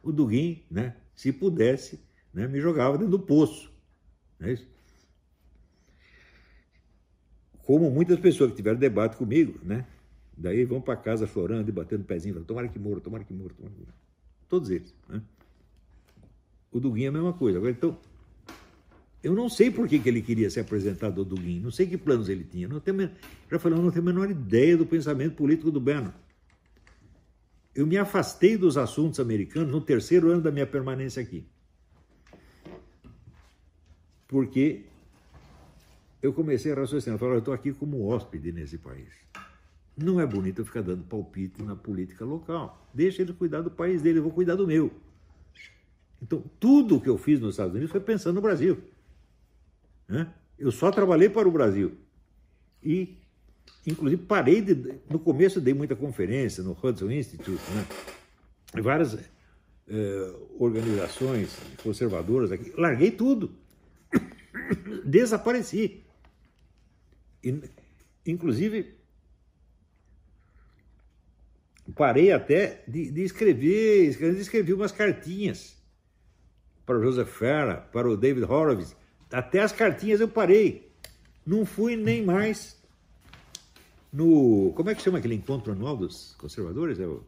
o 0.02 0.10
Dugin, 0.10 0.62
né, 0.70 0.96
se 1.14 1.32
pudesse, 1.32 2.00
né, 2.32 2.46
me 2.46 2.60
jogava 2.60 2.98
dentro 2.98 3.10
do 3.10 3.18
poço. 3.18 3.70
Não 4.38 4.48
é 4.48 4.52
isso? 4.52 4.66
Como 7.64 7.90
muitas 7.90 8.18
pessoas 8.18 8.50
que 8.50 8.56
tiveram 8.56 8.78
debate 8.78 9.16
comigo, 9.16 9.58
né, 9.62 9.86
Daí 10.36 10.64
vão 10.64 10.80
para 10.80 10.96
casa 10.96 11.26
chorando 11.26 11.68
e 11.68 11.72
batendo 11.72 12.04
pezinho, 12.04 12.34
falando, 12.34 12.46
tomara 12.46 12.68
que 12.68 12.78
morra, 12.78 13.00
tomara 13.00 13.24
que 13.24 13.32
morra, 13.32 13.50
tomara 13.54 13.74
que 13.74 13.80
morra. 13.80 13.94
Todos 14.48 14.70
eles. 14.70 14.94
Né? 15.08 15.22
O 16.70 16.80
Duguinho 16.80 17.06
é 17.06 17.08
a 17.10 17.12
mesma 17.12 17.32
coisa. 17.32 17.58
Agora, 17.58 17.72
então, 17.72 17.96
eu 19.22 19.34
não 19.34 19.48
sei 19.48 19.70
por 19.70 19.86
que, 19.86 19.98
que 19.98 20.08
ele 20.08 20.22
queria 20.22 20.50
ser 20.50 20.60
apresentado 20.60 21.20
ao 21.20 21.24
Duguinho, 21.24 21.62
não 21.62 21.70
sei 21.70 21.86
que 21.86 21.98
planos 21.98 22.28
ele 22.28 22.44
tinha. 22.44 22.66
Não 22.66 22.80
tenho, 22.80 23.10
já 23.50 23.58
falei, 23.58 23.78
eu 23.78 23.82
não 23.82 23.90
tenho 23.90 24.02
a 24.02 24.06
menor 24.06 24.30
ideia 24.30 24.76
do 24.76 24.86
pensamento 24.86 25.36
político 25.36 25.70
do 25.70 25.80
Bannon. 25.80 26.12
Eu 27.74 27.86
me 27.86 27.96
afastei 27.96 28.56
dos 28.56 28.76
assuntos 28.76 29.18
americanos 29.18 29.70
no 29.70 29.80
terceiro 29.80 30.30
ano 30.30 30.42
da 30.42 30.50
minha 30.50 30.66
permanência 30.66 31.22
aqui. 31.22 31.46
porque 34.32 34.86
eu 36.22 36.32
comecei 36.32 36.72
a 36.72 36.74
raciocinar, 36.74 37.18
falar, 37.18 37.34
eu 37.34 37.40
estou 37.40 37.52
aqui 37.52 37.70
como 37.70 38.06
hóspede 38.06 38.50
nesse 38.50 38.78
país. 38.78 39.12
Não 39.94 40.18
é 40.18 40.24
bonito 40.24 40.62
eu 40.62 40.64
ficar 40.64 40.80
dando 40.80 41.04
palpite 41.04 41.62
na 41.62 41.76
política 41.76 42.24
local. 42.24 42.88
Deixa 42.94 43.20
ele 43.20 43.34
cuidar 43.34 43.60
do 43.60 43.70
país 43.70 44.00
dele, 44.00 44.20
eu 44.20 44.22
vou 44.22 44.32
cuidar 44.32 44.54
do 44.54 44.66
meu. 44.66 44.90
Então, 46.22 46.42
tudo 46.58 46.98
que 46.98 47.10
eu 47.10 47.18
fiz 47.18 47.40
nos 47.40 47.50
Estados 47.50 47.74
Unidos 47.74 47.92
foi 47.92 48.00
pensando 48.00 48.36
no 48.36 48.40
Brasil. 48.40 48.78
Eu 50.58 50.72
só 50.72 50.90
trabalhei 50.90 51.28
para 51.28 51.46
o 51.46 51.52
Brasil. 51.52 51.98
E, 52.82 53.18
inclusive, 53.86 54.22
parei 54.22 54.60
de. 54.60 55.00
No 55.10 55.18
começo, 55.18 55.60
dei 55.60 55.74
muita 55.74 55.96
conferência 55.96 56.62
no 56.62 56.76
Hudson 56.80 57.10
Institute, 57.10 57.62
né? 57.72 57.86
várias 58.80 59.18
eh, 59.88 60.34
organizações 60.58 61.58
conservadoras 61.82 62.52
aqui. 62.52 62.72
Larguei 62.76 63.10
tudo. 63.10 63.52
Desapareci. 65.04 66.04
E, 67.44 67.60
inclusive, 68.26 68.94
parei 71.94 72.32
até 72.32 72.84
de, 72.86 73.10
de 73.10 73.22
escrever, 73.22 74.08
escrevi 74.08 74.72
umas 74.72 74.92
cartinhas 74.92 75.76
para 76.86 76.98
o 76.98 77.02
Joseph 77.02 77.28
Ferra, 77.28 77.76
para 77.92 78.08
o 78.08 78.16
David 78.16 78.44
Horowitz. 78.44 78.96
Até 79.30 79.60
as 79.60 79.72
cartinhas 79.72 80.20
eu 80.20 80.28
parei. 80.28 80.92
Não 81.44 81.66
fui 81.66 81.96
nem 81.96 82.24
mais 82.24 82.81
no. 84.12 84.72
Como 84.74 84.90
é 84.90 84.94
que 84.94 85.02
chama 85.02 85.18
aquele 85.18 85.34
encontro 85.34 85.72
anual 85.72 85.96
dos 85.96 86.34
conservadores? 86.34 87.00
É 87.00 87.06
o... 87.06 87.24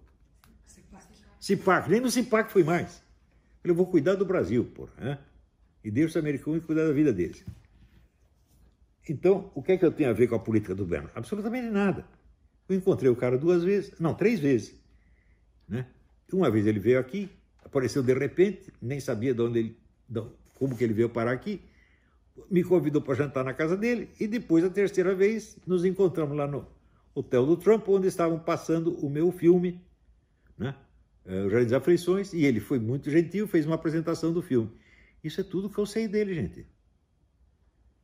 CIPAC. 1.40 1.90
Nem 1.90 2.00
no 2.00 2.10
CIPAC 2.10 2.50
fui 2.50 2.64
mais. 2.64 3.02
Eu 3.62 3.74
vou 3.74 3.86
cuidar 3.86 4.14
do 4.14 4.24
Brasil, 4.24 4.64
porra. 4.64 4.92
Né? 4.98 5.18
E 5.82 5.90
deixa 5.90 6.10
os 6.10 6.16
americanos 6.16 6.64
cuidar 6.64 6.86
da 6.86 6.92
vida 6.92 7.12
deles. 7.12 7.44
Então, 9.08 9.50
o 9.54 9.62
que 9.62 9.72
é 9.72 9.76
que 9.76 9.84
eu 9.84 9.92
tenho 9.92 10.08
a 10.08 10.12
ver 10.12 10.28
com 10.28 10.34
a 10.34 10.38
política 10.38 10.74
do 10.74 10.86
Berno? 10.86 11.10
Absolutamente 11.14 11.68
nada. 11.68 12.06
Eu 12.68 12.76
encontrei 12.76 13.10
o 13.10 13.16
cara 13.16 13.36
duas 13.36 13.62
vezes, 13.62 13.98
não, 14.00 14.14
três 14.14 14.40
vezes. 14.40 14.74
Né? 15.68 15.86
Uma 16.32 16.50
vez 16.50 16.66
ele 16.66 16.80
veio 16.80 16.98
aqui, 16.98 17.28
apareceu 17.62 18.02
de 18.02 18.14
repente, 18.14 18.72
nem 18.80 18.98
sabia 18.98 19.34
de 19.34 19.42
onde 19.42 19.58
ele, 19.58 19.78
como 20.54 20.76
que 20.76 20.82
ele 20.82 20.94
veio 20.94 21.10
parar 21.10 21.32
aqui, 21.32 21.60
me 22.50 22.62
convidou 22.62 23.00
para 23.00 23.14
jantar 23.14 23.44
na 23.44 23.54
casa 23.54 23.76
dele 23.76 24.10
e 24.18 24.26
depois, 24.26 24.64
a 24.64 24.70
terceira 24.70 25.14
vez, 25.14 25.56
nos 25.66 25.84
encontramos 25.84 26.36
lá 26.36 26.46
no 26.46 26.66
hotel 27.14 27.46
do 27.46 27.56
Trump, 27.56 27.88
onde 27.88 28.08
estavam 28.08 28.38
passando 28.38 28.94
o 29.04 29.08
meu 29.08 29.30
filme, 29.30 29.80
né? 30.58 30.74
É, 31.24 31.42
o 31.42 31.48
Jardim 31.48 31.70
das 31.70 31.80
Aflições, 31.80 32.32
e 32.34 32.44
ele 32.44 32.60
foi 32.60 32.78
muito 32.78 33.10
gentil, 33.10 33.46
fez 33.46 33.64
uma 33.64 33.76
apresentação 33.76 34.32
do 34.32 34.42
filme. 34.42 34.70
Isso 35.22 35.40
é 35.40 35.44
tudo 35.44 35.70
que 35.70 35.78
eu 35.78 35.86
sei 35.86 36.06
dele, 36.06 36.34
gente. 36.34 36.66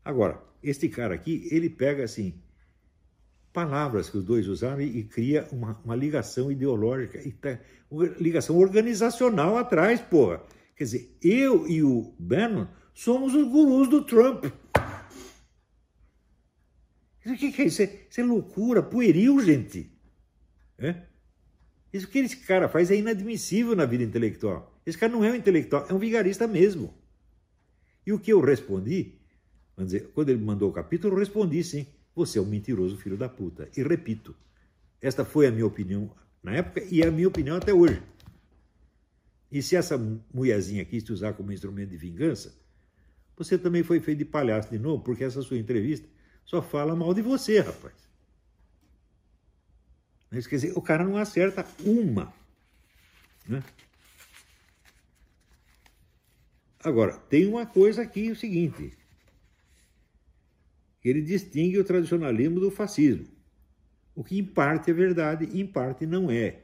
Agora, 0.03 0.43
este 0.63 0.89
cara 0.89 1.15
aqui, 1.15 1.47
ele 1.51 1.69
pega 1.69 2.05
assim, 2.05 2.41
palavras 3.53 4.09
que 4.09 4.17
os 4.17 4.25
dois 4.25 4.49
usaram 4.49 4.81
e, 4.81 5.05
cria 5.05 5.47
uma, 5.53 5.79
uma 5.85 5.95
ligação 5.95 6.51
ideológica, 6.51 7.21
e 7.21 7.33
tá, 7.33 7.59
ligação 8.19 8.57
organizacional 8.57 9.59
atrás, 9.59 10.01
porra. 10.01 10.43
Quer 10.75 10.85
dizer, 10.85 11.17
eu 11.23 11.69
e 11.69 11.83
o 11.83 12.15
Bannon 12.19 12.67
somos 12.95 13.35
os 13.35 13.49
gurus 13.49 13.89
do 13.89 14.05
Trump. 14.05 14.47
O 17.27 17.37
que, 17.37 17.63
é 17.63 17.67
isso? 17.67 17.83
Isso 17.83 18.21
é 18.21 18.25
loucura, 18.25 18.83
pueril, 18.83 19.41
gente. 19.45 19.91
É? 20.79 21.03
Isso 21.93 22.09
que 22.09 22.19
esse 22.19 22.37
cara 22.39 22.69
faz 22.69 22.91
é 22.91 22.97
inadmissível 22.97 23.75
na 23.77 23.85
vida 23.85 24.03
intelectual. 24.03 24.81
Esse 24.87 24.97
cara 24.97 25.13
não 25.13 25.25
é 25.25 25.31
um 25.31 25.35
intelectual, 25.35 25.87
é 25.89 25.93
um 25.93 25.99
vigarista 25.99 26.47
mesmo. 26.47 26.95
E 28.07 28.13
o 28.13 28.19
que 28.19 28.33
eu 28.33 28.41
respondi, 28.41 29.15
vamos 29.77 29.93
dizer, 29.93 30.11
quando 30.15 30.31
ele 30.31 30.43
mandou 30.43 30.71
o 30.71 30.73
capítulo, 30.73 31.15
eu 31.15 31.19
respondi 31.19 31.63
sim. 31.63 31.87
Você 32.15 32.39
é 32.39 32.43
um 32.43 32.47
mentiroso 32.47 32.97
filho 32.97 33.17
da 33.17 33.29
puta. 33.29 33.69
E 33.77 33.83
repito, 33.83 34.35
esta 35.01 35.25
foi 35.25 35.47
a 35.47 35.51
minha 35.51 35.67
opinião 35.67 36.11
na 36.43 36.55
época 36.55 36.83
e 36.91 37.03
é 37.03 37.07
a 37.07 37.11
minha 37.11 37.29
opinião 37.29 37.57
até 37.57 37.73
hoje. 37.73 38.03
E 39.51 39.63
se 39.63 39.77
essa 39.77 39.99
mulherzinha 40.33 40.85
quis 40.85 41.03
te 41.03 41.13
usar 41.13 41.35
como 41.35 41.53
instrumento 41.53 41.91
de 41.91 41.97
vingança, 41.97 42.55
você 43.45 43.59
também 43.59 43.83
foi 43.83 44.01
feito 44.01 44.19
de 44.19 44.25
palhaço 44.25 44.71
de 44.71 44.79
novo, 44.79 45.03
porque 45.03 45.25
essa 45.25 45.43
sua 45.43 45.59
entrevista 45.59 46.09
só 46.45 46.61
fala 46.61 46.95
mal 46.95 47.15
de 47.15 47.23
você, 47.23 47.61
rapaz. 47.61 47.95
Mas, 50.31 50.47
quer 50.47 50.57
dizer, 50.57 50.73
o 50.77 50.83
cara 50.83 51.05
não 51.05 51.17
acerta 51.17 51.67
uma. 51.85 52.33
Né? 53.49 53.63
Agora, 56.79 57.17
tem 57.17 57.47
uma 57.47 57.67
coisa 57.67 58.03
aqui, 58.03 58.31
o 58.31 58.37
seguinte 58.37 59.01
ele 61.03 61.23
distingue 61.23 61.79
o 61.79 61.85
tradicionalismo 61.85 62.61
do 62.61 62.71
fascismo. 62.71 63.27
O 64.15 64.23
que 64.23 64.39
em 64.39 64.45
parte 64.45 64.91
é 64.91 64.95
verdade, 64.95 65.49
em 65.59 65.67
parte 65.67 66.05
não 66.05 66.31
é. 66.31 66.61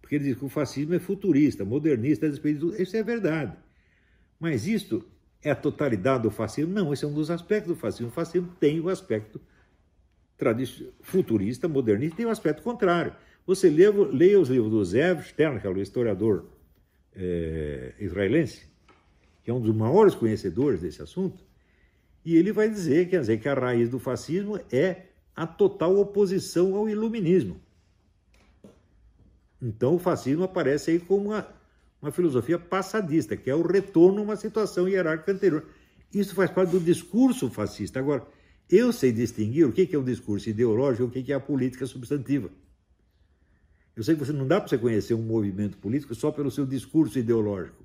Porque 0.00 0.14
ele 0.14 0.24
diz 0.24 0.36
que 0.36 0.44
o 0.44 0.48
fascismo 0.48 0.94
é 0.94 0.98
futurista, 0.98 1.64
modernista, 1.64 2.26
a 2.26 2.30
de 2.30 2.40
tudo. 2.40 2.80
Isso 2.80 2.96
é 2.96 3.02
verdade. 3.02 3.56
Mas 4.38 4.66
isto 4.66 5.04
é 5.42 5.50
a 5.50 5.56
totalidade 5.56 6.22
do 6.22 6.30
fascismo? 6.30 6.72
Não, 6.72 6.92
esse 6.92 7.04
é 7.04 7.08
um 7.08 7.12
dos 7.12 7.30
aspectos 7.30 7.74
do 7.74 7.78
fascismo. 7.78 8.08
O 8.08 8.12
fascismo 8.12 8.48
tem 8.58 8.80
o 8.80 8.88
aspecto 8.88 9.40
futurista, 11.02 11.68
modernista, 11.68 12.16
tem 12.16 12.26
o 12.26 12.30
aspecto 12.30 12.62
contrário. 12.62 13.14
Você 13.46 13.68
lê, 13.68 13.90
lê 13.90 14.36
os 14.36 14.48
livros 14.48 14.70
do 14.70 14.84
Zev 14.84 15.22
Stern, 15.22 15.60
que 15.60 15.66
é 15.66 15.70
o 15.70 15.78
historiador 15.78 16.46
é, 17.14 17.94
israelense, 17.98 18.66
que 19.42 19.50
é 19.50 19.54
um 19.54 19.60
dos 19.60 19.74
maiores 19.74 20.14
conhecedores 20.14 20.80
desse 20.80 21.02
assunto, 21.02 21.42
e 22.24 22.36
ele 22.36 22.52
vai 22.52 22.68
dizer, 22.68 23.08
quer 23.08 23.20
dizer, 23.20 23.38
que 23.40 23.48
a 23.48 23.54
raiz 23.54 23.88
do 23.88 23.98
fascismo 23.98 24.58
é 24.70 25.06
a 25.34 25.46
total 25.46 25.96
oposição 25.98 26.74
ao 26.74 26.88
iluminismo. 26.88 27.60
Então 29.60 29.94
o 29.94 29.98
fascismo 29.98 30.44
aparece 30.44 30.90
aí 30.90 30.98
como 30.98 31.30
uma, 31.30 31.46
uma 32.00 32.10
filosofia 32.10 32.58
passadista, 32.58 33.36
que 33.36 33.50
é 33.50 33.54
o 33.54 33.62
retorno 33.62 34.20
a 34.20 34.22
uma 34.22 34.36
situação 34.36 34.88
hierárquica 34.88 35.32
anterior. 35.32 35.66
Isso 36.12 36.34
faz 36.34 36.50
parte 36.50 36.70
do 36.70 36.80
discurso 36.80 37.50
fascista. 37.50 37.98
Agora, 37.98 38.26
eu 38.68 38.92
sei 38.92 39.12
distinguir 39.12 39.66
o 39.66 39.72
que 39.72 39.88
é 39.94 39.98
o 39.98 40.02
discurso 40.02 40.48
ideológico 40.48 41.02
e 41.02 41.20
o 41.20 41.24
que 41.24 41.32
é 41.32 41.36
a 41.36 41.40
política 41.40 41.86
substantiva. 41.86 42.50
Eu 43.94 44.02
sei 44.02 44.14
que 44.14 44.24
você 44.24 44.32
não 44.32 44.46
dá 44.46 44.60
para 44.60 44.68
você 44.68 44.78
conhecer 44.78 45.14
um 45.14 45.22
movimento 45.22 45.76
político 45.76 46.14
só 46.14 46.30
pelo 46.30 46.50
seu 46.50 46.64
discurso 46.64 47.18
ideológico. 47.18 47.84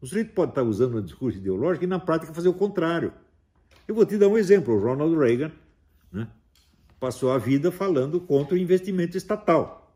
O 0.00 0.06
sujeito 0.06 0.32
pode 0.32 0.52
estar 0.52 0.62
usando 0.62 0.98
um 0.98 1.02
discurso 1.02 1.38
ideológico 1.38 1.84
e 1.84 1.88
na 1.88 1.98
prática 1.98 2.32
fazer 2.32 2.48
o 2.48 2.54
contrário. 2.54 3.12
Eu 3.86 3.94
vou 3.94 4.06
te 4.06 4.16
dar 4.16 4.28
um 4.28 4.38
exemplo. 4.38 4.74
O 4.74 4.80
Ronald 4.80 5.16
Reagan 5.18 5.50
né, 6.12 6.28
passou 7.00 7.32
a 7.32 7.38
vida 7.38 7.72
falando 7.72 8.20
contra 8.20 8.54
o 8.54 8.58
investimento 8.58 9.16
estatal. 9.16 9.87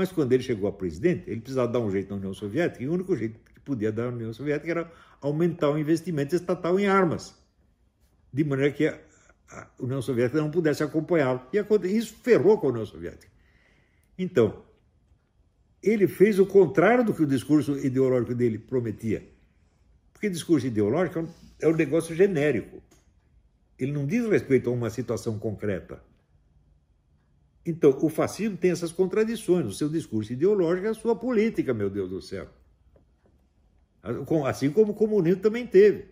Mas 0.00 0.10
quando 0.10 0.32
ele 0.32 0.42
chegou 0.42 0.66
a 0.66 0.72
presidente, 0.72 1.28
ele 1.28 1.42
precisava 1.42 1.70
dar 1.70 1.78
um 1.78 1.90
jeito 1.90 2.08
na 2.08 2.16
União 2.16 2.32
Soviética, 2.32 2.82
e 2.82 2.88
o 2.88 2.92
único 2.94 3.14
jeito 3.14 3.38
que 3.52 3.60
podia 3.60 3.92
dar 3.92 4.04
na 4.04 4.16
União 4.16 4.32
Soviética 4.32 4.70
era 4.70 4.92
aumentar 5.20 5.68
o 5.68 5.78
investimento 5.78 6.34
estatal 6.34 6.80
em 6.80 6.86
armas, 6.86 7.34
de 8.32 8.42
maneira 8.42 8.72
que 8.72 8.86
a 8.86 9.68
União 9.78 10.00
Soviética 10.00 10.40
não 10.40 10.50
pudesse 10.50 10.82
acompanhá-lo. 10.82 11.42
E 11.52 11.98
isso 11.98 12.14
ferrou 12.22 12.56
com 12.56 12.68
a 12.68 12.70
União 12.70 12.86
Soviética. 12.86 13.30
Então, 14.18 14.62
ele 15.82 16.08
fez 16.08 16.38
o 16.38 16.46
contrário 16.46 17.04
do 17.04 17.12
que 17.12 17.22
o 17.22 17.26
discurso 17.26 17.76
ideológico 17.76 18.34
dele 18.34 18.58
prometia. 18.58 19.22
Porque 20.14 20.30
discurso 20.30 20.66
ideológico 20.66 21.28
é 21.60 21.68
um 21.68 21.76
negócio 21.76 22.14
genérico. 22.14 22.82
Ele 23.78 23.92
não 23.92 24.06
diz 24.06 24.24
respeito 24.26 24.70
a 24.70 24.72
uma 24.72 24.88
situação 24.88 25.38
concreta. 25.38 26.02
Então, 27.64 27.96
o 28.00 28.08
fascismo 28.08 28.56
tem 28.56 28.70
essas 28.70 28.90
contradições, 28.90 29.66
o 29.66 29.72
seu 29.72 29.88
discurso 29.88 30.32
ideológico 30.32 30.86
e 30.86 30.90
a 30.90 30.94
sua 30.94 31.14
política, 31.14 31.74
meu 31.74 31.90
Deus 31.90 32.08
do 32.08 32.22
céu. 32.22 32.48
Assim 34.46 34.70
como 34.70 34.92
o 34.92 34.94
comunismo 34.94 35.42
também 35.42 35.66
teve. 35.66 36.08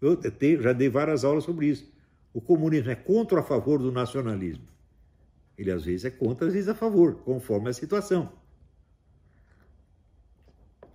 Eu 0.00 0.18
já 0.62 0.72
dei 0.72 0.88
várias 0.88 1.24
aulas 1.24 1.44
sobre 1.44 1.66
isso. 1.66 1.92
O 2.32 2.40
comunismo 2.40 2.90
é 2.90 2.94
contra 2.94 3.38
ou 3.38 3.44
a 3.44 3.46
favor 3.46 3.78
do 3.78 3.92
nacionalismo? 3.92 4.64
Ele 5.58 5.70
às 5.70 5.84
vezes 5.84 6.04
é 6.04 6.10
contra, 6.10 6.46
às 6.46 6.54
vezes 6.54 6.68
a 6.68 6.74
favor, 6.74 7.16
conforme 7.16 7.68
a 7.68 7.72
situação. 7.72 8.32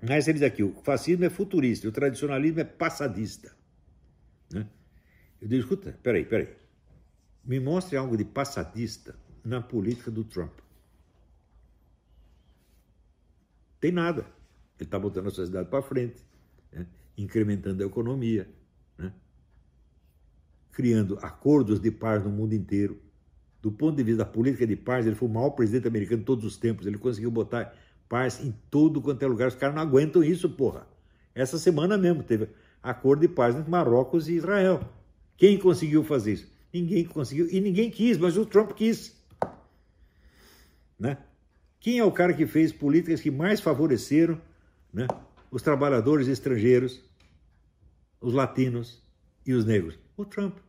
Mas 0.02 0.28
ele 0.28 0.39
diz 0.39 0.48
aqui, 0.48 0.64
o 0.64 0.74
fascismo 0.84 1.26
é 1.26 1.30
futurista, 1.30 1.88
o 1.88 1.91
tradicionalismo 1.91 2.62
é 2.62 2.64
passadista. 2.64 3.56
Né? 4.52 4.68
Eu 5.41 5.48
digo, 5.48 5.62
escuta, 5.62 5.98
peraí, 6.02 6.26
peraí. 6.26 6.50
Me 7.44 7.60
mostre 7.60 7.98
algo 7.98 8.18
de 8.18 8.24
passadista 8.24 9.16
na 9.44 9.62
política 9.62 10.10
do 10.10 10.24
Trump. 10.24 10.52
Tem 13.80 13.91
nada. 13.91 14.22
Ele 14.80 14.88
está 14.88 14.98
botando 14.98 15.28
a 15.28 15.32
sociedade 15.32 15.70
para 15.70 15.82
frente, 15.82 16.22
né? 16.72 16.88
incrementando 17.18 17.84
a 17.84 17.86
economia, 17.86 18.50
né? 18.98 19.14
criando 20.72 21.18
acordos 21.22 21.80
de 21.80 21.91
paz 21.91 22.24
no 22.24 22.30
mundo 22.30 22.54
inteiro. 22.54 23.00
Do 23.62 23.72
ponto 23.72 23.96
de 23.96 24.04
vista 24.04 24.24
da 24.24 24.30
política 24.30 24.66
de 24.66 24.76
paz, 24.76 25.06
ele 25.06 25.16
foi 25.16 25.28
o 25.28 25.32
maior 25.32 25.52
presidente 25.52 25.88
americano 25.88 26.20
de 26.20 26.26
todos 26.26 26.46
os 26.46 26.58
tempos. 26.58 26.86
Ele 26.86 26.98
conseguiu 26.98 27.32
botar 27.32 27.74
paz 28.10 28.44
em 28.44 28.54
todo 28.70 29.02
quanto 29.02 29.24
é 29.24 29.28
lugar. 29.28 29.48
Os 29.48 29.56
caras 29.56 29.76
não 29.76 29.82
aguentam 29.82 30.24
isso, 30.24 30.50
porra. 30.50 30.88
Essa 31.34 31.58
semana 31.58 31.98
mesmo 31.98 32.24
teve 32.24 32.50
acordo 32.82 33.22
de 33.22 33.28
paz 33.28 33.56
entre 33.56 33.70
Marrocos 33.70 34.28
e 34.28 34.34
Israel. 34.34 34.82
Quem 35.38 35.58
conseguiu 35.58 36.04
fazer 36.04 36.34
isso? 36.34 36.52
Ninguém 36.74 37.06
conseguiu 37.06 37.48
e 37.50 37.60
ninguém 37.62 37.89
quis, 37.89 38.18
mas 38.18 38.38
o 38.38 38.46
Trump 38.46 38.72
quis. 38.72 39.22
Né? 41.04 41.18
Quem 41.82 41.99
é 41.99 42.04
o 42.06 42.14
cara 42.14 42.34
que 42.34 42.47
fez 42.47 42.72
políticas 42.72 43.20
que 43.20 43.30
mais 43.30 43.60
favoreceram 43.60 44.41
né, 44.93 45.06
os 45.51 45.62
trabalhadores 45.62 46.30
estrangeiros, 46.30 47.04
os 48.22 48.34
latinos 48.34 49.04
e 49.45 49.51
os 49.51 49.66
negros? 49.66 49.99
O 50.16 50.24
Trump. 50.24 50.60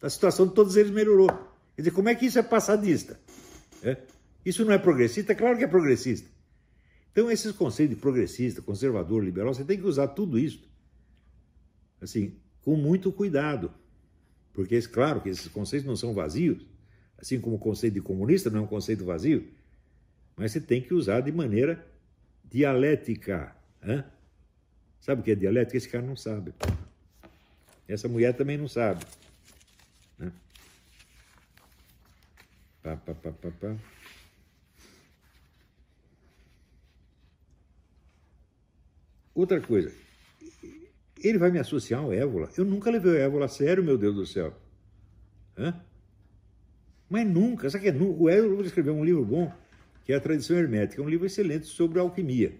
A 0.00 0.08
situação 0.08 0.46
de 0.46 0.54
todos 0.54 0.76
eles 0.76 0.92
melhorou. 0.92 1.28
Quer 1.74 1.82
dizer, 1.82 1.90
como 1.90 2.08
é 2.08 2.14
que 2.14 2.24
isso 2.24 2.38
é 2.38 2.42
passadista? 2.42 3.18
É? 3.82 3.96
Isso 4.46 4.64
não 4.64 4.72
é 4.72 4.78
progressista? 4.78 5.32
É 5.32 5.34
claro 5.34 5.58
que 5.58 5.64
é 5.64 5.66
progressista. 5.66 6.30
Então, 7.10 7.28
esses 7.28 7.50
conceitos 7.50 7.96
de 7.96 8.00
progressista, 8.00 8.62
conservador, 8.62 9.24
liberal, 9.24 9.52
você 9.52 9.64
tem 9.64 9.76
que 9.76 9.86
usar 9.86 10.08
tudo 10.08 10.38
isso, 10.38 10.70
assim, 12.00 12.36
com 12.62 12.76
muito 12.76 13.10
cuidado. 13.10 13.72
Porque, 14.52 14.80
claro, 14.82 15.20
que 15.20 15.30
esses 15.30 15.48
conceitos 15.48 15.86
não 15.86 15.96
são 15.96 16.14
vazios, 16.14 16.64
assim 17.18 17.40
como 17.40 17.56
o 17.56 17.58
conceito 17.58 17.94
de 17.94 18.00
comunista 18.00 18.50
não 18.50 18.60
é 18.60 18.62
um 18.62 18.68
conceito 18.68 19.04
vazio, 19.04 19.48
mas 20.36 20.52
você 20.52 20.60
tem 20.60 20.82
que 20.82 20.94
usar 20.94 21.20
de 21.20 21.32
maneira 21.32 21.86
dialética. 22.44 23.54
Hein? 23.82 24.04
Sabe 25.00 25.20
o 25.20 25.24
que 25.24 25.32
é 25.32 25.34
dialética? 25.34 25.76
Esse 25.76 25.88
cara 25.88 26.04
não 26.04 26.16
sabe. 26.16 26.54
Essa 27.86 28.08
mulher 28.08 28.34
também 28.34 28.56
não 28.56 28.68
sabe. 28.68 29.04
Né? 30.18 30.32
Pá, 32.82 32.96
pá, 32.96 33.14
pá, 33.14 33.32
pá, 33.32 33.50
pá. 33.50 33.76
Outra 39.34 39.60
coisa, 39.60 39.92
ele 41.18 41.38
vai 41.38 41.50
me 41.50 41.58
associar 41.58 42.00
ao 42.00 42.12
Évola. 42.12 42.48
Eu 42.56 42.64
nunca 42.64 42.90
levei 42.90 43.12
o 43.12 43.16
Évola 43.16 43.46
a 43.46 43.48
sério, 43.48 43.82
meu 43.82 43.98
Deus 43.98 44.14
do 44.14 44.26
céu. 44.26 44.54
Hã? 45.58 45.74
Mas 47.10 47.26
nunca, 47.26 47.68
sabe 47.68 47.84
que 47.84 47.90
é, 47.90 47.92
o 47.92 48.28
Évola 48.28 48.64
escreveu 48.64 48.94
um 48.94 49.04
livro 49.04 49.24
bom, 49.24 49.52
que 50.04 50.12
é 50.12 50.16
a 50.16 50.20
Tradição 50.20 50.56
Hermética, 50.56 51.02
um 51.02 51.08
livro 51.08 51.26
excelente 51.26 51.66
sobre 51.66 51.98
alquimia. 51.98 52.54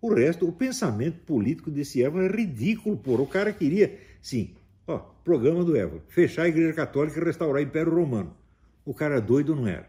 O 0.00 0.12
resto, 0.12 0.46
o 0.46 0.52
pensamento 0.52 1.20
político 1.20 1.70
desse 1.70 2.02
Évola 2.02 2.24
é 2.24 2.28
ridículo, 2.28 2.96
porra. 2.96 3.22
O 3.22 3.26
cara 3.26 3.52
queria, 3.52 3.98
sim, 4.20 4.54
ó, 4.86 4.98
programa 4.98 5.64
do 5.64 5.76
Évola, 5.76 6.02
fechar 6.08 6.42
a 6.42 6.48
Igreja 6.48 6.72
Católica 6.72 7.20
e 7.20 7.24
restaurar 7.24 7.62
o 7.62 7.64
Império 7.64 7.94
Romano. 7.94 8.36
O 8.84 8.92
cara 8.92 9.20
doido 9.20 9.54
não 9.54 9.66
era. 9.66 9.88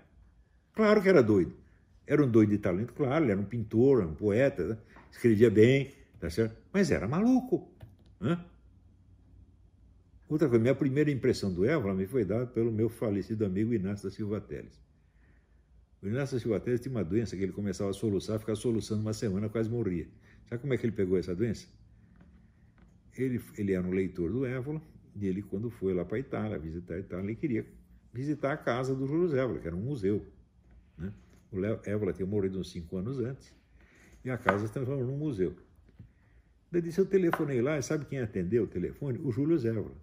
Claro 0.74 1.01
que 1.01 1.10
era 1.10 1.22
doido. 1.22 1.54
Era 2.06 2.24
um 2.24 2.30
doido 2.30 2.51
de 2.51 2.58
talento, 2.58 2.93
claro, 2.93 3.26
ele 3.26 3.32
era 3.32 3.41
um 3.41 3.45
pintor, 3.45 4.04
um 4.04 4.14
poeta, 4.14 4.64
né? 4.64 4.78
escrevia 5.12 5.49
bem, 5.49 5.91
tá 6.20 6.30
certo? 6.30 6.56
Mas 6.72 6.91
era 6.91 7.08
maluco. 7.08 7.68
Né? 8.20 8.38
Outra 10.30 10.47
coisa, 10.47 10.62
minha 10.62 10.76
primeira 10.76 11.10
impressão 11.10 11.51
do 11.51 11.66
Évola 11.66 11.93
me 11.93 12.06
foi 12.06 12.26
dada 12.26 12.45
pelo 12.45 12.72
meu 12.72 12.89
falecido 12.89 13.45
amigo 13.45 13.74
Inácio 13.74 14.10
da 14.10 14.16
Silva 14.16 14.41
Teles. 14.41 14.82
O 16.04 16.08
Inácio 16.08 16.36
da 16.36 16.41
Silva 16.41 16.60
Teles 16.60 16.82
tinha 16.82 16.91
uma 16.93 17.04
doença 17.04 17.38
que 17.38 17.41
ele 17.41 17.54
começava 17.54 17.89
a 17.89 17.93
soluçar, 17.93 18.38
ficava 18.38 18.58
soluçando 18.58 19.01
uma 19.01 19.14
semana, 19.14 19.47
quase 19.47 19.70
morria. 19.70 20.06
Sabe 20.49 20.62
como 20.62 20.74
é 20.74 20.78
que 20.78 20.86
ele 20.86 20.91
pegou 20.91 21.18
essa 21.18 21.34
doença? 21.34 21.66
Ele, 23.18 23.41
ele 23.58 23.72
era 23.72 23.88
um 23.88 23.91
leitor 23.91 24.30
do 24.30 24.45
Évola, 24.45 24.82
e 25.16 25.26
ele, 25.26 25.41
quando 25.41 25.70
foi 25.70 25.93
lá 25.93 26.04
para 26.04 26.18
a 26.18 26.20
Itália, 26.20 26.60
visitar 26.60 26.95
a 26.95 26.99
Itália, 26.99 27.24
ele 27.24 27.36
queria 27.36 27.66
visitar 28.12 28.51
a 28.51 28.58
casa 28.58 28.93
do 28.93 29.08
Júlio 29.08 29.34
Évola, 29.34 29.60
que 29.60 29.68
era 29.68 29.76
um 29.76 29.80
museu. 29.80 30.26
Né? 30.97 31.14
O 31.49 31.58
Évola 31.89 32.12
tinha 32.12 32.26
morrido 32.26 32.60
uns 32.60 32.70
cinco 32.70 32.97
anos 32.97 33.20
antes, 33.20 33.56
e 34.26 34.30
a 34.30 34.38
casa 34.38 34.68
se 34.68 34.74
transformou 34.74 35.06
num 35.06 35.18
museu. 35.18 35.56
Daí 36.70 36.82
disse, 36.82 36.99
eu 36.99 37.06
telefonei 37.06 37.62
lá, 37.62 37.78
e 37.78 37.82
sabe 37.82 38.04
quem 38.04 38.20
atendeu 38.20 38.64
o 38.64 38.68
telefone? 38.68 39.20
O 39.24 39.32
Júlio 39.32 39.58
Zévola. 39.58 39.95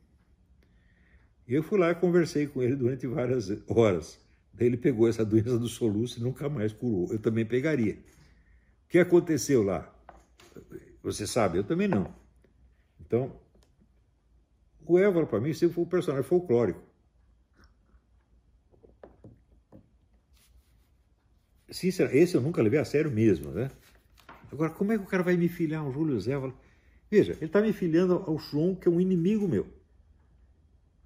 E 1.47 1.53
eu 1.53 1.63
fui 1.63 1.79
lá 1.79 1.91
e 1.91 1.95
conversei 1.95 2.47
com 2.47 2.63
ele 2.63 2.75
durante 2.75 3.07
várias 3.07 3.51
horas. 3.69 4.30
Daí 4.53 4.67
ele 4.67 4.77
pegou 4.77 5.09
essa 5.09 5.25
doença 5.25 5.59
do 5.59 5.69
soluço 5.69 6.19
e 6.19 6.23
nunca 6.23 6.49
mais 6.49 6.73
curou. 6.73 7.13
Eu 7.13 7.19
também 7.19 7.47
pegaria. 7.47 7.95
O 7.95 8.89
que 8.89 8.99
aconteceu 8.99 9.63
lá? 9.63 9.93
Você 11.03 11.27
sabe, 11.27 11.59
eu 11.59 11.65
também 11.65 11.89
não. 11.89 12.13
Então, 13.01 13.41
o 14.85 14.99
Évora, 14.99 15.27
para 15.27 15.41
mim, 15.41 15.53
sempre 15.53 15.75
foi 15.75 15.85
um 15.85 15.89
personagem 15.89 16.29
folclórico. 16.29 16.83
Sinceramente, 21.71 22.23
esse 22.23 22.35
eu 22.35 22.41
nunca 22.41 22.61
levei 22.61 22.81
a 22.81 22.85
sério 22.85 23.11
mesmo, 23.11 23.53
né? 23.53 23.71
Agora, 24.51 24.71
como 24.71 24.93
é 24.93 24.99
que 24.99 25.05
o 25.05 25.07
cara 25.07 25.23
vai 25.23 25.37
me 25.37 25.49
filiar 25.49 25.83
ao 25.83 25.93
Júlio 25.93 26.21
Zévola? 26.21 26.53
Veja, 27.09 27.33
ele 27.35 27.47
está 27.47 27.61
me 27.61 27.73
filiando 27.73 28.15
ao 28.27 28.39
João, 28.39 28.75
que 28.75 28.89
é 28.89 28.91
um 28.91 29.01
inimigo 29.01 29.47
meu. 29.47 29.67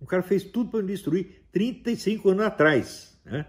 O 0.00 0.06
cara 0.06 0.22
fez 0.22 0.44
tudo 0.44 0.70
para 0.70 0.82
me 0.82 0.92
destruir 0.92 1.46
35 1.52 2.30
anos 2.30 2.44
atrás. 2.44 3.13
Né? 3.24 3.46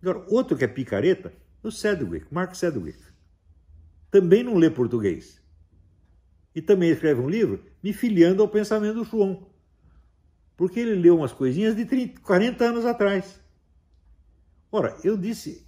Agora, 0.00 0.24
outro 0.28 0.56
que 0.56 0.64
é 0.64 0.68
picareta, 0.68 1.32
o 1.62 1.70
Sedgwick, 1.70 2.26
Mark 2.32 2.54
Sedgwick. 2.54 2.98
Também 4.10 4.42
não 4.42 4.56
lê 4.56 4.70
português. 4.70 5.42
E 6.54 6.62
também 6.62 6.90
escreve 6.90 7.20
um 7.20 7.28
livro 7.28 7.62
me 7.82 7.92
filiando 7.92 8.42
ao 8.42 8.48
pensamento 8.48 8.94
do 8.94 9.04
João. 9.04 9.50
Porque 10.56 10.80
ele 10.80 10.94
leu 10.94 11.16
umas 11.18 11.32
coisinhas 11.32 11.76
de 11.76 11.84
30, 11.84 12.20
40 12.20 12.64
anos 12.64 12.86
atrás. 12.86 13.40
Ora, 14.70 14.96
eu 15.04 15.16
disse 15.16 15.66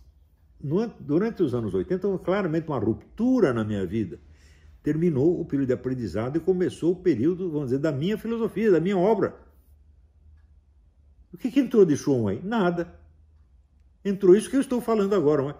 durante 1.00 1.42
os 1.42 1.54
anos 1.54 1.74
80, 1.74 2.08
houve 2.08 2.24
claramente 2.24 2.68
uma 2.68 2.78
ruptura 2.78 3.52
na 3.52 3.64
minha 3.64 3.86
vida. 3.86 4.18
Terminou 4.82 5.40
o 5.40 5.44
período 5.44 5.68
de 5.68 5.74
aprendizado 5.74 6.36
e 6.36 6.40
começou 6.40 6.92
o 6.92 6.96
período, 6.96 7.50
vamos 7.50 7.66
dizer, 7.66 7.78
da 7.78 7.92
minha 7.92 8.16
filosofia, 8.16 8.70
da 8.70 8.80
minha 8.80 8.96
obra. 8.96 9.36
O 11.32 11.36
que, 11.36 11.50
que 11.50 11.60
entrou 11.60 11.84
de 11.84 11.96
Schum 11.96 12.28
aí? 12.28 12.40
Nada. 12.42 12.94
Entrou 14.04 14.34
isso 14.34 14.48
que 14.48 14.56
eu 14.56 14.60
estou 14.60 14.80
falando 14.80 15.14
agora. 15.14 15.42
Mas 15.42 15.56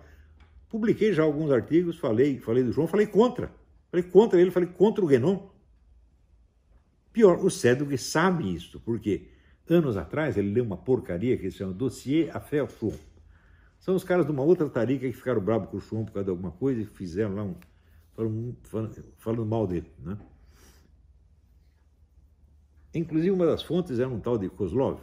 publiquei 0.69 1.13
já 1.13 1.23
alguns 1.23 1.51
artigos, 1.51 1.99
falei, 1.99 2.39
falei 2.39 2.65
do 2.65 2.73
João, 2.73 2.87
falei 2.87 3.07
contra. 3.07 3.53
Falei 3.91 4.05
contra 4.05 4.41
ele, 4.41 4.51
falei 4.51 4.69
contra 4.69 5.05
o 5.05 5.09
Guénon. 5.09 5.49
Pior, 7.13 7.45
o 7.45 7.51
Cédric 7.51 7.99
sabe 7.99 8.55
isso, 8.55 8.81
porque 8.81 9.29
anos 9.69 9.97
atrás 9.97 10.37
ele 10.37 10.51
leu 10.51 10.65
uma 10.65 10.77
porcaria 10.77 11.37
que 11.37 11.51
se 11.51 11.59
chama 11.59 11.75
Dossier 11.75 12.33
Fé 12.41 12.67
Schum 12.67 12.93
são 13.81 13.95
os 13.95 14.05
caras 14.05 14.27
de 14.27 14.33
uma 14.33 14.43
outra 14.43 14.69
tarica 14.69 15.07
que 15.07 15.13
ficaram 15.13 15.41
bravos 15.41 15.71
com 15.71 15.77
o 15.77 15.81
Schum 15.81 16.05
por 16.05 16.13
causa 16.13 16.25
de 16.25 16.31
alguma 16.31 16.51
coisa 16.51 16.83
e 16.83 16.85
fizeram 16.85 17.35
lá 17.35 17.43
um. 17.43 17.55
falando, 18.15 18.57
falando, 18.65 19.05
falando 19.17 19.47
mal 19.47 19.67
dele. 19.67 19.91
Né? 19.99 20.19
Inclusive, 22.93 23.31
uma 23.31 23.47
das 23.47 23.63
fontes 23.63 23.99
era 23.99 24.09
um 24.09 24.21
tal 24.21 24.37
de 24.37 24.49
Kozlov. 24.49 25.01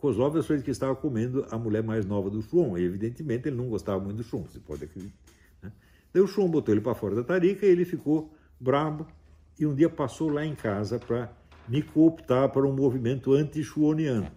Kozlov 0.00 0.34
o 0.34 0.42
sujeito 0.42 0.64
que 0.64 0.70
estava 0.70 0.96
comendo 0.96 1.46
a 1.50 1.58
mulher 1.58 1.82
mais 1.82 2.06
nova 2.06 2.30
do 2.30 2.40
Schum, 2.40 2.76
e 2.78 2.82
evidentemente 2.82 3.48
ele 3.48 3.56
não 3.56 3.68
gostava 3.68 4.00
muito 4.02 4.16
do 4.16 4.22
Schum, 4.22 4.44
você 4.44 4.58
pode 4.58 4.84
acreditar. 4.84 5.14
Né? 5.62 5.70
Daí 6.10 6.22
o 6.22 6.26
Schum 6.26 6.48
botou 6.48 6.74
ele 6.74 6.80
para 6.80 6.94
fora 6.94 7.14
da 7.14 7.22
tarica 7.22 7.66
e 7.66 7.68
ele 7.68 7.84
ficou 7.84 8.32
brabo 8.58 9.06
e 9.58 9.66
um 9.66 9.74
dia 9.74 9.90
passou 9.90 10.30
lá 10.30 10.42
em 10.42 10.54
casa 10.54 10.98
para 10.98 11.30
me 11.68 11.82
cooptar 11.82 12.48
para 12.48 12.66
um 12.66 12.72
movimento 12.72 13.34
anti-schuoniano. 13.34 14.30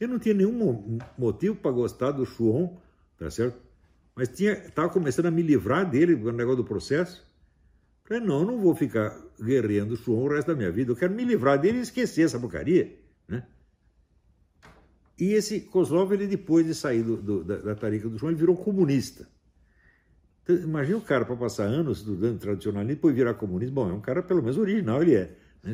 Eu 0.00 0.08
não 0.08 0.18
tinha 0.18 0.34
nenhum 0.34 0.98
motivo 1.18 1.54
para 1.54 1.70
gostar 1.70 2.10
do 2.10 2.24
Chuon, 2.24 2.74
tá 3.18 3.30
certo? 3.30 3.58
Mas 4.16 4.30
estava 4.40 4.88
começando 4.88 5.26
a 5.26 5.30
me 5.30 5.42
livrar 5.42 5.88
dele, 5.88 6.14
o 6.14 6.32
negócio 6.32 6.56
do 6.56 6.64
processo. 6.64 7.22
Falei, 8.04 8.22
não, 8.22 8.40
eu 8.40 8.46
não 8.46 8.58
vou 8.58 8.74
ficar 8.74 9.14
guerreando 9.38 9.92
o 9.92 9.96
Chuon 9.98 10.24
o 10.24 10.28
resto 10.28 10.48
da 10.48 10.54
minha 10.54 10.72
vida. 10.72 10.92
Eu 10.92 10.96
quero 10.96 11.12
me 11.12 11.24
livrar 11.24 11.60
dele 11.60 11.78
e 11.78 11.82
esquecer 11.82 12.22
essa 12.22 12.40
porcaria? 12.40 13.03
E 15.18 15.32
esse 15.32 15.60
Kozlov, 15.60 16.12
ele 16.12 16.26
depois 16.26 16.66
de 16.66 16.74
sair 16.74 17.02
do, 17.02 17.16
do, 17.16 17.44
da, 17.44 17.56
da 17.56 17.74
tarica 17.74 18.08
do 18.08 18.18
Chuon, 18.18 18.30
ele 18.30 18.38
virou 18.38 18.56
comunista. 18.56 19.28
Então, 20.42 20.56
imagina 20.56 20.98
o 20.98 21.02
cara 21.02 21.24
para 21.24 21.36
passar 21.36 21.64
anos 21.64 21.98
estudando 21.98 22.38
tradicionalismo 22.38 22.92
e 22.92 22.94
depois 22.96 23.14
virar 23.14 23.34
comunista. 23.34 23.74
Bom, 23.74 23.88
é 23.88 23.92
um 23.92 24.00
cara 24.00 24.22
pelo 24.22 24.42
menos 24.42 24.58
original, 24.58 25.02
ele 25.02 25.14
é. 25.14 25.36
Né? 25.62 25.72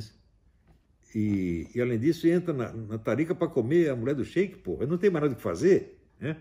E, 1.15 1.67
e, 1.75 1.81
além 1.81 1.99
disso, 1.99 2.29
entra 2.29 2.53
na, 2.53 2.73
na 2.73 2.99
tarica 2.99 3.35
para 3.35 3.49
comer 3.49 3.91
a 3.91 3.97
mulher 3.97 4.15
do 4.15 4.25
shake, 4.25 4.59
pô. 4.59 4.79
Não 4.87 4.97
tem 4.97 5.11
mais 5.11 5.23
nada 5.23 5.35
o 5.35 5.37
que 5.37 5.43
fazer, 5.43 5.99
né? 6.21 6.37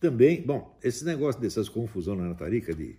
Também, 0.00 0.42
bom, 0.44 0.76
esse 0.82 1.04
negócio 1.04 1.40
dessas 1.40 1.68
confusões 1.68 2.18
na 2.18 2.34
tarica 2.34 2.74
de 2.74 2.98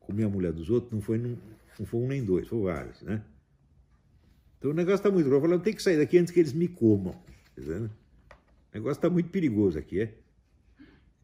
comer 0.00 0.24
a 0.24 0.28
mulher 0.28 0.52
dos 0.52 0.68
outros 0.68 0.92
não 0.92 1.00
foi, 1.00 1.16
não, 1.16 1.38
não 1.78 1.86
foi 1.86 2.00
um 2.00 2.06
nem 2.06 2.22
dois, 2.22 2.46
foi 2.46 2.60
vários, 2.62 3.00
né? 3.00 3.24
Então 4.62 4.70
o 4.70 4.74
negócio 4.74 4.98
está 4.98 5.10
muito 5.10 5.28
grave. 5.28 5.44
Eu 5.44 5.48
falei, 5.48 5.58
tem 5.58 5.74
que 5.74 5.82
sair 5.82 5.96
daqui 5.96 6.16
antes 6.16 6.32
que 6.32 6.38
eles 6.38 6.52
me 6.52 6.68
comam. 6.68 7.20
O 7.58 7.90
negócio 8.72 8.98
está 8.98 9.10
muito 9.10 9.28
perigoso 9.28 9.76
aqui, 9.76 10.02
é? 10.02 10.14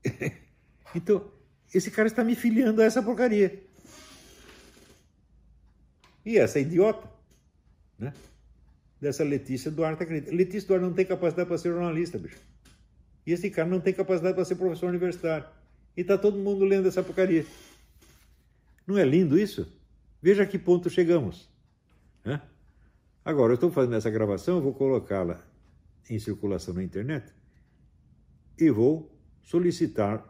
então, 0.92 1.30
esse 1.72 1.88
cara 1.88 2.08
está 2.08 2.24
me 2.24 2.34
filiando 2.34 2.82
a 2.82 2.84
essa 2.84 3.00
porcaria. 3.00 3.62
E 6.26 6.36
essa 6.36 6.58
idiota, 6.58 7.08
né? 7.96 8.12
Dessa 9.00 9.22
Letícia 9.22 9.70
Duarte 9.70 10.02
acredita. 10.02 10.34
Letícia 10.34 10.66
Duarte 10.66 10.86
não 10.86 10.92
tem 10.92 11.06
capacidade 11.06 11.46
para 11.46 11.58
ser 11.58 11.68
jornalista, 11.68 12.18
bicho. 12.18 12.40
E 13.24 13.30
esse 13.32 13.48
cara 13.50 13.68
não 13.68 13.80
tem 13.80 13.94
capacidade 13.94 14.34
para 14.34 14.44
ser 14.44 14.56
professor 14.56 14.88
universitário. 14.88 15.46
E 15.96 16.02
tá 16.02 16.18
todo 16.18 16.36
mundo 16.36 16.64
lendo 16.64 16.88
essa 16.88 17.04
porcaria. 17.04 17.46
Não 18.84 18.98
é 18.98 19.04
lindo 19.04 19.38
isso? 19.38 19.72
Veja 20.20 20.42
a 20.42 20.46
que 20.46 20.58
ponto 20.58 20.90
chegamos. 20.90 21.48
Né? 22.24 22.42
Agora, 23.28 23.52
eu 23.52 23.56
estou 23.56 23.70
fazendo 23.70 23.94
essa 23.94 24.08
gravação, 24.08 24.56
eu 24.56 24.62
vou 24.62 24.72
colocá-la 24.72 25.44
em 26.08 26.18
circulação 26.18 26.72
na 26.72 26.82
internet 26.82 27.30
e 28.58 28.70
vou 28.70 29.14
solicitar 29.42 30.24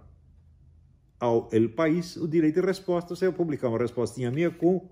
ao 1.21 1.49
El 1.53 1.69
País 1.77 2.17
o 2.17 2.27
direito 2.27 2.61
de 2.61 2.67
resposta. 2.67 3.15
Você 3.15 3.29
vai 3.29 3.37
publicar 3.37 3.69
uma 3.69 3.79
respostinha 3.79 4.33
minha 4.33 4.51
com 4.51 4.91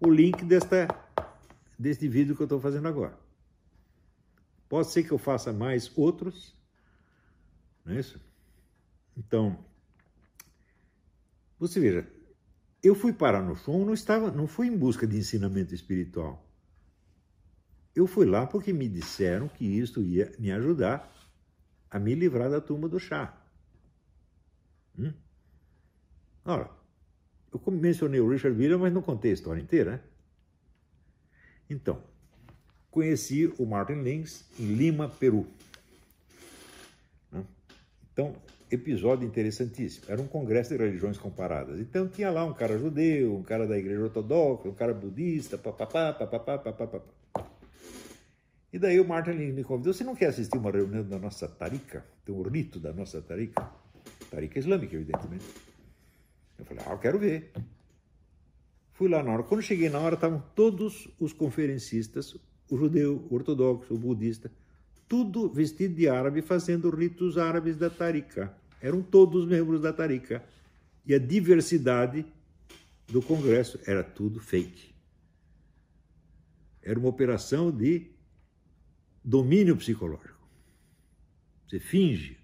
o 0.00 0.08
link 0.08 0.46
desta, 0.46 0.88
deste 1.78 2.08
vídeo 2.08 2.34
que 2.34 2.40
eu 2.40 2.46
estou 2.46 2.58
fazendo 2.58 2.88
agora. 2.88 3.18
Pode 4.66 4.88
ser 4.88 5.02
que 5.02 5.12
eu 5.12 5.18
faça 5.18 5.52
mais 5.52 5.92
outros, 5.94 6.56
não 7.84 7.92
é 7.92 8.00
isso? 8.00 8.18
Então, 9.14 9.62
você 11.58 11.78
veja, 11.78 12.08
eu 12.82 12.94
fui 12.94 13.12
parar 13.12 13.42
no 13.42 13.54
show, 13.56 13.84
não 13.84 13.92
estava, 13.92 14.30
não 14.30 14.46
fui 14.46 14.68
em 14.68 14.78
busca 14.78 15.06
de 15.06 15.18
ensinamento 15.18 15.74
espiritual. 15.74 16.45
Eu 17.96 18.06
fui 18.06 18.26
lá 18.26 18.46
porque 18.46 18.74
me 18.74 18.86
disseram 18.86 19.48
que 19.48 19.64
isso 19.64 20.02
ia 20.02 20.30
me 20.38 20.52
ajudar 20.52 21.10
a 21.90 21.98
me 21.98 22.14
livrar 22.14 22.50
da 22.50 22.60
turma 22.60 22.88
do 22.88 23.00
chá. 23.00 23.34
Hum? 24.98 25.14
Ora, 26.44 26.70
eu 27.50 27.72
mencionei 27.72 28.20
o 28.20 28.28
Richard 28.28 28.56
Miller, 28.56 28.78
mas 28.78 28.92
não 28.92 29.00
contei 29.00 29.30
a 29.30 29.34
história 29.34 29.62
inteira. 29.62 29.92
Né? 29.92 30.00
Então, 31.70 32.02
conheci 32.90 33.46
o 33.58 33.64
Martin 33.64 34.02
Lins 34.02 34.44
em 34.60 34.74
Lima, 34.74 35.08
Peru. 35.08 35.46
Então, 38.12 38.34
episódio 38.70 39.26
interessantíssimo. 39.26 40.06
Era 40.08 40.20
um 40.20 40.26
congresso 40.26 40.70
de 40.70 40.82
religiões 40.82 41.18
comparadas. 41.18 41.78
Então 41.80 42.08
tinha 42.08 42.30
lá 42.30 42.44
um 42.44 42.54
cara 42.54 42.78
judeu, 42.78 43.36
um 43.36 43.42
cara 43.42 43.66
da 43.66 43.76
igreja 43.78 44.02
ortodoxa, 44.02 44.68
um 44.68 44.74
cara 44.74 44.92
budista, 44.92 45.56
papapá, 45.56 46.12
papapá, 46.12 46.58
papapá. 46.58 47.00
E 48.76 48.78
daí 48.78 49.00
o 49.00 49.08
Martin 49.08 49.30
me 49.30 49.64
convidou, 49.64 49.94
você 49.94 50.04
não 50.04 50.14
quer 50.14 50.26
assistir 50.26 50.58
uma 50.58 50.70
reunião 50.70 51.02
da 51.02 51.18
nossa 51.18 51.48
tarika? 51.48 52.04
Tem 52.26 52.34
um 52.34 52.42
rito 52.42 52.78
da 52.78 52.92
nossa 52.92 53.22
tarika? 53.22 53.70
Tarika 54.30 54.58
islâmica, 54.58 54.94
evidentemente. 54.94 55.46
Eu 56.58 56.64
falei, 56.66 56.84
ah, 56.86 56.92
eu 56.92 56.98
quero 56.98 57.18
ver. 57.18 57.52
Fui 58.92 59.08
lá 59.08 59.22
na 59.22 59.32
hora. 59.32 59.44
Quando 59.44 59.62
cheguei 59.62 59.88
na 59.88 59.98
hora, 59.98 60.14
estavam 60.14 60.44
todos 60.54 61.08
os 61.18 61.32
conferencistas, 61.32 62.34
o 62.70 62.76
judeu, 62.76 63.26
o 63.30 63.34
ortodoxo, 63.34 63.94
o 63.94 63.96
budista, 63.96 64.52
tudo 65.08 65.48
vestido 65.48 65.94
de 65.94 66.06
árabe, 66.06 66.42
fazendo 66.42 66.90
ritos 66.90 67.38
árabes 67.38 67.78
da 67.78 67.88
Tarika. 67.88 68.54
Eram 68.82 69.00
todos 69.00 69.46
membros 69.46 69.80
da 69.80 69.90
Tarika. 69.90 70.44
E 71.06 71.14
a 71.14 71.18
diversidade 71.18 72.26
do 73.08 73.22
Congresso 73.22 73.80
era 73.86 74.04
tudo 74.04 74.38
fake. 74.38 74.94
Era 76.82 76.98
uma 76.98 77.08
operação 77.08 77.70
de 77.70 78.14
domínio 79.26 79.76
psicológico. 79.76 80.48
Você 81.66 81.80
finge 81.80 82.38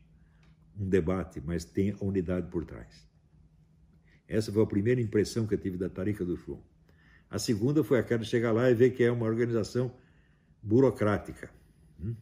um 0.77 0.89
debate, 0.89 1.41
mas 1.41 1.65
tem 1.65 1.93
a 1.93 2.05
unidade 2.05 2.49
por 2.51 2.65
trás. 2.65 3.07
Essa 4.27 4.51
foi 4.51 4.65
a 4.65 4.67
primeira 4.67 5.01
impressão 5.01 5.47
que 5.47 5.55
eu 5.55 5.59
tive 5.59 5.79
da 5.79 5.89
Tarika 5.89 6.25
do 6.25 6.37
Chum. 6.37 6.61
A 7.31 7.39
segunda 7.39 7.85
foi 7.85 8.01
aquela 8.01 8.21
de 8.21 8.29
chegar 8.29 8.51
lá 8.51 8.69
e 8.69 8.75
ver 8.75 8.91
que 8.91 9.05
é 9.05 9.13
uma 9.13 9.27
organização 9.27 9.95
burocrática. 10.61 11.51
Hum? 12.03 12.17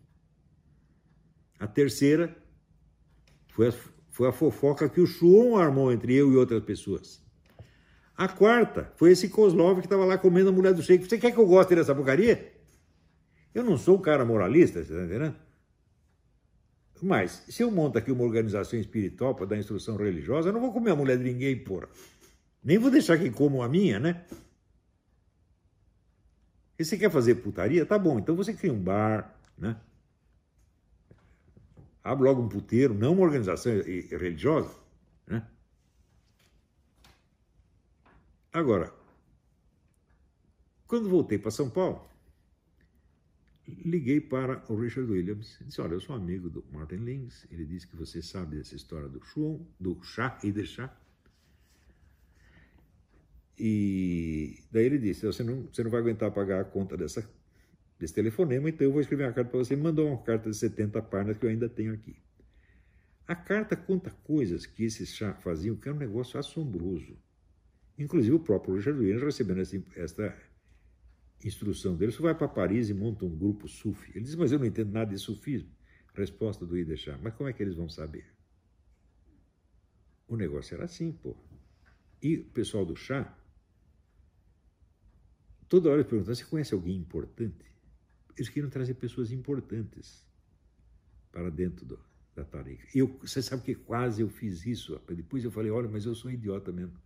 A 1.59 1.67
terceira 1.67 2.37
foi 3.49 3.69
a, 3.69 3.73
foi 4.11 4.29
a 4.29 4.33
fofoca 4.33 4.91
que 4.91 5.01
o 5.01 5.07
Shuon 5.07 5.57
armou 5.57 5.91
entre 5.91 6.15
eu 6.15 6.31
e 6.33 6.37
outras 6.37 6.63
pessoas. 6.63 7.25
A 8.15 8.29
quarta 8.29 8.93
foi 8.97 9.13
esse 9.13 9.31
Kozlov 9.31 9.81
que 9.81 9.87
estava 9.87 10.05
lá 10.05 10.19
comendo 10.19 10.51
a 10.51 10.53
mulher 10.53 10.75
do 10.75 10.83
Sheik. 10.83 11.09
Você 11.09 11.17
quer 11.17 11.33
que 11.33 11.39
eu 11.39 11.47
goste 11.47 11.75
dessa 11.75 11.95
porcaria? 11.95 12.50
Eu 13.55 13.65
não 13.65 13.77
sou 13.77 13.99
um 13.99 14.01
cara 14.01 14.25
moralista, 14.25 14.83
você 14.83 14.93
está 14.93 15.05
entendendo? 15.05 15.37
Mas, 17.03 17.45
se 17.49 17.63
eu 17.63 17.71
monto 17.71 17.99
aqui 17.99 18.13
uma 18.13 18.25
organização 18.25 18.79
espiritual 18.79 19.35
para 19.35 19.47
dar 19.47 19.57
instrução 19.57 19.97
religiosa, 19.97 20.49
eu 20.49 20.53
não 20.53 20.61
vou 20.61 20.73
comer 20.73 20.91
a 20.91 20.97
mulher 20.97 21.17
de 21.17 21.25
ninguém, 21.25 21.59
porra. 21.59 21.89
Nem 22.63 22.79
vou 22.79 22.91
deixar 22.91 23.19
que 23.19 23.31
comam 23.31 23.63
a 23.63 23.69
minha, 23.69 23.99
né? 23.99 24.25
E 26.79 26.85
você 26.85 26.97
quer 26.97 27.11
fazer 27.11 27.37
putaria? 27.37 27.87
Tá 27.87 27.99
bom, 27.99 28.19
então 28.19 28.37
você 28.37 28.53
cria 28.53 28.73
um 28.73 28.79
bar, 28.79 29.35
né? 29.57 29.81
Abre 32.03 32.25
logo 32.25 32.43
um 32.43 32.49
puteiro, 32.49 32.95
não 32.95 33.13
uma 33.13 33.23
organização 33.23 33.73
religiosa. 33.73 34.75
Né? 35.27 35.47
Agora, 38.53 38.93
quando 40.87 41.09
voltei 41.09 41.39
para 41.39 41.51
São 41.51 41.69
Paulo, 41.69 42.09
liguei 43.85 44.21
para 44.21 44.65
o 44.69 44.77
Richard 44.77 45.11
Williams 45.11 45.61
e 45.61 45.65
disse, 45.65 45.81
olha, 45.81 45.95
eu 45.95 46.01
sou 46.01 46.15
amigo 46.15 46.49
do 46.49 46.65
Martin 46.73 46.97
Lins, 46.97 47.47
ele 47.51 47.65
disse 47.65 47.87
que 47.87 47.97
você 47.97 48.23
sabe 48.23 48.57
dessa 48.57 48.77
história 48.77 49.09
do 49.09 49.25
Shuon, 49.25 49.61
do 49.79 50.03
chá 50.03 50.39
e 50.43 50.51
de 50.51 50.65
chá. 50.67 50.95
E 53.59 54.63
daí 54.71 54.87
ele 54.87 54.99
disse, 54.99 55.27
você 55.27 55.43
não, 55.43 55.63
você 55.63 55.85
não 55.85 55.91
vai 55.91 56.01
aguentar 56.01 56.31
pagar 56.33 56.61
a 56.61 56.65
conta 56.65 56.97
dessa 56.97 57.29
desse 58.01 58.15
telefonema, 58.15 58.71
então 58.71 58.87
eu 58.87 58.93
vou 58.93 59.03
escrever 59.03 59.25
uma 59.25 59.33
carta 59.33 59.51
para 59.51 59.59
você. 59.59 59.77
Mandou 59.77 60.09
uma 60.09 60.23
carta 60.23 60.49
de 60.49 60.57
70 60.57 61.03
páginas 61.03 61.37
que 61.37 61.45
eu 61.45 61.51
ainda 61.51 61.69
tenho 61.69 61.93
aqui. 61.93 62.17
A 63.29 63.37
carta 63.37 63.77
conta 63.77 64.11
coisas 64.25 64.65
que 64.65 64.85
esses 64.85 65.15
chá 65.15 65.35
faziam, 65.35 65.77
que 65.77 65.89
é 65.89 65.93
um 65.93 65.97
negócio 65.97 66.41
assombroso. 66.41 67.17
Inclusive 67.99 68.35
o 68.35 68.41
próprio 68.41 68.75
Richard 68.75 68.99
Williams 68.99 69.23
recebendo 69.23 69.61
essa, 69.61 69.85
esta 69.95 70.35
instrução 71.45 71.97
dele, 71.97 72.13
você 72.13 72.23
vai 72.23 72.35
para 72.35 72.49
Paris 72.49 72.89
e 72.89 72.95
monta 72.95 73.25
um 73.25 73.37
grupo 73.37 73.69
sufi. 73.69 74.13
Ele 74.15 74.25
diz, 74.25 74.35
mas 74.35 74.53
eu 74.53 74.59
não 74.59 74.67
entendo 74.67 74.93
nada 74.93 75.11
de 75.11 75.19
sufismo. 75.19 75.71
Resposta 76.15 76.67
do 76.67 76.77
Idechá, 76.77 77.19
mas 77.23 77.35
como 77.35 77.49
é 77.49 77.53
que 77.53 77.63
eles 77.63 77.77
vão 77.77 77.89
saber? 77.89 78.27
O 80.29 80.37
negócio 80.37 80.75
era 80.75 80.85
assim, 80.85 81.13
pô. 81.13 81.37
E 82.23 82.37
o 82.37 82.45
pessoal 82.51 82.85
do 82.85 82.95
chá, 82.95 83.37
toda 85.69 85.89
hora 85.91 86.05
perguntando, 86.05 86.37
você 86.37 86.45
conhece 86.45 86.75
alguém 86.75 86.97
importante? 86.97 87.71
eles 88.41 88.49
queriam 88.49 88.71
trazer 88.71 88.95
pessoas 88.95 89.31
importantes 89.33 90.27
para 91.31 91.51
dentro 91.51 91.85
do, 91.85 91.99
da 92.35 92.45
tarefa. 92.45 92.87
Eu, 92.95 93.19
você 93.21 93.43
sabe 93.43 93.63
que 93.63 93.75
quase 93.75 94.23
eu 94.23 94.31
fiz 94.31 94.65
isso. 94.67 94.99
Depois 95.09 95.45
eu 95.45 95.51
falei, 95.51 95.71
olha, 95.71 95.89
mas 95.89 96.07
eu 96.07 96.15
sou 96.15 96.31
um 96.31 96.35
idiota 96.35 96.73
mesmo. 96.73 96.99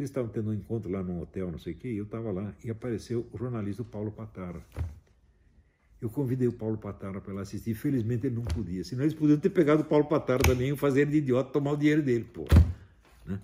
Eles 0.00 0.08
estavam 0.08 0.30
tendo 0.30 0.48
um 0.48 0.54
encontro 0.54 0.90
lá 0.90 1.02
num 1.02 1.20
hotel, 1.20 1.52
não 1.52 1.58
sei 1.58 1.74
o 1.74 1.76
quê, 1.76 1.92
e 1.92 1.98
eu 1.98 2.04
estava 2.04 2.32
lá, 2.32 2.54
e 2.64 2.70
apareceu 2.70 3.28
o 3.30 3.36
jornalista 3.36 3.84
Paulo 3.84 4.10
Patara. 4.10 4.64
Eu 6.00 6.08
convidei 6.08 6.48
o 6.48 6.52
Paulo 6.54 6.78
Patara 6.78 7.20
para 7.20 7.34
lá 7.34 7.42
assistir, 7.42 7.72
infelizmente 7.72 8.26
ele 8.26 8.36
não 8.36 8.42
podia, 8.42 8.82
senão 8.82 9.02
eles 9.02 9.12
podiam 9.12 9.38
ter 9.38 9.50
pegado 9.50 9.82
o 9.82 9.84
Paulo 9.84 10.06
Patara 10.06 10.42
também 10.42 10.72
e 10.72 10.76
fazer 10.76 11.02
ele 11.02 11.10
de 11.10 11.18
idiota 11.18 11.50
tomar 11.50 11.72
o 11.72 11.76
dinheiro 11.76 12.02
dele, 12.02 12.24
pô. 12.24 12.46
Né? 13.26 13.38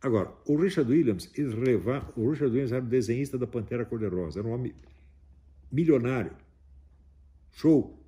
Agora, 0.00 0.32
o 0.46 0.56
Richard 0.56 0.90
Williams, 0.90 1.30
eles 1.36 1.52
levaram, 1.52 2.08
o 2.16 2.30
Richard 2.30 2.50
Williams 2.50 2.72
era 2.72 2.82
o 2.82 2.88
desenhista 2.88 3.36
da 3.36 3.46
Pantera 3.46 3.84
Cor-de-Rosa, 3.84 4.40
era 4.40 4.48
um 4.48 4.52
homem 4.52 4.74
milionário. 5.70 6.32
Show. 7.50 8.02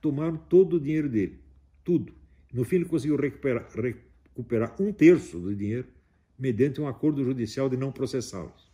Tomaram 0.00 0.36
todo 0.36 0.76
o 0.76 0.80
dinheiro 0.80 1.08
dele. 1.08 1.38
Tudo. 1.84 2.12
No 2.52 2.64
fim, 2.64 2.76
ele 2.76 2.86
conseguiu 2.86 3.16
recuperar, 3.16 3.68
recuperar 3.72 4.74
um 4.82 4.92
terço 4.92 5.38
do 5.38 5.54
dinheiro 5.54 5.93
mediante 6.38 6.80
um 6.80 6.88
acordo 6.88 7.22
judicial 7.24 7.68
de 7.68 7.76
não 7.76 7.92
processá-los. 7.92 8.72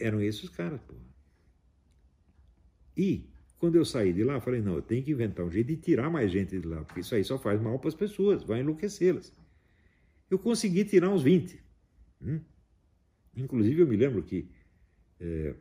Eram 0.00 0.20
esses 0.20 0.44
os 0.44 0.50
caras, 0.50 0.80
pô. 0.82 0.94
E, 2.96 3.28
quando 3.58 3.76
eu 3.76 3.84
saí 3.84 4.12
de 4.12 4.24
lá, 4.24 4.40
falei, 4.40 4.62
não, 4.62 4.74
eu 4.74 4.82
tenho 4.82 5.04
que 5.04 5.10
inventar 5.10 5.44
um 5.44 5.50
jeito 5.50 5.66
de 5.68 5.76
tirar 5.76 6.08
mais 6.08 6.30
gente 6.30 6.58
de 6.58 6.66
lá, 6.66 6.82
porque 6.84 7.00
isso 7.00 7.14
aí 7.14 7.22
só 7.22 7.38
faz 7.38 7.60
mal 7.60 7.78
para 7.78 7.88
as 7.88 7.94
pessoas, 7.94 8.42
vai 8.42 8.60
enlouquecê-las. 8.60 9.32
Eu 10.30 10.38
consegui 10.38 10.84
tirar 10.84 11.10
uns 11.10 11.22
20. 11.22 11.62
Hum? 12.22 12.40
Inclusive, 13.36 13.82
eu 13.82 13.86
me 13.86 13.96
lembro 13.96 14.22
que 14.22 14.48
é, 15.20 15.54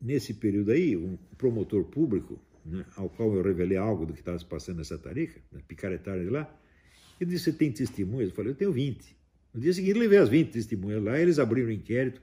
nesse 0.00 0.34
período 0.34 0.70
aí, 0.72 0.96
um 0.96 1.16
promotor 1.36 1.84
público, 1.84 2.40
né, 2.64 2.84
ao 2.96 3.08
qual 3.08 3.34
eu 3.34 3.42
revelei 3.42 3.76
algo 3.76 4.06
do 4.06 4.12
que 4.12 4.20
estava 4.20 4.38
se 4.38 4.44
passando 4.44 4.78
nessa 4.78 4.98
tarica, 4.98 5.40
na 5.52 5.60
de 5.60 6.30
lá, 6.30 6.52
ele 7.20 7.30
disse, 7.30 7.44
você 7.44 7.52
tem 7.52 7.72
testemunhas? 7.72 8.30
Eu 8.30 8.34
falei, 8.34 8.52
eu 8.52 8.56
tenho 8.56 8.72
20. 8.72 9.16
No 9.54 9.60
dia 9.60 9.72
seguinte, 9.72 9.98
levei 9.98 10.18
as 10.18 10.28
20 10.28 10.50
testemunhas 10.50 11.02
lá, 11.02 11.18
eles 11.18 11.38
abriram 11.38 11.68
o 11.68 11.70
um 11.70 11.74
inquérito, 11.74 12.20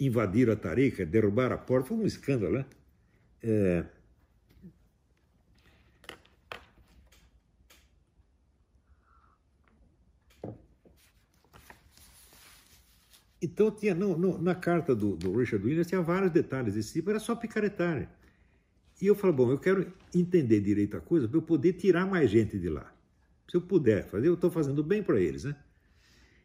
invadiram 0.00 0.52
a 0.52 0.56
tarica, 0.56 1.04
derrubaram 1.04 1.54
a 1.54 1.58
porta, 1.58 1.88
foi 1.88 1.98
um 1.98 2.06
escândalo, 2.06 2.54
né? 2.58 2.66
É... 3.42 3.84
Então, 13.42 13.72
tinha, 13.72 13.92
no, 13.92 14.16
no, 14.16 14.40
na 14.40 14.54
carta 14.54 14.94
do, 14.94 15.16
do, 15.16 15.36
Richard 15.36 15.66
Williams 15.66 15.88
tinha 15.88 16.00
vários 16.00 16.30
detalhes 16.30 16.74
desse 16.74 16.92
tipo, 16.92 17.10
era 17.10 17.18
só 17.18 17.34
picaretária. 17.34 18.08
E 19.00 19.06
eu 19.06 19.16
falei, 19.16 19.34
bom, 19.34 19.50
eu 19.50 19.58
quero 19.58 19.92
entender 20.14 20.60
direito 20.60 20.96
a 20.96 21.00
coisa 21.00 21.26
para 21.26 21.36
eu 21.36 21.42
poder 21.42 21.72
tirar 21.72 22.06
mais 22.06 22.30
gente 22.30 22.56
de 22.56 22.68
lá. 22.68 22.94
Se 23.48 23.56
eu 23.56 23.60
puder 23.60 24.06
fazer, 24.06 24.28
eu 24.28 24.34
estou 24.34 24.50
fazendo 24.50 24.82
bem 24.82 25.02
para 25.02 25.20
eles, 25.20 25.44
né? 25.44 25.56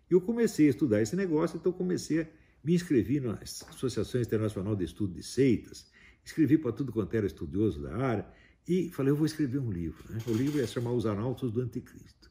Eu 0.09 0.21
comecei 0.21 0.67
a 0.67 0.69
estudar 0.69 1.01
esse 1.01 1.15
negócio, 1.15 1.57
então 1.57 1.71
comecei 1.71 2.21
a 2.21 2.27
me 2.63 2.73
inscrever 2.73 3.21
na 3.21 3.33
Associação 3.33 4.21
Internacional 4.21 4.75
de 4.75 4.85
Estudo 4.85 5.13
de 5.13 5.23
Seitas, 5.23 5.89
escrevi 6.23 6.57
para 6.57 6.71
tudo 6.71 6.91
quanto 6.91 7.13
era 7.13 7.25
estudioso 7.25 7.81
da 7.81 7.95
área, 7.95 8.27
e 8.67 8.89
falei, 8.89 9.11
eu 9.11 9.15
vou 9.15 9.25
escrever 9.25 9.59
um 9.59 9.71
livro. 9.71 10.03
Né? 10.11 10.19
O 10.27 10.33
livro 10.33 10.59
ia 10.59 10.67
se 10.67 10.73
chamar 10.73 10.91
Os 10.91 11.05
Arautos 11.05 11.51
do 11.51 11.61
Anticristo. 11.61 12.29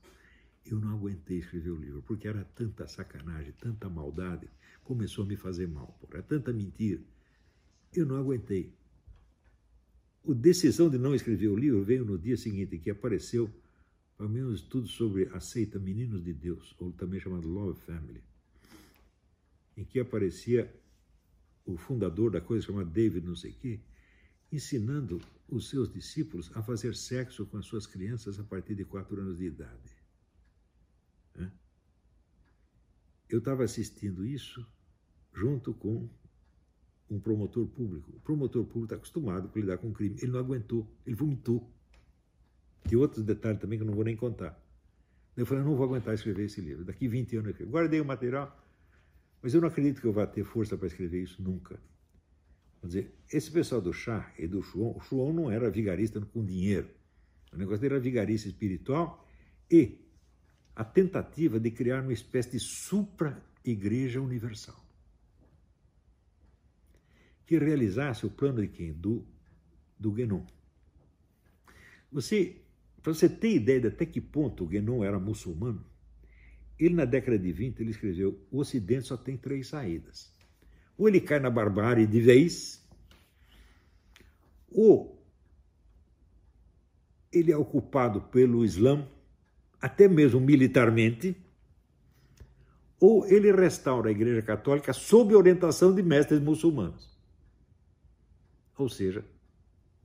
Eu 0.67 0.79
não 0.79 0.91
aguentei 0.91 1.39
escrever 1.39 1.71
o 1.71 1.77
livro, 1.77 2.03
porque 2.03 2.29
era 2.29 2.45
tanta 2.55 2.87
sacanagem, 2.87 3.53
tanta 3.53 3.89
maldade, 3.89 4.49
começou 4.85 5.25
a 5.25 5.27
me 5.27 5.37
fazer 5.37 5.67
mal, 5.67 5.99
era 6.11 6.23
tanta 6.23 6.53
mentira. 6.53 7.01
Eu 7.95 8.05
não 8.05 8.17
aguentei. 8.17 8.75
A 10.29 10.33
decisão 10.35 10.91
de 10.91 10.99
não 10.99 11.15
escrever 11.15 11.49
o 11.49 11.57
livro 11.57 11.83
veio 11.83 12.05
no 12.05 12.19
dia 12.19 12.37
seguinte, 12.37 12.79
que 12.79 12.91
apareceu 12.91 13.51
mim 14.21 14.43
um 14.43 14.53
estudo 14.53 14.89
sobre 14.89 15.29
a 15.35 15.41
seita 15.41 15.79
Meninos 15.79 16.25
de 16.25 16.33
Deus, 16.33 16.75
ou 16.79 16.93
também 16.93 17.21
chamado 17.21 17.49
Love 17.49 17.79
Family, 17.81 18.23
em 19.77 19.85
que 19.85 20.01
aparecia 20.01 20.73
o 21.65 21.77
fundador 21.77 22.31
da 22.31 22.41
coisa 22.41 22.65
chamada 22.65 22.89
David 22.89 23.27
não 23.27 23.37
sei 23.37 23.53
quê, 23.53 23.81
ensinando 24.51 25.21
os 25.49 25.69
seus 25.69 25.93
discípulos 25.93 26.51
a 26.55 26.63
fazer 26.63 26.95
sexo 26.95 27.45
com 27.47 27.59
as 27.59 27.67
suas 27.67 27.87
crianças 27.87 28.39
a 28.39 28.45
partir 28.45 28.75
de 28.75 28.85
quatro 28.85 29.21
anos 29.21 29.39
de 29.39 29.47
idade. 29.47 30.07
Eu 33.29 33.41
estava 33.41 33.65
assistindo 33.65 34.25
isso 34.25 34.65
junto 35.33 35.75
com 35.75 36.09
um 37.11 37.19
promotor 37.19 37.67
público. 37.67 38.13
O 38.17 38.21
promotor 38.21 38.65
público 38.65 38.85
está 38.85 38.97
acostumado 38.97 39.51
a 39.53 39.59
lidar 39.59 39.79
com 39.79 39.93
crime. 39.93 40.17
Ele 40.21 40.33
não 40.33 40.41
aguentou, 40.41 40.89
ele 41.05 41.17
vomitou. 41.17 41.73
E 42.91 42.97
outros 42.97 43.25
detalhes 43.25 43.61
também 43.61 43.79
que 43.79 43.83
eu 43.83 43.87
não 43.87 43.95
vou 43.95 44.05
nem 44.05 44.17
contar. 44.17 44.61
Eu 45.37 45.45
falei, 45.45 45.63
não 45.63 45.77
vou 45.77 45.85
aguentar 45.85 46.15
escrever 46.15 46.45
esse 46.45 46.61
livro. 46.61 46.85
Daqui 46.85 47.07
20 47.07 47.37
anos 47.37 47.47
eu 47.47 47.51
escrevo. 47.51 47.73
Guardei 47.73 48.01
o 48.01 48.05
material, 48.05 48.59
mas 49.43 49.53
eu 49.53 49.61
não 49.61 49.69
acredito 49.69 50.01
que 50.01 50.07
eu 50.07 50.13
vá 50.13 50.27
ter 50.27 50.45
força 50.45 50.77
para 50.77 50.87
escrever 50.87 51.23
isso 51.23 51.43
nunca. 51.43 51.79
Quer 52.81 52.87
dizer, 52.87 53.15
esse 53.33 53.51
pessoal 53.51 53.81
do 53.81 53.93
chá 53.93 54.33
e 54.39 54.47
do 54.47 54.63
Chuon, 54.63 54.97
o 54.97 55.01
Chuon 55.01 55.33
não 55.33 55.51
era 55.51 55.71
vigarista 55.71 56.21
com 56.21 56.45
dinheiro. 56.45 56.89
O 57.53 57.57
negócio 57.57 57.81
dele 57.81 57.95
era 57.95 58.03
vigarista 58.03 58.49
espiritual 58.49 59.27
e 59.71 60.01
a 60.75 60.85
tentativa 60.85 61.59
de 61.59 61.71
criar 61.71 62.03
uma 62.03 62.13
espécie 62.13 62.53
de 62.53 62.61
supra-igreja 62.61 64.21
universal. 64.21 64.77
Que 67.47 67.59
realizasse 67.59 68.27
o 68.27 68.31
plano 68.31 68.61
de 68.61 68.69
quem? 68.69 68.93
Do, 68.93 69.27
do 69.99 70.13
Guénon. 70.13 70.45
Você, 72.11 72.61
para 73.07 73.15
você 73.15 73.29
ter 73.29 73.55
ideia 73.55 73.81
de 73.83 73.87
até 73.87 74.05
que 74.05 74.21
ponto 74.21 74.65
o 74.65 74.67
Guénon 74.67 75.05
era 75.05 75.17
muçulmano, 75.17 75.87
ele 76.77 76.93
na 76.93 77.05
década 77.05 77.39
de 77.39 77.53
20 77.53 77.79
ele 77.79 77.91
escreveu: 77.91 78.45
o 78.51 78.59
Ocidente 78.59 79.07
só 79.07 79.17
tem 79.17 79.37
três 79.37 79.69
saídas. 79.69 80.35
Ou 80.99 81.07
ele 81.07 81.21
cai 81.21 81.39
na 81.39 81.49
barbárie 81.49 82.05
de 82.05 82.21
vez, 82.21 82.85
ou 84.73 85.25
ele 87.31 87.53
é 87.53 87.57
ocupado 87.57 88.23
pelo 88.23 88.65
Islã, 88.65 89.09
até 89.81 90.09
mesmo 90.09 90.41
militarmente, 90.41 91.37
ou 92.99 93.25
ele 93.29 93.53
restaura 93.53 94.09
a 94.09 94.13
Igreja 94.13 94.43
Católica 94.43 94.93
sob 94.93 95.33
orientação 95.33 95.95
de 95.95 96.03
mestres 96.03 96.41
muçulmanos. 96.41 97.17
Ou 98.77 98.89
seja, 98.89 99.25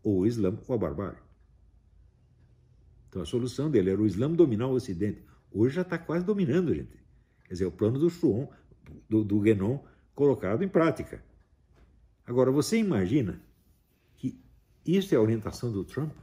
ou 0.03 0.19
o 0.19 0.27
Islã 0.27 0.55
ou 0.67 0.75
a 0.75 0.77
barbárie. 0.77 1.30
Então 3.11 3.21
a 3.21 3.25
solução 3.25 3.69
dele 3.69 3.89
era 3.89 4.01
o 4.01 4.07
Islã 4.07 4.31
dominar 4.31 4.67
o 4.67 4.71
Ocidente. 4.71 5.21
Hoje 5.51 5.75
já 5.75 5.81
está 5.81 5.97
quase 5.97 6.23
dominando, 6.23 6.73
gente. 6.73 6.97
Quer 7.43 7.53
dizer, 7.53 7.65
o 7.65 7.71
plano 7.71 7.99
do 7.99 8.09
Shuon, 8.09 8.47
do, 9.09 9.21
do 9.25 9.41
Guénon, 9.41 9.79
colocado 10.15 10.63
em 10.63 10.69
prática. 10.69 11.21
Agora, 12.25 12.49
você 12.51 12.77
imagina 12.77 13.41
que 14.15 14.39
isso 14.85 15.13
é 15.13 15.17
a 15.17 15.21
orientação 15.21 15.69
do 15.73 15.83
Trump? 15.83 16.13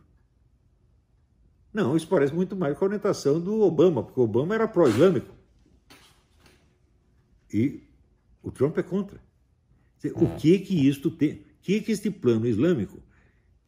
Não, 1.74 1.94
isso 1.94 2.08
parece 2.08 2.34
muito 2.34 2.56
mais 2.56 2.76
com 2.78 2.86
a 2.86 2.88
orientação 2.88 3.38
do 3.38 3.60
Obama, 3.60 4.02
porque 4.02 4.18
o 4.18 4.22
Obama 4.22 4.54
era 4.54 4.66
pró-islâmico. 4.66 5.34
E 7.52 7.82
o 8.42 8.50
Trump 8.50 8.78
é 8.78 8.82
contra. 8.82 9.20
O 10.14 10.24
é. 10.24 10.36
que 10.36 10.58
que 10.60 10.88
isto 10.88 11.10
tem? 11.10 11.32
O 11.32 11.44
que 11.60 11.82
que 11.82 11.92
este 11.92 12.10
plano 12.10 12.46
islâmico, 12.46 13.02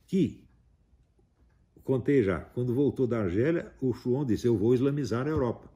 que 0.06 0.42
contei 1.84 2.22
já, 2.22 2.40
quando 2.40 2.74
voltou 2.74 3.06
da 3.06 3.20
Argélia, 3.20 3.72
o 3.80 3.92
Chuon 3.92 4.24
disse: 4.24 4.46
Eu 4.46 4.56
vou 4.56 4.74
islamizar 4.74 5.26
a 5.26 5.30
Europa. 5.30 5.68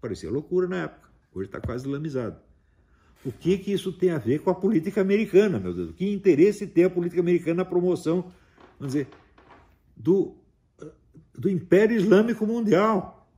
Parecia 0.00 0.30
loucura 0.30 0.66
na 0.66 0.84
época, 0.84 1.08
hoje 1.32 1.46
está 1.46 1.60
quase 1.60 1.86
islamizado. 1.86 2.40
O 3.24 3.30
que 3.30 3.56
que 3.58 3.72
isso 3.72 3.92
tem 3.92 4.10
a 4.10 4.18
ver 4.18 4.40
com 4.40 4.50
a 4.50 4.54
política 4.54 5.00
americana, 5.00 5.60
meu 5.60 5.72
Deus? 5.72 5.94
Que 5.94 6.12
interesse 6.12 6.66
tem 6.66 6.84
a 6.84 6.90
política 6.90 7.20
americana 7.20 7.56
na 7.56 7.64
promoção, 7.64 8.32
vamos 8.78 8.94
dizer, 8.94 9.08
do 9.96 10.36
do 11.34 11.48
Império 11.48 11.96
Islâmico 11.96 12.46
Mundial. 12.46 13.30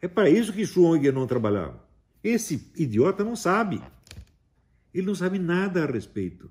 É 0.00 0.08
para 0.08 0.28
isso 0.28 0.52
que 0.52 0.66
Schwong 0.66 1.10
não 1.12 1.26
trabalhava. 1.26 1.84
Esse 2.22 2.70
idiota 2.76 3.24
não 3.24 3.36
sabe. 3.36 3.82
Ele 4.92 5.06
não 5.06 5.14
sabe 5.14 5.38
nada 5.38 5.84
a 5.84 5.86
respeito. 5.86 6.50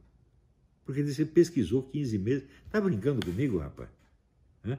Porque 0.86 1.02
ele 1.02 1.26
pesquisou 1.26 1.84
15 1.84 2.18
meses. 2.18 2.48
Está 2.66 2.80
brincando 2.80 3.26
comigo, 3.26 3.58
rapaz? 3.58 3.90
O 4.64 4.78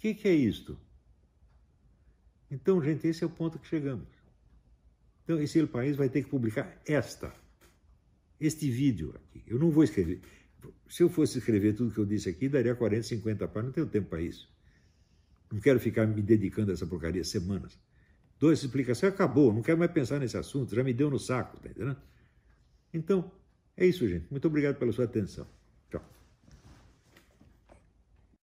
que, 0.00 0.14
que 0.14 0.26
é 0.26 0.34
isto? 0.34 0.78
Então, 2.50 2.82
gente, 2.82 3.06
esse 3.06 3.22
é 3.22 3.26
o 3.26 3.30
ponto 3.30 3.58
que 3.58 3.68
chegamos. 3.68 4.08
Então, 5.22 5.40
esse 5.40 5.64
país 5.66 5.94
vai 5.94 6.08
ter 6.08 6.24
que 6.24 6.30
publicar 6.30 6.80
esta, 6.86 7.32
este 8.40 8.68
vídeo 8.70 9.14
aqui. 9.14 9.44
Eu 9.46 9.58
não 9.58 9.70
vou 9.70 9.84
escrever. 9.84 10.20
Se 10.88 11.02
eu 11.02 11.08
fosse 11.08 11.38
escrever 11.38 11.74
tudo 11.74 11.92
que 11.92 12.00
eu 12.00 12.06
disse 12.06 12.28
aqui, 12.28 12.48
daria 12.48 12.74
40, 12.74 13.02
50 13.04 13.46
páginas. 13.46 13.66
Não 13.66 13.72
tenho 13.72 13.86
tempo 13.86 14.08
para 14.08 14.22
isso. 14.22 14.50
Não 15.52 15.60
quero 15.60 15.78
ficar 15.78 16.06
me 16.06 16.22
dedicando 16.22 16.70
a 16.70 16.74
essa 16.74 16.86
porcaria 16.86 17.22
semanas. 17.22 17.78
Essa 18.42 18.64
explicação 18.64 19.08
acabou. 19.08 19.52
Não 19.52 19.62
quero 19.62 19.78
mais 19.78 19.92
pensar 19.92 20.18
nesse 20.18 20.36
assunto. 20.36 20.74
Já 20.74 20.82
me 20.82 20.94
deu 20.94 21.10
no 21.10 21.18
saco, 21.18 21.60
tá 21.60 21.68
entendendo? 21.68 22.00
Então, 22.92 23.30
é 23.76 23.86
isso, 23.86 24.08
gente. 24.08 24.26
Muito 24.30 24.48
obrigado 24.48 24.76
pela 24.76 24.92
sua 24.92 25.04
atenção. 25.04 25.46